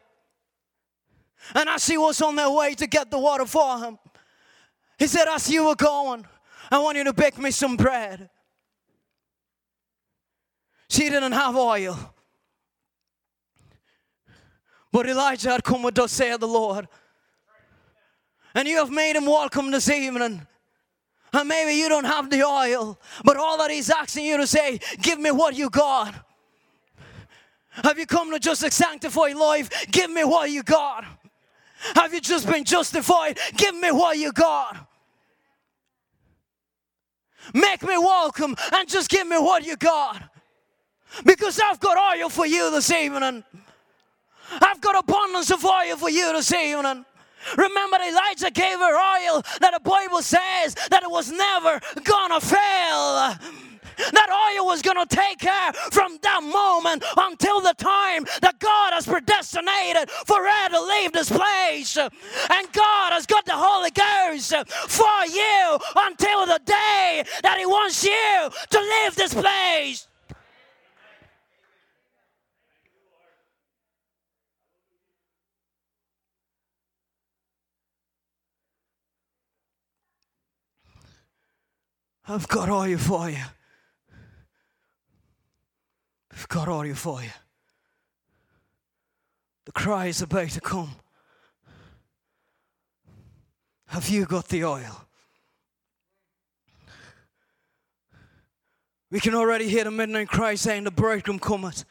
And 1.54 1.68
as 1.68 1.84
she 1.84 1.96
was 1.96 2.20
on 2.22 2.36
their 2.36 2.50
way 2.50 2.74
to 2.74 2.86
get 2.86 3.10
the 3.10 3.18
water 3.18 3.46
for 3.46 3.78
him, 3.78 3.98
he 4.98 5.06
said, 5.06 5.26
As 5.28 5.50
you 5.50 5.66
were 5.66 5.74
going, 5.74 6.24
I 6.70 6.78
want 6.78 6.96
you 6.96 7.04
to 7.04 7.12
bake 7.12 7.38
me 7.38 7.50
some 7.50 7.76
bread. 7.76 8.30
She 10.88 11.08
didn't 11.08 11.32
have 11.32 11.56
oil. 11.56 11.98
But 14.92 15.08
Elijah 15.08 15.50
had 15.50 15.64
come 15.64 15.82
with 15.82 15.94
thus 15.94 16.12
saith 16.12 16.38
the 16.38 16.46
Lord. 16.46 16.86
And 18.54 18.68
you 18.68 18.76
have 18.76 18.90
made 18.90 19.16
him 19.16 19.24
welcome 19.24 19.70
this 19.70 19.88
evening. 19.88 20.46
And 21.32 21.48
maybe 21.48 21.72
you 21.72 21.88
don't 21.88 22.04
have 22.04 22.28
the 22.30 22.42
oil, 22.42 22.98
but 23.24 23.36
all 23.36 23.56
that 23.58 23.70
he's 23.70 23.88
asking 23.88 24.26
you 24.26 24.36
to 24.36 24.46
say, 24.46 24.80
give 25.00 25.18
me 25.18 25.30
what 25.30 25.54
you 25.54 25.70
got. 25.70 26.14
Have 27.70 27.98
you 27.98 28.04
come 28.04 28.30
to 28.32 28.38
just 28.38 28.70
sanctify 28.70 29.32
life? 29.34 29.86
Give 29.90 30.10
me 30.10 30.24
what 30.24 30.50
you 30.50 30.62
got. 30.62 31.06
Have 31.94 32.12
you 32.12 32.20
just 32.20 32.46
been 32.46 32.64
justified? 32.64 33.38
Give 33.56 33.74
me 33.74 33.90
what 33.90 34.18
you 34.18 34.30
got. 34.32 34.88
Make 37.54 37.82
me 37.82 37.96
welcome 37.98 38.54
and 38.74 38.88
just 38.88 39.08
give 39.08 39.26
me 39.26 39.38
what 39.38 39.64
you 39.64 39.76
got. 39.76 40.22
Because 41.24 41.58
I've 41.62 41.80
got 41.80 42.18
oil 42.18 42.28
for 42.28 42.46
you 42.46 42.70
this 42.70 42.90
evening. 42.90 43.42
I've 44.60 44.80
got 44.80 44.98
abundance 44.98 45.50
of 45.50 45.64
oil 45.64 45.96
for 45.96 46.10
you 46.10 46.32
this 46.34 46.52
evening. 46.52 47.04
Remember, 47.56 47.96
Elijah 47.96 48.50
gave 48.50 48.78
her 48.78 48.94
oil 48.94 49.42
that 49.60 49.72
the 49.74 49.80
Bible 49.80 50.22
says 50.22 50.74
that 50.90 51.02
it 51.02 51.10
was 51.10 51.30
never 51.30 51.80
gonna 52.04 52.40
fail. 52.40 53.36
That 53.96 54.30
oil 54.30 54.66
was 54.66 54.82
to 54.82 55.16
take 55.16 55.42
her 55.42 55.72
from 55.90 56.18
that 56.22 56.42
moment 56.42 57.04
until 57.16 57.60
the 57.60 57.74
time 57.74 58.24
that 58.40 58.58
God 58.58 58.92
has 58.92 59.06
predestinated 59.06 60.10
for 60.26 60.36
her 60.36 60.68
to 60.70 60.80
leave 60.80 61.12
this 61.12 61.30
place. 61.30 61.96
And 61.96 62.72
God 62.72 63.12
has 63.12 63.26
got 63.26 63.44
the 63.44 63.54
Holy 63.54 63.90
Ghost 63.90 64.54
for 64.88 65.26
you 65.26 65.78
until 65.96 66.46
the 66.46 66.60
day 66.64 67.24
that 67.42 67.58
He 67.58 67.66
wants 67.66 68.04
you 68.04 68.50
to 68.70 68.80
leave 68.80 69.14
this 69.14 69.34
place. 69.34 70.08
I've 82.26 82.46
got 82.48 82.68
oil 82.68 82.98
for 82.98 83.28
you. 83.28 83.44
I've 86.32 86.48
got 86.48 86.68
oil 86.68 86.94
for 86.94 87.22
you. 87.22 87.30
The 89.64 89.72
cry 89.72 90.06
is 90.06 90.22
about 90.22 90.50
to 90.50 90.60
come. 90.60 90.96
Have 93.86 94.08
you 94.08 94.24
got 94.24 94.48
the 94.48 94.64
oil? 94.64 95.06
We 99.10 99.20
can 99.20 99.34
already 99.34 99.68
hear 99.68 99.84
the 99.84 99.90
midnight 99.90 100.28
cry 100.28 100.54
saying, 100.54 100.84
The 100.84 100.90
bridegroom 100.90 101.38
cometh. 101.38 101.84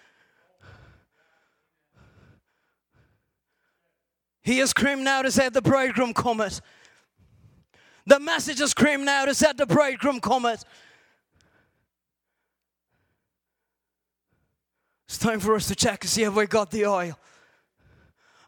He 4.41 4.57
has 4.57 4.71
screamed 4.71 5.05
out 5.05 5.25
and 5.25 5.33
said, 5.33 5.53
The 5.53 5.61
bridegroom 5.61 6.15
cometh. 6.15 6.61
The 8.05 8.19
message 8.19 8.59
is 8.61 8.71
screamed 8.71 9.07
out 9.07 9.27
and 9.27 9.37
said, 9.37 9.57
The 9.57 9.65
bridegroom 9.65 10.19
cometh. 10.19 10.65
It's 15.07 15.17
time 15.17 15.39
for 15.39 15.55
us 15.55 15.67
to 15.67 15.75
check 15.75 16.03
and 16.03 16.09
see 16.09 16.21
have 16.21 16.35
we 16.35 16.45
got 16.47 16.71
the 16.71 16.85
oil. 16.85 17.17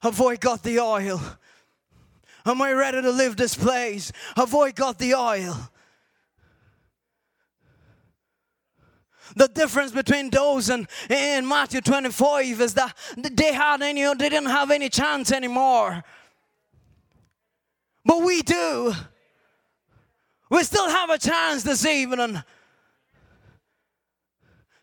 Have 0.02 0.20
we 0.20 0.38
got 0.38 0.64
the 0.64 0.80
oil? 0.80 1.22
Am 2.46 2.62
I 2.62 2.72
ready 2.72 3.02
to 3.02 3.12
leave 3.12 3.36
this 3.36 3.56
place? 3.56 4.12
Have 4.36 4.54
I 4.56 4.72
got 4.72 4.98
the 4.98 5.14
oil? 5.14 5.70
The 9.36 9.48
difference 9.48 9.92
between 9.92 10.30
those 10.30 10.70
and 10.70 10.88
in 11.10 11.48
Matthew 11.48 11.82
25 11.82 12.62
is 12.62 12.74
that 12.76 12.96
they 13.18 13.54
had 13.54 13.82
any, 13.82 14.04
they 14.04 14.30
didn't 14.30 14.50
have 14.50 14.72
any 14.72 14.90
chance 14.90 15.32
anymore. 15.32 16.04
But 18.06 18.22
we 18.22 18.42
do. 18.42 18.94
We 20.54 20.64
still 20.64 20.88
have 20.88 21.10
a 21.10 21.18
chance 21.18 21.64
this 21.64 21.84
evening 21.84 22.44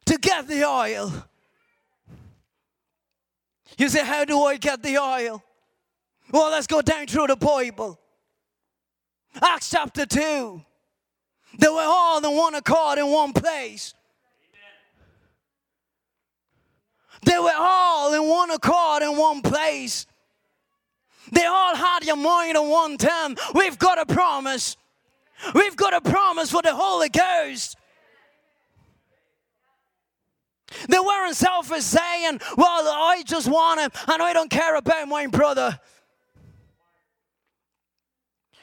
to 0.04 0.18
get 0.18 0.48
the 0.48 0.64
oil. 0.64 1.12
You 3.78 3.88
say, 3.88 4.04
How 4.04 4.24
do 4.24 4.42
I 4.42 4.56
get 4.56 4.82
the 4.82 4.98
oil? 4.98 5.40
Well, 6.32 6.50
let's 6.50 6.66
go 6.66 6.82
down 6.82 7.06
through 7.06 7.28
the 7.28 7.36
Bible. 7.36 8.00
Acts 9.40 9.70
chapter 9.70 10.06
2. 10.06 10.60
They 11.60 11.68
were 11.68 11.86
all 11.86 12.18
in 12.18 12.36
one 12.36 12.56
accord 12.56 12.98
in 12.98 13.06
one 13.06 13.32
place. 13.32 13.94
They 17.24 17.38
were 17.38 17.54
all 17.56 18.12
in 18.12 18.28
one 18.28 18.50
accord 18.50 19.04
in 19.04 19.16
one 19.16 19.40
place. 19.40 20.04
They 21.30 21.44
all 21.44 21.76
had 21.76 22.02
your 22.02 22.16
mind 22.16 22.56
on 22.56 22.68
one 22.68 22.96
time. 22.96 23.36
We've 23.54 23.78
got 23.78 24.00
a 24.00 24.12
promise. 24.12 24.76
We've 25.54 25.76
got 25.76 25.94
a 25.94 26.00
promise 26.00 26.50
for 26.50 26.62
the 26.62 26.74
Holy 26.74 27.08
Ghost. 27.08 27.76
They 30.88 30.98
weren't 30.98 31.36
selfish 31.36 31.82
saying, 31.82 32.40
Well, 32.56 32.88
I 32.88 33.22
just 33.26 33.48
want 33.48 33.80
him 33.80 33.90
and 34.06 34.22
I 34.22 34.32
don't 34.32 34.50
care 34.50 34.76
about 34.76 35.08
my 35.08 35.26
brother. 35.26 35.78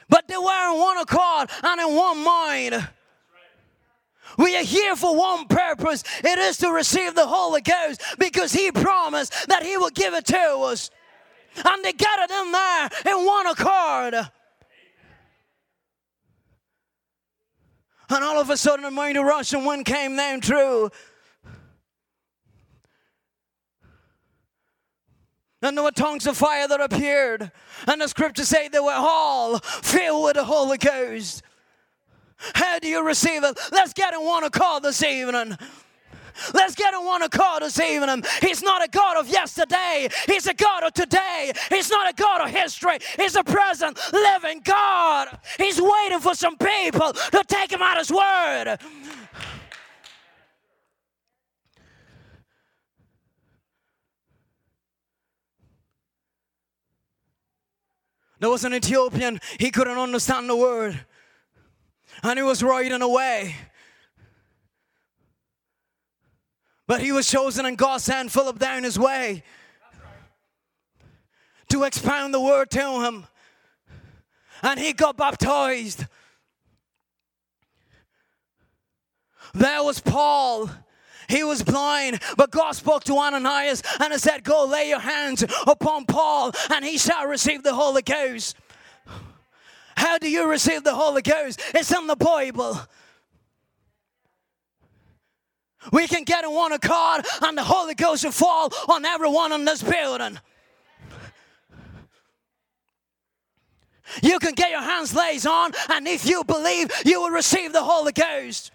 But 0.08 0.26
they 0.26 0.38
were 0.38 0.72
in 0.72 0.78
one 0.78 0.98
accord 0.98 1.50
and 1.62 1.80
in 1.80 1.94
one 1.94 2.24
mind. 2.24 2.88
We 4.38 4.56
are 4.56 4.64
here 4.64 4.94
for 4.94 5.16
one 5.16 5.46
purpose. 5.46 6.04
It 6.22 6.38
is 6.38 6.58
to 6.58 6.70
receive 6.70 7.14
the 7.14 7.26
Holy 7.26 7.60
Ghost 7.60 8.02
because 8.18 8.52
He 8.52 8.70
promised 8.70 9.48
that 9.48 9.62
He 9.62 9.76
would 9.76 9.94
give 9.94 10.14
it 10.14 10.26
to 10.26 10.38
us. 10.38 10.90
And 11.56 11.84
they 11.84 11.92
it 12.20 12.30
in 12.30 12.52
there 12.52 12.90
in 13.06 13.26
one 13.26 13.46
accord. 13.46 14.30
And 18.10 18.24
all 18.24 18.40
of 18.40 18.50
a 18.50 18.56
sudden, 18.56 18.84
a 18.84 18.90
mighty 18.90 19.18
rushing 19.18 19.64
wind 19.64 19.84
came 19.84 20.16
down 20.16 20.40
through. 20.40 20.90
And 25.60 25.76
there 25.76 25.84
were 25.84 25.90
tongues 25.90 26.26
of 26.26 26.36
fire 26.36 26.68
that 26.68 26.80
appeared. 26.80 27.50
And 27.86 28.00
the 28.00 28.08
scriptures 28.08 28.48
say 28.48 28.68
they 28.68 28.78
were 28.78 28.92
all 28.92 29.58
filled 29.58 30.24
with 30.24 30.36
the 30.36 30.44
Holy 30.44 30.78
Ghost. 30.78 31.42
How 32.54 32.78
do 32.78 32.86
you 32.86 33.04
receive 33.04 33.42
it? 33.42 33.58
Let's 33.72 33.92
get 33.92 34.14
in 34.14 34.24
one 34.24 34.44
accord 34.44 34.84
this 34.84 35.02
evening. 35.02 35.58
Let's 36.54 36.74
get 36.74 36.94
in 36.94 37.04
one 37.04 37.22
accord 37.22 37.62
this 37.62 37.80
evening. 37.80 38.24
He's 38.40 38.62
not 38.62 38.84
a 38.84 38.88
God 38.88 39.16
of 39.16 39.28
yesterday. 39.28 40.08
He's 40.26 40.46
a 40.46 40.54
God 40.54 40.84
of 40.84 40.92
today. 40.92 41.52
He's 41.70 41.90
not 41.90 42.10
a 42.10 42.14
God 42.14 42.42
of 42.42 42.50
history. 42.50 42.98
He's 43.16 43.36
a 43.36 43.44
present, 43.44 43.98
living 44.12 44.60
God. 44.64 45.38
He's 45.58 45.80
waiting 45.80 46.20
for 46.20 46.34
some 46.34 46.56
people 46.56 47.12
to 47.12 47.44
take 47.46 47.72
him 47.72 47.82
at 47.82 47.98
his 47.98 48.10
word. 48.10 48.78
There 58.40 58.50
was 58.50 58.64
an 58.64 58.72
Ethiopian, 58.72 59.40
he 59.58 59.70
couldn't 59.70 59.98
understand 59.98 60.48
the 60.48 60.56
word. 60.56 61.00
And 62.22 62.38
he 62.38 62.42
was 62.42 62.62
riding 62.62 63.02
away. 63.02 63.56
But 66.88 67.02
he 67.02 67.12
was 67.12 67.30
chosen, 67.30 67.66
and 67.66 67.76
God 67.76 68.00
sent 68.00 68.32
Philip 68.32 68.58
down 68.58 68.82
his 68.82 68.98
way 68.98 69.44
to 71.68 71.84
expound 71.84 72.32
the 72.32 72.40
word 72.40 72.70
to 72.70 73.04
him. 73.04 73.26
And 74.62 74.80
he 74.80 74.94
got 74.94 75.16
baptized. 75.16 76.06
There 79.54 79.84
was 79.84 80.00
Paul. 80.00 80.70
He 81.28 81.44
was 81.44 81.62
blind, 81.62 82.22
but 82.38 82.50
God 82.50 82.72
spoke 82.72 83.04
to 83.04 83.18
Ananias 83.18 83.82
and 84.00 84.14
he 84.14 84.18
said, 84.18 84.44
Go 84.44 84.64
lay 84.64 84.88
your 84.88 84.98
hands 84.98 85.44
upon 85.66 86.06
Paul, 86.06 86.52
and 86.70 86.82
he 86.82 86.96
shall 86.96 87.26
receive 87.26 87.62
the 87.62 87.74
Holy 87.74 88.00
Ghost. 88.00 88.56
How 89.94 90.16
do 90.16 90.30
you 90.30 90.48
receive 90.48 90.84
the 90.84 90.94
Holy 90.94 91.20
Ghost? 91.20 91.60
It's 91.74 91.94
in 91.94 92.06
the 92.06 92.16
Bible. 92.16 92.80
We 95.92 96.06
can 96.06 96.24
get 96.24 96.44
in 96.44 96.52
one 96.52 96.72
accord, 96.72 97.26
and 97.42 97.56
the 97.56 97.64
Holy 97.64 97.94
Ghost 97.94 98.24
will 98.24 98.32
fall 98.32 98.72
on 98.88 99.04
everyone 99.04 99.52
in 99.52 99.64
this 99.64 99.82
building. 99.82 100.38
You 104.22 104.38
can 104.38 104.54
get 104.54 104.70
your 104.70 104.80
hands 104.80 105.14
laid 105.14 105.46
on, 105.46 105.72
and 105.90 106.08
if 106.08 106.26
you 106.26 106.42
believe, 106.44 106.90
you 107.04 107.20
will 107.20 107.30
receive 107.30 107.72
the 107.72 107.82
Holy 107.82 108.12
Ghost. 108.12 108.70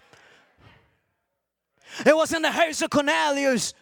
It 2.04 2.16
was 2.16 2.32
in 2.32 2.42
the 2.42 2.50
house 2.50 2.82
of 2.82 2.90
Cornelius. 2.90 3.74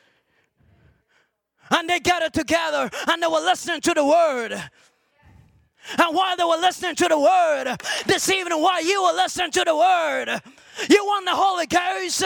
And 1.70 1.88
they 1.88 2.00
gathered 2.00 2.34
together 2.34 2.90
and 3.08 3.22
they 3.22 3.26
were 3.26 3.40
listening 3.40 3.80
to 3.80 3.94
the 3.94 4.04
word. 4.04 4.52
And 4.52 6.14
while 6.14 6.36
they 6.36 6.44
were 6.44 6.60
listening 6.60 6.94
to 6.96 7.08
the 7.08 7.18
word, 7.18 7.76
this 8.06 8.28
evening, 8.30 8.60
while 8.60 8.84
you 8.84 9.02
were 9.02 9.14
listening 9.14 9.50
to 9.52 9.64
the 9.64 9.74
word, 9.74 10.40
you 10.90 11.04
want 11.04 11.24
the 11.24 11.34
Holy 11.34 11.66
Ghost. 11.66 12.24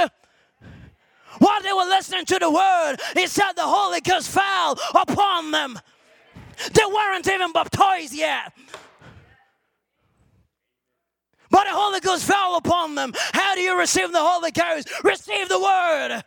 While 1.38 1.62
they 1.62 1.72
were 1.72 1.84
listening 1.84 2.24
to 2.26 2.38
the 2.38 2.50
word, 2.50 2.96
he 3.14 3.26
said 3.26 3.52
the 3.52 3.62
Holy 3.62 4.00
Ghost 4.00 4.30
fell 4.30 4.78
upon 4.94 5.50
them. 5.50 5.78
They 6.72 6.84
weren't 6.86 7.28
even 7.28 7.52
baptized 7.52 8.14
yet. 8.14 8.52
But 11.50 11.64
the 11.64 11.72
Holy 11.72 12.00
Ghost 12.00 12.24
fell 12.24 12.56
upon 12.56 12.94
them. 12.94 13.12
How 13.32 13.54
do 13.54 13.60
you 13.60 13.78
receive 13.78 14.12
the 14.12 14.20
Holy 14.20 14.50
Ghost? 14.50 14.90
Receive 15.04 15.48
the 15.48 15.60
word. 15.60 16.22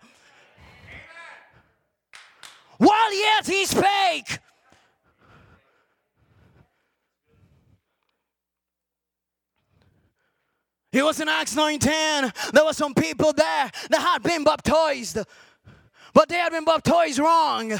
While 2.78 3.14
yet 3.14 3.45
he 3.45 3.66
spake. 3.66 4.39
It 10.92 11.04
was 11.04 11.20
in 11.20 11.30
Acts 11.30 11.56
9:10. 11.56 12.52
There 12.52 12.66
were 12.66 12.74
some 12.74 12.94
people 12.94 13.32
there 13.34 13.72
that 13.90 14.02
had 14.02 14.24
been 14.24 14.44
baptized, 14.44 15.20
but 16.14 16.30
they 16.30 16.36
had 16.36 16.52
been 16.52 16.66
baptized 16.66 17.20
wrong. 17.20 17.80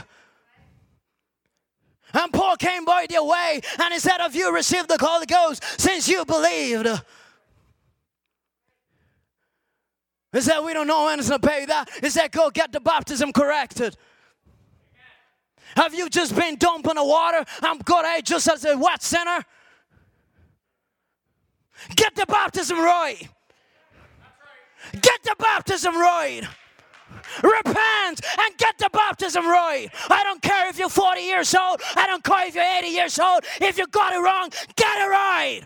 And 2.14 2.34
Paul 2.34 2.56
came 2.58 2.86
by 2.86 3.06
their 3.08 3.24
way 3.24 3.62
and 3.80 3.94
he 3.94 4.00
said, 4.00 4.18
Have 4.20 4.36
you 4.36 4.54
received 4.54 4.90
the 4.90 4.98
Holy 5.00 5.26
Ghost 5.26 5.64
since 5.80 6.08
you 6.08 6.26
believed? 6.26 6.88
Is 10.34 10.46
that 10.46 10.64
we 10.64 10.74
don't 10.74 10.88
know 10.88 11.08
anything 11.08 11.34
about 11.34 11.68
that? 11.68 11.90
Is 11.90 11.96
that 11.96 12.04
He 12.04 12.10
said, 12.10 12.32
go 12.32 12.50
get 12.52 12.72
the 12.72 12.80
baptism 12.80 13.34
corrected? 13.34 13.98
Have 15.76 15.94
you 15.94 16.10
just 16.10 16.36
been 16.36 16.56
dumping 16.56 16.96
the 16.96 17.04
water? 17.04 17.44
I'm 17.62 17.80
good 17.80 18.06
out 18.06 18.24
just 18.24 18.48
as 18.50 18.66
a 18.66 18.78
wet 18.78 19.02
sinner. 19.02 19.44
Get 21.96 22.16
the 22.16 22.26
baptism 22.26 22.80
right. 22.80 23.28
Get 24.94 25.24
the 25.24 25.36
baptism 25.38 25.96
right. 25.96 26.42
Repent 27.44 28.22
and 28.40 28.58
get 28.58 28.78
the 28.78 28.90
baptism 28.92 29.46
right. 29.48 29.90
I 30.10 30.24
don't 30.24 30.42
care 30.42 30.70
if 30.70 30.78
you're 30.78 30.90
40 30.90 31.22
years 31.22 31.54
old. 31.56 31.82
I 31.96 32.08
don't 32.08 32.24
care 32.24 32.48
if 32.48 32.56
you're 32.56 32.64
80 32.64 32.88
years 32.88 33.20
old. 33.20 33.44
If 33.62 33.78
you 33.78 33.88
got 33.88 34.14
it 34.14 34.20
wrong, 34.20 34.50
get 34.76 35.00
it 35.00 35.10
right. 35.10 35.62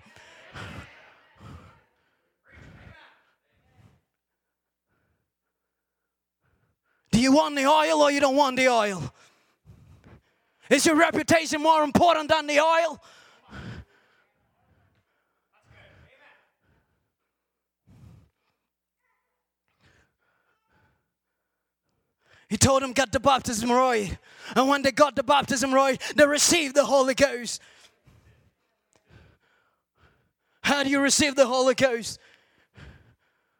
Do 7.11 7.19
you 7.19 7.31
want 7.31 7.55
the 7.55 7.67
oil 7.67 8.01
or 8.01 8.11
you 8.11 8.19
don't 8.19 8.35
want 8.35 8.57
the 8.57 8.67
oil? 8.69 9.13
Is 10.69 10.85
your 10.85 10.95
reputation 10.95 11.61
more 11.61 11.83
important 11.83 12.29
than 12.29 12.47
the 12.47 12.59
oil? 12.59 12.99
He 22.53 22.57
told 22.57 22.83
them, 22.83 22.93
get 22.93 23.11
the 23.11 23.19
baptism 23.19 23.71
right. 23.71 24.15
And 24.55 24.67
when 24.69 24.83
they 24.83 24.91
got 24.91 25.15
the 25.15 25.23
baptism 25.23 25.73
right, 25.73 25.99
they 26.15 26.27
received 26.27 26.75
the 26.75 26.85
Holy 26.85 27.15
Ghost. 27.15 27.59
How 30.61 30.83
do 30.83 30.89
you 30.91 30.99
receive 30.99 31.35
the 31.35 31.47
Holy 31.47 31.73
Ghost? 31.73 32.19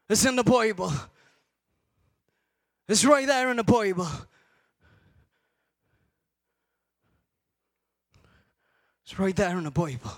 It's 0.08 0.24
in 0.24 0.36
the 0.36 0.44
Bible. 0.44 0.92
It's 2.88 3.04
right 3.04 3.26
there 3.26 3.50
in 3.50 3.56
the 3.56 3.64
Bible. 3.64 4.06
It's 9.02 9.18
right 9.18 9.34
there 9.34 9.58
in 9.58 9.64
the 9.64 9.72
Bible. 9.72 10.12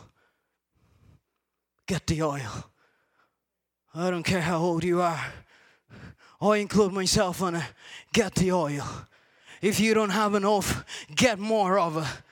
Get 1.86 2.06
the 2.06 2.22
oil. 2.22 2.66
I 3.94 4.10
don't 4.10 4.22
care 4.22 4.42
how 4.42 4.58
old 4.58 4.84
you 4.84 5.00
are. 5.00 5.32
I 6.40 6.56
include 6.56 6.92
myself 6.92 7.40
in 7.42 7.56
it. 7.56 7.64
Get 8.12 8.34
the 8.34 8.52
oil. 8.52 8.86
If 9.62 9.80
you 9.80 9.94
don't 9.94 10.10
have 10.10 10.34
enough, 10.34 10.84
get 11.14 11.38
more 11.38 11.78
of 11.78 11.96
it. 11.96 12.22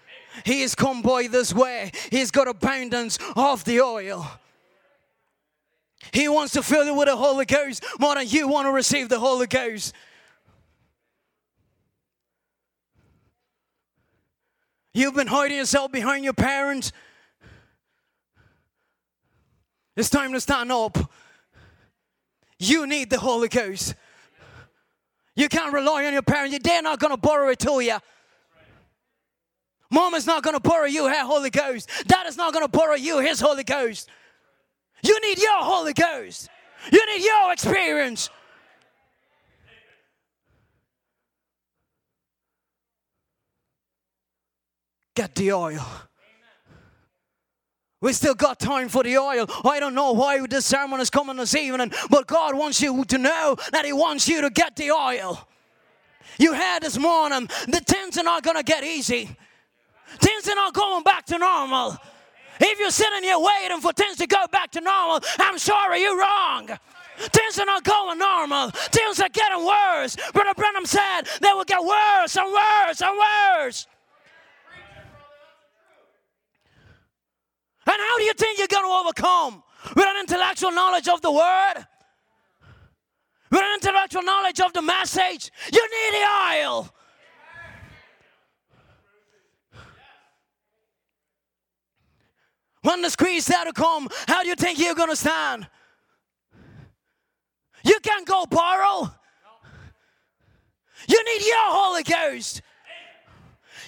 He 0.44 0.62
has 0.62 0.74
come 0.74 1.00
by 1.00 1.28
this 1.28 1.54
way. 1.54 1.92
He's 2.10 2.30
got 2.30 2.48
abundance 2.48 3.18
of 3.36 3.64
the 3.64 3.80
oil. 3.80 4.28
He 6.12 6.28
wants 6.28 6.52
to 6.54 6.62
fill 6.62 6.84
you 6.84 6.94
with 6.94 7.08
the 7.08 7.16
Holy 7.16 7.44
Ghost 7.44 7.84
more 7.98 8.14
than 8.14 8.28
you 8.28 8.48
want 8.48 8.66
to 8.66 8.72
receive 8.72 9.08
the 9.08 9.18
Holy 9.18 9.46
Ghost. 9.46 9.94
You've 14.92 15.14
been 15.14 15.26
hiding 15.26 15.56
yourself 15.56 15.90
behind 15.90 16.24
your 16.24 16.34
parents. 16.34 16.92
It's 19.96 20.10
time 20.10 20.32
to 20.32 20.40
stand 20.40 20.70
up. 20.70 21.10
You 22.68 22.86
need 22.86 23.10
the 23.10 23.18
Holy 23.18 23.48
Ghost. 23.48 23.94
You 25.36 25.48
can't 25.48 25.72
rely 25.72 26.06
on 26.06 26.12
your 26.12 26.22
parents. 26.22 26.58
They're 26.62 26.82
not 26.82 26.98
going 26.98 27.10
to 27.10 27.16
borrow 27.16 27.48
it 27.48 27.58
to 27.60 27.80
you. 27.80 27.98
Mom 29.90 30.14
is 30.14 30.26
not 30.26 30.42
going 30.42 30.54
to 30.54 30.60
borrow 30.60 30.86
you 30.86 31.06
her 31.06 31.24
Holy 31.24 31.50
Ghost. 31.50 31.90
Dad 32.06 32.26
is 32.26 32.36
not 32.36 32.52
going 32.52 32.64
to 32.64 32.70
borrow 32.70 32.94
you 32.94 33.18
his 33.18 33.38
Holy 33.40 33.64
Ghost. 33.64 34.08
You 35.02 35.20
need 35.20 35.38
your 35.38 35.58
Holy 35.58 35.92
Ghost. 35.92 36.48
You 36.90 37.06
need 37.14 37.24
your 37.24 37.52
experience. 37.52 38.30
Get 45.14 45.34
the 45.34 45.52
oil. 45.52 45.86
We 48.04 48.12
still 48.12 48.34
got 48.34 48.58
time 48.58 48.90
for 48.90 49.02
the 49.02 49.16
oil. 49.16 49.46
I 49.64 49.80
don't 49.80 49.94
know 49.94 50.12
why 50.12 50.46
this 50.46 50.66
sermon 50.66 51.00
is 51.00 51.08
coming 51.08 51.36
this 51.36 51.54
evening, 51.54 51.90
but 52.10 52.26
God 52.26 52.54
wants 52.54 52.82
you 52.82 53.02
to 53.06 53.16
know 53.16 53.56
that 53.72 53.86
He 53.86 53.94
wants 53.94 54.28
you 54.28 54.42
to 54.42 54.50
get 54.50 54.76
the 54.76 54.90
oil. 54.90 55.48
You 56.38 56.52
heard 56.52 56.80
this 56.82 56.98
morning, 56.98 57.48
the 57.66 57.80
things 57.80 58.18
are 58.18 58.22
not 58.22 58.42
going 58.42 58.58
to 58.58 58.62
get 58.62 58.84
easy. 58.84 59.34
Things 60.18 60.46
are 60.50 60.54
not 60.54 60.74
going 60.74 61.02
back 61.02 61.24
to 61.26 61.38
normal. 61.38 61.96
If 62.60 62.78
you're 62.78 62.90
sitting 62.90 63.22
here 63.22 63.38
waiting 63.38 63.80
for 63.80 63.94
things 63.94 64.16
to 64.18 64.26
go 64.26 64.48
back 64.52 64.70
to 64.72 64.82
normal, 64.82 65.20
I'm 65.38 65.56
sorry, 65.56 66.02
you're 66.02 66.18
wrong. 66.18 66.68
Things 67.16 67.58
are 67.58 67.64
not 67.64 67.84
going 67.84 68.18
normal. 68.18 68.68
Things 68.70 69.18
are 69.18 69.30
getting 69.30 69.64
worse. 69.64 70.16
Brother 70.34 70.52
Branham 70.54 70.84
said 70.84 71.22
they 71.40 71.52
will 71.54 71.64
get 71.64 71.82
worse 71.82 72.36
and 72.36 72.52
worse 72.52 73.00
and 73.00 73.18
worse. 73.18 73.86
And 77.86 77.96
how 77.96 78.18
do 78.18 78.24
you 78.24 78.34
think 78.34 78.58
you're 78.58 78.68
going 78.68 78.84
to 78.84 78.90
overcome? 78.90 79.62
With 79.94 80.06
an 80.06 80.16
intellectual 80.20 80.72
knowledge 80.72 81.08
of 81.08 81.20
the 81.20 81.30
word? 81.30 81.86
With 83.50 83.60
an 83.60 83.74
intellectual 83.74 84.22
knowledge 84.22 84.60
of 84.60 84.72
the 84.72 84.82
message? 84.82 85.50
You 85.72 85.82
need 85.82 86.20
the 86.20 86.26
oil. 86.56 86.88
When 92.82 93.00
the 93.00 93.10
squeeze 93.10 93.46
start 93.46 93.66
to 93.66 93.72
come, 93.72 94.08
how 94.28 94.42
do 94.42 94.48
you 94.48 94.54
think 94.54 94.78
you're 94.78 94.94
going 94.94 95.08
to 95.08 95.16
stand? 95.16 95.66
You 97.82 97.98
can't 98.02 98.26
go 98.26 98.46
borrow. 98.46 99.10
You 101.08 101.24
need 101.24 101.46
your 101.46 101.56
Holy 101.58 102.02
Ghost. 102.02 102.62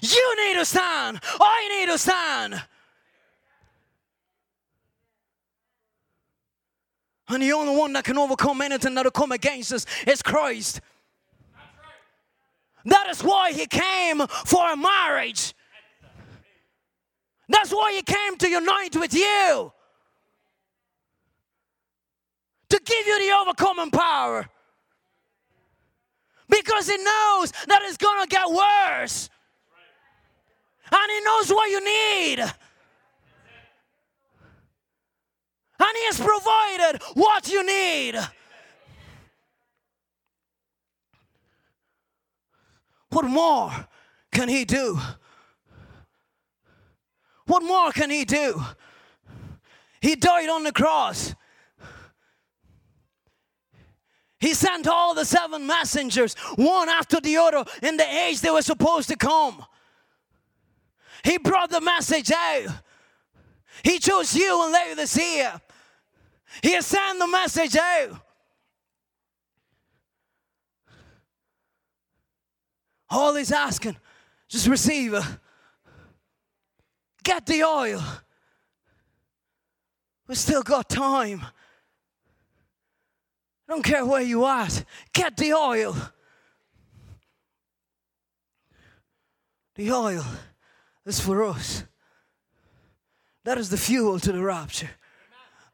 You 0.03 0.47
need 0.47 0.55
to 0.59 0.65
stand. 0.65 1.21
I 1.41 1.79
need 1.79 1.93
to 1.93 1.99
stand. 1.99 2.63
And 7.29 7.43
the 7.43 7.53
only 7.53 7.77
one 7.77 7.93
that 7.95 8.05
can 8.05 8.19
overcome 8.19 8.61
anything 8.61 8.95
that'll 8.95 9.11
come 9.11 9.33
against 9.33 9.73
us 9.73 9.87
is 10.07 10.23
Christ. 10.23 10.81
That 12.85 13.09
is 13.11 13.23
why 13.23 13.53
he 13.53 13.67
came 13.67 14.25
for 14.47 14.71
a 14.71 14.77
marriage. 14.77 15.55
That's 17.49 17.73
why 17.73 17.95
he 17.95 18.03
came 18.03 18.37
to 18.39 18.49
unite 18.49 18.95
with 18.97 19.13
you. 19.13 19.73
To 22.69 22.81
give 22.85 23.07
you 23.07 23.19
the 23.27 23.37
overcoming 23.37 23.91
power. 23.91 24.49
Because 26.49 26.89
he 26.89 26.97
knows 26.97 27.51
that 27.67 27.81
it's 27.85 27.97
going 27.97 28.23
to 28.23 28.29
get 28.29 28.47
worse. 28.49 29.31
And 30.93 31.11
he 31.11 31.21
knows 31.25 31.51
what 31.51 31.71
you 31.71 31.85
need. 31.85 32.45
And 35.79 35.97
He 35.97 36.05
has 36.07 36.19
provided 36.21 37.03
what 37.15 37.49
you 37.51 37.65
need. 37.65 38.19
What 43.11 43.25
more 43.25 43.73
can 44.33 44.49
He 44.49 44.65
do? 44.65 44.99
What 47.47 47.63
more 47.63 47.93
can 47.93 48.11
He 48.11 48.25
do? 48.25 48.63
He 50.01 50.17
died 50.17 50.49
on 50.49 50.63
the 50.65 50.73
cross. 50.73 51.35
He 54.39 54.53
sent 54.55 54.87
all 54.87 55.15
the 55.15 55.25
seven 55.25 55.67
messengers, 55.67 56.35
one 56.57 56.89
after 56.89 57.21
the 57.21 57.37
other, 57.39 57.65
in 57.83 57.97
the 57.97 58.05
age 58.05 58.41
they 58.41 58.51
were 58.51 58.63
supposed 58.63 59.09
to 59.09 59.17
come. 59.17 59.65
He 61.25 61.39
brought 61.39 61.71
the 61.71 61.81
message 61.81 62.31
out. 62.31 62.69
He 63.83 63.99
chose 63.99 64.35
you 64.37 64.63
and 64.63 64.73
laid 64.73 64.97
Laodicea. 64.97 65.61
He 65.61 65.66
has 66.63 66.87
sent 66.87 67.19
the 67.19 67.27
message 67.27 67.77
out. 67.77 68.21
All 73.09 73.35
he's 73.35 73.53
asking, 73.53 73.97
just 74.49 74.67
receive 74.67 75.15
it. 75.15 75.25
Get 77.23 77.47
the 77.47 77.63
oil. 77.63 78.03
We 80.27 80.35
still 80.35 80.63
got 80.63 80.89
time. 80.89 81.45
I 83.69 83.73
don't 83.73 83.83
care 83.83 84.05
where 84.05 84.23
you 84.23 84.45
are. 84.45 84.69
Get 85.13 85.37
the 85.37 85.53
oil. 85.53 85.97
The 89.77 89.93
oil 89.93 90.25
is 91.05 91.21
for 91.21 91.45
us. 91.45 91.85
That 93.45 93.59
is 93.59 93.71
the 93.71 93.77
fuel 93.77 94.19
to 94.21 94.33
the 94.33 94.43
rapture. 94.43 94.91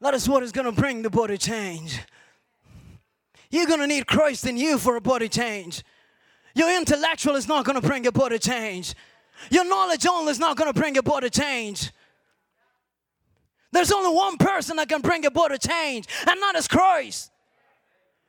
That 0.03 0.14
is 0.14 0.28
what 0.28 0.42
is 0.42 0.50
going 0.50 0.64
to 0.64 0.72
bring 0.72 1.03
the 1.03 1.11
body 1.11 1.38
change. 1.38 2.00
You're 3.50 3.66
going 3.66 3.78
to 3.78 3.86
need 3.86 4.09
Christ 4.09 4.44
in 4.48 4.57
you 4.57 4.76
for 4.76 4.96
a 4.96 5.00
body 5.00 5.28
change. 5.28 5.84
Your 6.57 6.76
intellectual 6.76 7.36
is 7.36 7.46
not 7.46 7.64
going 7.64 7.80
to 7.80 7.86
bring 7.86 8.05
a 8.09 8.12
body 8.12 8.40
change. 8.40 8.94
Your 9.48 9.64
knowledge 9.64 10.05
only 10.05 10.32
is 10.32 10.40
not 10.40 10.57
going 10.57 10.72
to 10.72 10.78
bring 10.78 10.98
a 10.98 11.05
body 11.05 11.30
change. 11.30 11.92
There's 13.70 13.92
only 13.92 14.12
one 14.12 14.38
person 14.38 14.76
that 14.76 14.88
can 14.88 15.03
bring 15.03 15.24
a 15.24 15.30
body 15.30 15.57
change, 15.57 16.07
and 16.28 16.42
that 16.42 16.57
is 16.57 16.66
Christ. 16.66 17.30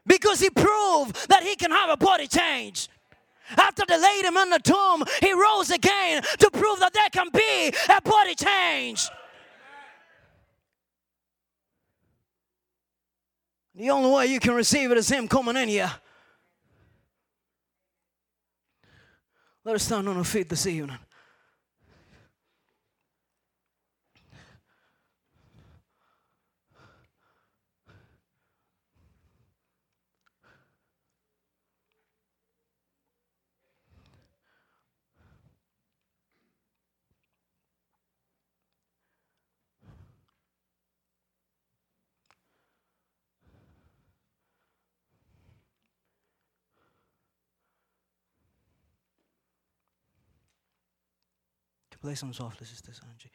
Because 0.06 0.40
he 0.40 0.52
proved 0.52 1.28
that 1.30 1.42
he 1.42 1.56
can 1.56 1.72
have 1.72 1.90
a 1.90 1.98
body 1.98 2.28
change. 2.28 2.88
After 3.58 3.84
they 3.88 4.00
laid 4.00 4.26
him 4.26 4.38
in 4.38 4.52
the 4.52 4.60
tomb, 4.60 5.04
he 5.22 5.34
rose 5.34 5.72
again 5.72 6.22
to 6.38 6.52
prove 6.52 6.80
that 6.82 6.94
there 6.94 7.10
can 7.10 7.30
be 7.34 7.74
a 7.90 8.02
body 8.02 8.36
change. 8.36 9.10
The 13.76 13.90
only 13.90 14.12
way 14.12 14.28
you 14.28 14.40
can 14.40 14.54
receive 14.54 14.92
it 14.92 14.98
is 14.98 15.10
him 15.10 15.28
coming 15.28 15.58
in 15.58 15.70
here. 15.70 15.92
Let 19.66 19.76
us 19.76 19.84
stand 19.84 20.08
on 20.10 20.18
our 20.18 20.24
feet 20.24 20.50
this 20.50 20.68
evening. 20.68 21.00
Play 52.04 52.16
some 52.16 52.34
softly, 52.34 52.68
Sister 52.68 52.92
Sanji. 52.92 53.30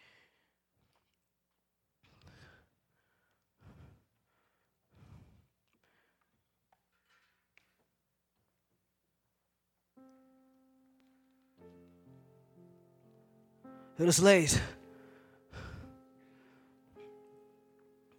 It 13.99 14.07
is 14.07 14.21
late. 14.21 14.61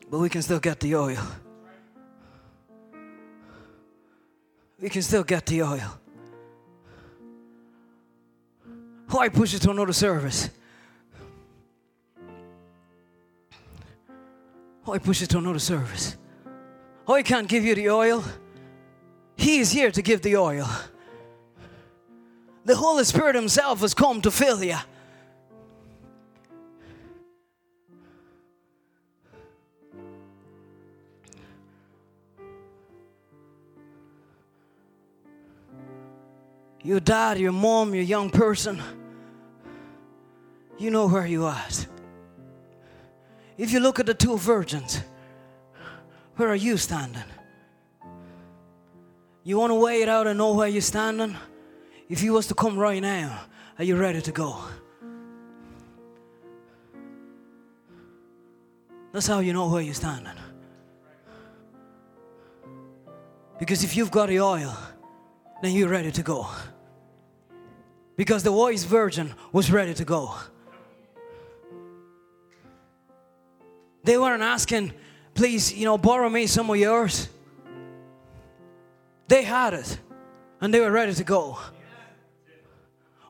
But 0.09 0.17
we 0.17 0.29
can 0.29 0.41
still 0.41 0.59
get 0.59 0.79
the 0.79 0.95
oil. 0.95 1.15
We 4.81 4.89
can 4.89 5.03
still 5.03 5.23
get 5.23 5.45
the 5.45 5.61
oil. 5.61 5.99
Why 9.09 9.27
push 9.29 9.53
it 9.55 9.61
to 9.63 9.71
another 9.71 9.93
service? 9.93 10.49
Why 14.83 14.99
push 14.99 15.21
it 15.21 15.29
to 15.31 15.39
another 15.39 15.59
service? 15.59 16.15
Oh, 17.07 17.15
I 17.15 17.23
can't 17.23 17.47
give 17.47 17.65
you 17.65 17.73
the 17.73 17.89
oil. 17.89 18.23
He 19.35 19.59
is 19.59 19.71
here 19.71 19.89
to 19.89 20.01
give 20.01 20.21
the 20.21 20.37
oil. 20.37 20.69
The 22.65 22.75
Holy 22.75 23.03
Spirit 23.03 23.35
Himself 23.35 23.81
has 23.81 23.95
come 23.95 24.21
to 24.21 24.29
fill 24.29 24.63
you. 24.63 24.77
Your 36.83 36.99
dad, 36.99 37.39
your 37.39 37.51
mom, 37.51 37.93
your 37.93 38.03
young 38.03 38.29
person, 38.29 38.81
you 40.79 40.89
know 40.89 41.07
where 41.07 41.27
you 41.27 41.45
are. 41.45 41.61
If 43.57 43.71
you 43.71 43.81
look 43.81 43.99
at 43.99 44.05
the 44.05 44.13
two 44.13 44.37
virgins, 44.37 45.03
where 46.37 46.49
are 46.49 46.55
you 46.55 46.77
standing? 46.77 47.21
You 49.43 49.57
want 49.57 49.71
to 49.71 49.75
weigh 49.75 50.01
it 50.01 50.09
out 50.09 50.27
and 50.27 50.37
know 50.37 50.53
where 50.53 50.67
you're 50.67 50.81
standing? 50.81 51.35
If 52.07 52.23
you 52.23 52.33
was 52.33 52.47
to 52.47 52.53
come 52.53 52.77
right 52.77 53.01
now, 53.01 53.41
are 53.77 53.83
you 53.83 53.97
ready 53.97 54.21
to 54.21 54.31
go? 54.31 54.57
That's 59.11 59.27
how 59.27 59.39
you 59.39 59.53
know 59.53 59.67
where 59.67 59.81
you're 59.81 59.93
standing. 59.93 60.33
Because 63.59 63.83
if 63.83 63.97
you've 63.97 64.11
got 64.11 64.29
the 64.29 64.39
oil, 64.39 64.77
then 65.61 65.73
you're 65.73 65.89
ready 65.89 66.11
to 66.11 66.23
go. 66.23 66.47
Because 68.15 68.43
the 68.43 68.51
wise 68.51 68.85
virgin 68.85 69.33
was 69.51 69.71
ready 69.71 69.93
to 69.93 70.05
go. 70.05 70.35
They 74.09 74.17
weren't 74.17 74.41
asking, 74.41 74.91
please, 75.35 75.71
you 75.71 75.85
know, 75.85 75.95
borrow 75.95 76.29
me 76.29 76.47
some 76.47 76.67
of 76.67 76.77
yours. 76.77 77.29
They 79.27 79.43
had 79.43 79.75
it 79.75 79.99
and 80.59 80.73
they 80.73 80.79
were 80.79 80.89
ready 80.89 81.13
to 81.13 81.23
go. 81.23 81.59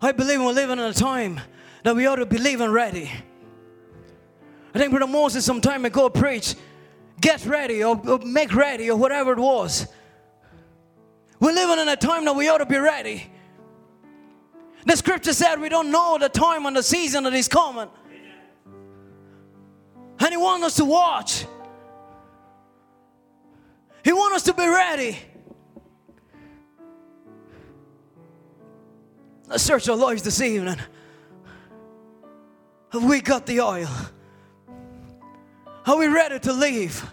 I 0.01 0.13
believe 0.13 0.39
we're 0.39 0.53
living 0.53 0.79
in 0.79 0.85
a 0.85 0.93
time 0.93 1.41
that 1.83 1.97
we 1.97 2.05
ought 2.05 2.15
to 2.15 2.25
be 2.25 2.37
living 2.37 2.69
ready. 2.69 3.11
I 4.73 4.79
think 4.79 4.91
Brother 4.91 5.11
Moses 5.11 5.43
some 5.43 5.59
time 5.59 5.83
ago 5.83 6.09
preached, 6.09 6.55
get 7.19 7.45
ready 7.45 7.83
or, 7.83 7.99
or 8.09 8.19
make 8.19 8.55
ready 8.55 8.89
or 8.89 8.95
whatever 8.95 9.33
it 9.33 9.39
was. 9.39 9.85
We're 11.41 11.51
living 11.51 11.79
in 11.79 11.89
a 11.89 11.97
time 11.97 12.23
that 12.23 12.37
we 12.37 12.47
ought 12.47 12.59
to 12.59 12.65
be 12.65 12.77
ready. 12.77 13.29
The 14.85 14.95
scripture 14.95 15.33
said 15.33 15.59
we 15.59 15.67
don't 15.67 15.91
know 15.91 16.17
the 16.17 16.29
time 16.29 16.65
and 16.65 16.77
the 16.77 16.83
season 16.83 17.25
that 17.25 17.33
is 17.33 17.49
coming. 17.49 17.89
And 20.19 20.29
He 20.29 20.37
wants 20.37 20.65
us 20.65 20.75
to 20.75 20.85
watch. 20.85 21.45
He 24.03 24.13
wants 24.13 24.37
us 24.37 24.43
to 24.43 24.53
be 24.53 24.67
ready. 24.67 25.17
Let's 29.47 29.63
search 29.63 29.89
our 29.89 29.95
lives 29.95 30.21
this 30.21 30.41
evening. 30.41 30.77
Have 32.91 33.03
we 33.03 33.21
got 33.21 33.45
the 33.45 33.61
oil? 33.61 33.89
Are 35.85 35.97
we 35.97 36.07
ready 36.07 36.39
to 36.39 36.53
leave? 36.53 37.03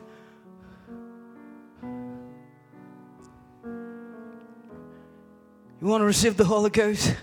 You 5.80 5.86
want 5.86 6.02
to 6.02 6.06
receive 6.06 6.36
the 6.36 6.44
Holy 6.44 6.70
Ghost? 6.70 7.14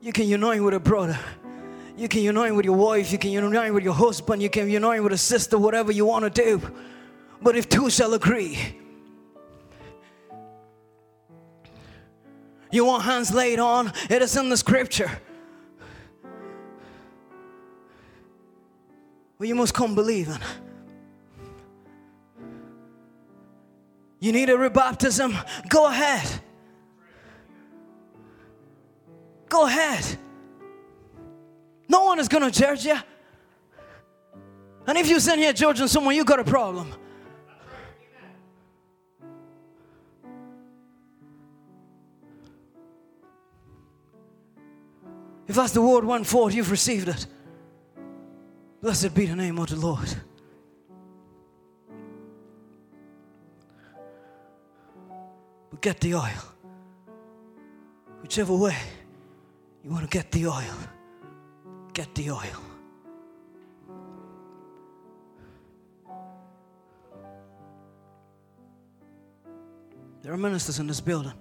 You 0.00 0.12
can 0.12 0.26
unite 0.26 0.62
with 0.62 0.74
a 0.74 0.80
brother. 0.80 1.18
You 2.00 2.08
can 2.08 2.22
unite 2.22 2.54
with 2.54 2.64
your 2.64 2.78
wife. 2.78 3.12
You 3.12 3.18
can 3.18 3.30
unite 3.30 3.74
with 3.74 3.84
your 3.84 3.92
husband. 3.92 4.40
You 4.40 4.48
can 4.48 4.70
unite 4.70 5.02
with 5.02 5.12
a 5.12 5.18
sister, 5.18 5.58
whatever 5.58 5.92
you 5.92 6.06
want 6.06 6.24
to 6.24 6.30
do. 6.30 6.58
But 7.42 7.56
if 7.56 7.68
two 7.68 7.90
shall 7.90 8.14
agree, 8.14 8.58
you 12.70 12.86
want 12.86 13.02
hands 13.02 13.34
laid 13.34 13.58
on, 13.58 13.92
it 14.08 14.22
is 14.22 14.34
in 14.34 14.48
the 14.48 14.56
scripture. 14.56 15.10
Well, 19.38 19.46
you 19.46 19.54
must 19.54 19.74
come 19.74 19.94
believing. 19.94 20.38
You 24.20 24.32
need 24.32 24.48
a 24.48 24.56
rebaptism? 24.56 25.68
Go 25.68 25.86
ahead. 25.86 26.26
Go 29.50 29.66
ahead. 29.66 30.16
No 31.90 32.04
one 32.04 32.20
is 32.20 32.28
going 32.28 32.48
to 32.48 32.56
judge 32.56 32.86
you. 32.86 32.96
And 34.86 34.96
if 34.96 35.08
you 35.08 35.18
sit 35.18 35.40
here 35.40 35.52
judging 35.52 35.88
someone, 35.88 36.14
you 36.14 36.24
got 36.24 36.38
a 36.38 36.44
problem. 36.44 36.94
If 45.48 45.56
that's 45.56 45.72
the 45.72 45.82
word 45.82 46.04
went 46.04 46.28
forth, 46.28 46.54
you've 46.54 46.70
received 46.70 47.08
it. 47.08 47.26
Blessed 48.80 49.12
be 49.12 49.26
the 49.26 49.34
name 49.34 49.58
of 49.58 49.68
the 49.68 49.74
Lord. 49.74 50.14
But 55.70 55.80
get 55.80 55.98
the 55.98 56.14
oil. 56.14 56.44
Whichever 58.22 58.54
way 58.54 58.76
you 59.82 59.90
want 59.90 60.08
to 60.08 60.08
get 60.08 60.30
the 60.30 60.46
oil, 60.46 60.76
get 61.92 62.14
the 62.14 62.30
oil. 62.30 62.62
There 70.22 70.32
are 70.32 70.36
ministers 70.36 70.78
in 70.78 70.86
this 70.86 71.00
building. 71.00 71.32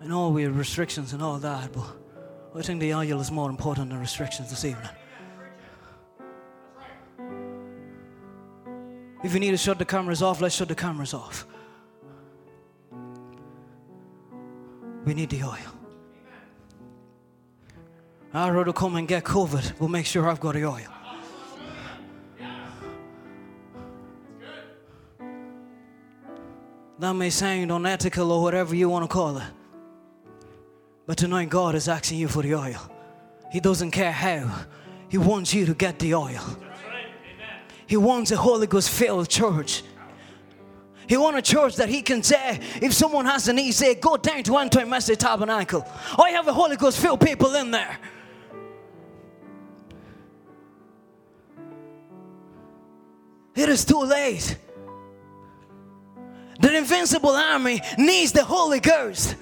I 0.00 0.06
know 0.06 0.30
we 0.30 0.42
have 0.42 0.56
restrictions 0.56 1.12
and 1.12 1.22
all 1.22 1.38
that, 1.38 1.72
but 1.72 1.86
I 2.56 2.62
think 2.62 2.80
the 2.80 2.94
oil 2.94 3.20
is 3.20 3.30
more 3.30 3.48
important 3.48 3.90
than 3.90 4.00
restrictions 4.00 4.50
this 4.50 4.64
evening. 4.64 4.90
If 9.22 9.34
you 9.34 9.40
need 9.40 9.50
to 9.50 9.56
shut 9.58 9.78
the 9.78 9.84
cameras 9.84 10.22
off, 10.22 10.40
let's 10.40 10.54
shut 10.54 10.68
the 10.68 10.74
cameras 10.74 11.14
off. 11.14 11.46
We 15.04 15.14
need 15.14 15.30
the 15.30 15.44
oil. 15.44 15.79
I'd 18.32 18.50
rather 18.50 18.72
come 18.72 18.94
and 18.96 19.08
get 19.08 19.24
COVID, 19.24 19.72
but 19.78 19.88
make 19.88 20.06
sure 20.06 20.28
I've 20.28 20.38
got 20.38 20.54
the 20.54 20.64
oil. 20.64 20.86
That 27.00 27.14
may 27.14 27.30
sound 27.30 27.72
unethical 27.72 28.30
or 28.30 28.42
whatever 28.42 28.76
you 28.76 28.88
want 28.88 29.04
to 29.04 29.08
call 29.08 29.38
it. 29.38 29.44
But 31.06 31.18
tonight, 31.18 31.48
God 31.48 31.74
is 31.74 31.88
asking 31.88 32.18
you 32.18 32.28
for 32.28 32.42
the 32.42 32.54
oil. 32.54 32.78
He 33.50 33.58
doesn't 33.58 33.90
care 33.90 34.12
how, 34.12 34.66
He 35.08 35.18
wants 35.18 35.52
you 35.52 35.66
to 35.66 35.74
get 35.74 35.98
the 35.98 36.14
oil. 36.14 36.42
He 37.86 37.96
wants 37.96 38.30
a 38.30 38.36
Holy 38.36 38.68
Ghost 38.68 38.90
filled 38.90 39.28
church. 39.28 39.82
He 41.08 41.16
wants 41.16 41.50
a 41.50 41.54
church 41.54 41.74
that 41.76 41.88
he 41.88 42.02
can 42.02 42.22
say, 42.22 42.60
if 42.80 42.92
someone 42.92 43.24
has 43.24 43.48
a 43.48 43.52
need, 43.52 43.72
say, 43.72 43.96
go 43.96 44.16
down 44.16 44.44
to 44.44 44.56
Antioch 44.58 44.86
Message 44.86 45.18
Tabernacle. 45.18 45.84
I 46.16 46.30
have 46.30 46.46
a 46.46 46.52
Holy 46.52 46.76
Ghost 46.76 47.00
filled 47.00 47.20
people 47.20 47.52
in 47.56 47.72
there. 47.72 47.98
It 53.60 53.68
is 53.68 53.84
too 53.84 54.00
late. 54.00 54.56
The 56.60 56.78
invincible 56.78 57.32
army 57.32 57.82
needs 57.98 58.32
the 58.32 58.42
Holy 58.42 58.80
Ghost. 58.80 59.36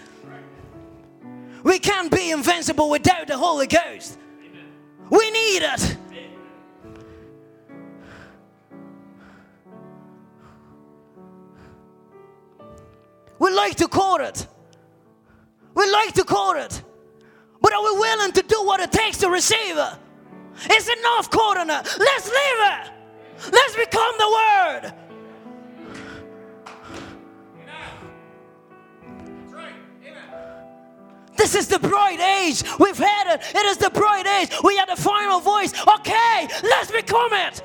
We 1.63 1.79
can't 1.79 2.11
be 2.11 2.33
invincible 2.33 2.91
without 2.91 3.29
the 3.29 3.39
Holy 3.39 3.69
Ghost. 3.69 4.19
We 5.09 5.31
need 5.31 5.63
it. 5.63 5.97
We 13.39 13.53
like 13.53 13.77
to 13.77 13.87
quote 13.87 14.21
it. 14.23 14.49
We 15.77 15.89
like 15.93 16.15
to 16.15 16.25
quote 16.25 16.57
it. 16.57 16.83
But 17.61 17.73
are 17.73 17.85
we 17.85 18.01
willing 18.01 18.33
to 18.33 18.43
do 18.43 18.65
what 18.65 18.81
it 18.81 18.91
takes 18.91 19.19
to 19.19 19.31
receive 19.31 19.79
it? 19.79 19.95
It's 20.65 20.89
enough 20.89 21.31
quoting 21.31 21.71
it. 21.71 21.99
Let's 22.01 22.27
leave 22.27 22.61
it. 22.73 22.98
Let's 23.53 23.77
become 23.77 24.15
the 24.19 24.29
Word. 24.29 24.93
This 31.37 31.55
is 31.55 31.69
the 31.69 31.79
bride 31.79 32.21
age. 32.21 32.65
We've 32.79 32.99
had 32.99 33.35
it. 33.35 33.41
It 33.55 33.65
is 33.67 33.79
the 33.79 33.91
bride 33.91 34.27
age. 34.27 34.51
We 34.65 34.77
had 34.77 34.89
the 34.89 35.01
final 35.01 35.41
voice. 35.41 35.73
Okay, 35.87 36.49
let's 36.65 36.91
become 36.91 37.33
it. 37.33 37.63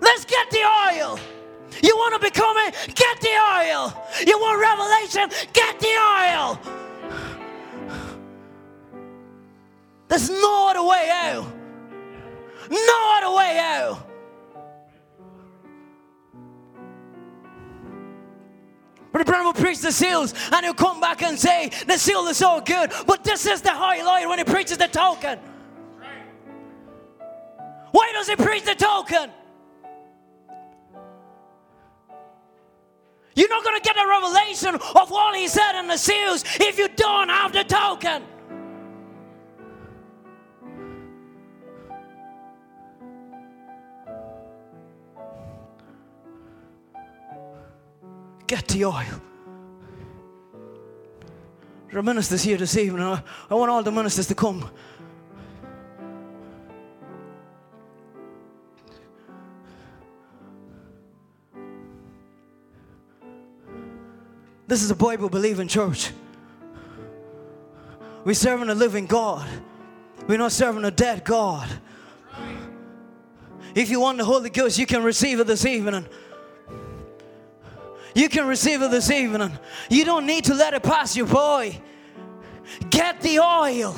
Let's 0.00 0.24
get 0.24 0.50
the 0.50 0.58
oil. 0.58 1.18
You 1.82 1.96
want 1.96 2.20
to 2.20 2.20
become 2.20 2.56
it? 2.58 2.74
Get 2.94 3.20
the 3.20 3.28
oil. 3.28 3.94
You 4.26 4.38
want 4.38 4.60
revelation? 4.60 5.30
Get 5.52 5.78
the 5.78 5.94
oil. 6.18 6.60
There's 10.08 10.28
no 10.28 10.68
other 10.68 10.82
way 10.82 11.10
out. 11.10 11.61
No 12.72 13.18
other 13.18 13.36
way 13.36 13.58
out. 13.58 14.08
But 19.12 19.26
Branham 19.26 19.44
will 19.44 19.52
preach 19.52 19.80
the 19.80 19.92
seals 19.92 20.32
and 20.52 20.64
he'll 20.64 20.72
come 20.72 20.98
back 20.98 21.22
and 21.22 21.38
say, 21.38 21.70
the 21.86 21.98
seal 21.98 22.26
is 22.28 22.40
all 22.40 22.62
good. 22.62 22.90
But 23.06 23.24
this 23.24 23.44
is 23.44 23.60
the 23.60 23.70
high 23.70 23.98
highlight 23.98 24.26
when 24.26 24.38
he 24.38 24.44
preaches 24.44 24.78
the 24.78 24.88
token. 24.88 25.38
Why 27.90 28.10
does 28.14 28.26
he 28.26 28.36
preach 28.36 28.64
the 28.64 28.74
token? 28.74 29.30
You're 33.34 33.48
not 33.50 33.64
going 33.64 33.80
to 33.80 33.86
get 33.86 33.96
a 33.96 34.08
revelation 34.08 34.74
of 34.74 35.10
what 35.10 35.36
he 35.36 35.46
said 35.46 35.78
in 35.78 35.88
the 35.88 35.98
seals 35.98 36.44
if 36.58 36.78
you 36.78 36.88
don't 36.88 37.28
have 37.28 37.52
the 37.52 37.64
token. 37.64 38.22
Get 48.52 48.68
the 48.68 48.84
oil. 48.84 49.02
There 51.88 51.98
are 51.98 52.02
ministers 52.02 52.42
here 52.42 52.58
this 52.58 52.76
evening. 52.76 53.00
I, 53.00 53.54
want 53.54 53.70
all 53.70 53.82
the 53.82 53.90
ministers 53.90 54.26
to 54.26 54.34
come. 54.34 54.68
This 64.66 64.82
is 64.82 64.90
a 64.90 64.96
Bible 64.96 65.30
believing 65.30 65.66
church. 65.66 66.10
We're 68.26 68.34
serving 68.34 68.68
a 68.68 68.74
living 68.74 69.06
God. 69.06 69.48
We're 70.26 70.36
not 70.36 70.52
serving 70.52 70.84
a 70.84 70.90
dead 70.90 71.24
God. 71.24 71.70
If 73.74 73.88
you 73.88 74.00
want 74.00 74.18
the 74.18 74.26
Holy 74.26 74.50
Ghost, 74.50 74.78
you 74.78 74.84
can 74.84 75.02
receive 75.02 75.40
it 75.40 75.46
this 75.46 75.64
evening. 75.64 76.06
You 78.14 78.28
can 78.28 78.46
receive 78.46 78.82
it 78.82 78.90
this 78.90 79.10
evening. 79.10 79.58
You 79.88 80.04
don't 80.04 80.26
need 80.26 80.44
to 80.44 80.54
let 80.54 80.74
it 80.74 80.82
pass 80.82 81.16
you 81.16 81.26
by. 81.26 81.80
Get 82.90 83.20
the 83.20 83.38
oil. 83.38 83.96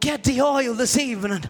Get 0.00 0.24
the 0.24 0.40
oil 0.42 0.74
this 0.74 0.98
evening. 0.98 1.44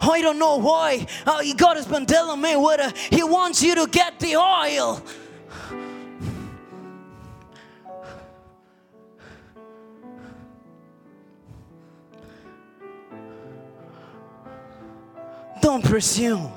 I 0.00 0.20
don't 0.20 0.38
know 0.38 0.56
why. 0.56 1.06
Uh, 1.26 1.42
God 1.56 1.76
has 1.76 1.86
been 1.86 2.06
telling 2.06 2.40
me 2.40 2.56
what 2.56 2.80
uh, 2.80 2.92
He 3.10 3.22
wants 3.22 3.62
you 3.62 3.74
to 3.74 3.86
get 3.86 4.18
the 4.20 4.36
oil. 4.36 5.02
Don't 15.60 15.84
presume 15.84 16.50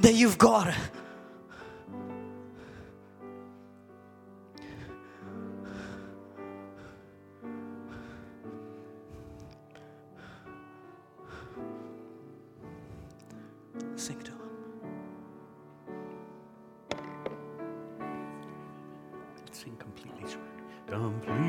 that 0.00 0.14
you've 0.14 0.38
got 0.38 0.68
it. 0.68 0.74
Sing 13.96 14.20
to 14.20 14.30
him. 14.30 14.38
Sing 19.52 19.76
completely. 19.76 20.24
Completely 20.88 21.40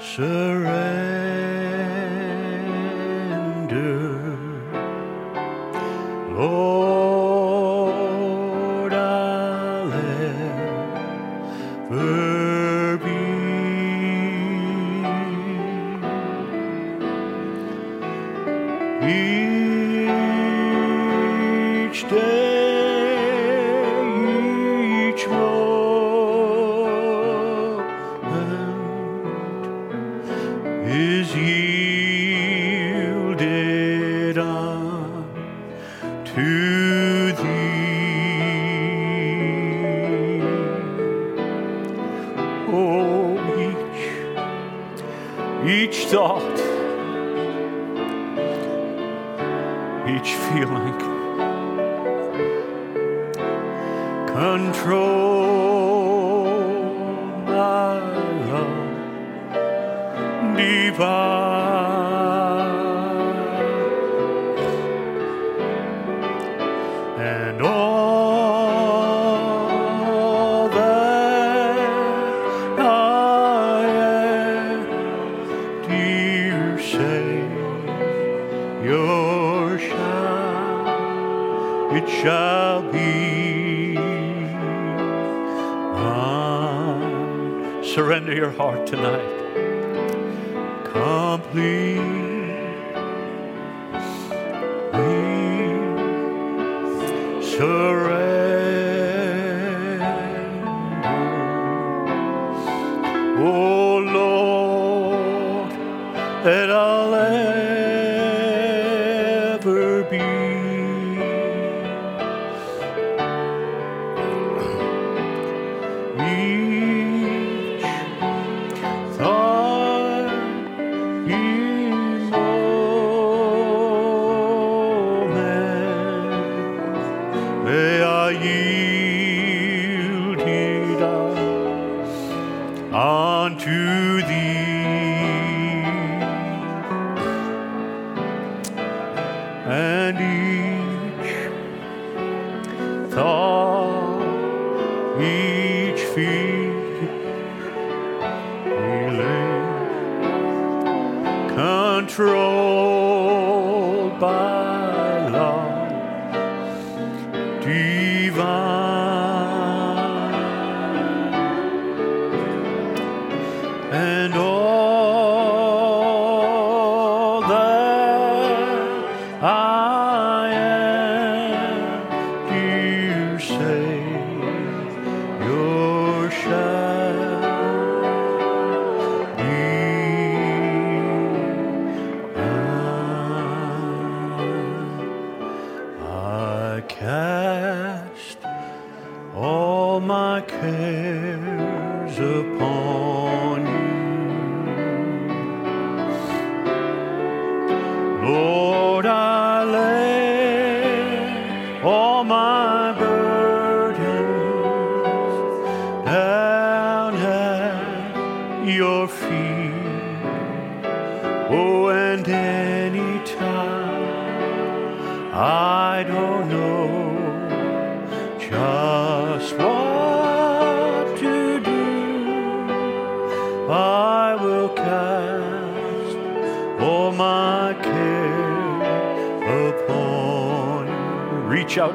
surrender. 0.00 0.57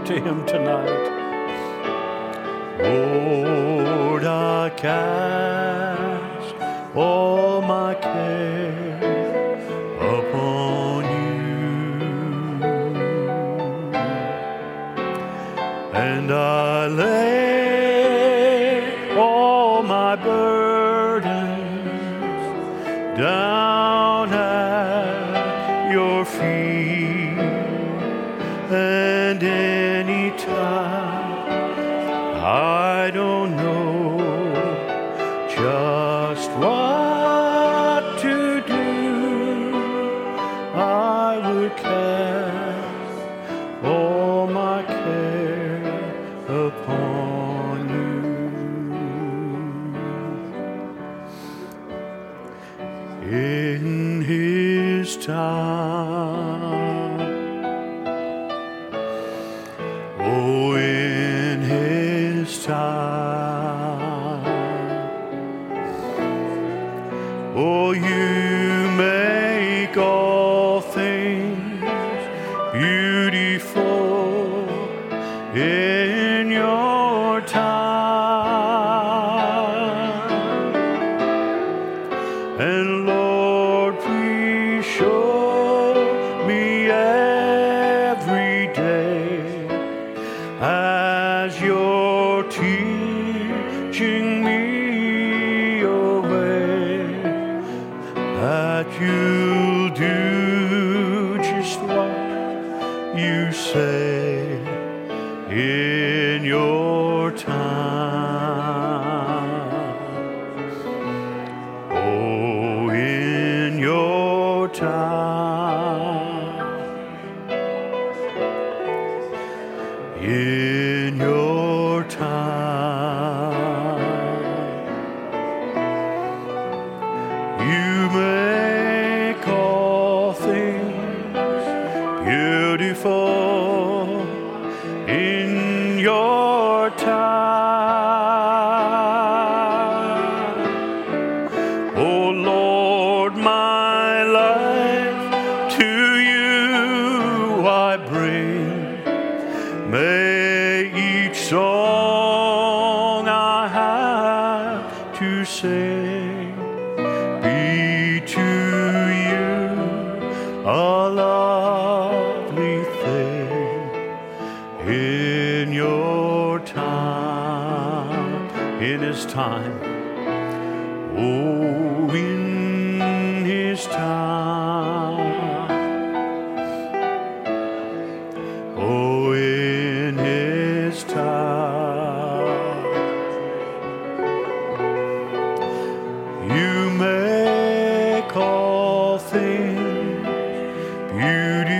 To 0.06 0.20
Him 0.20 0.33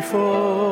beautiful 0.04 0.63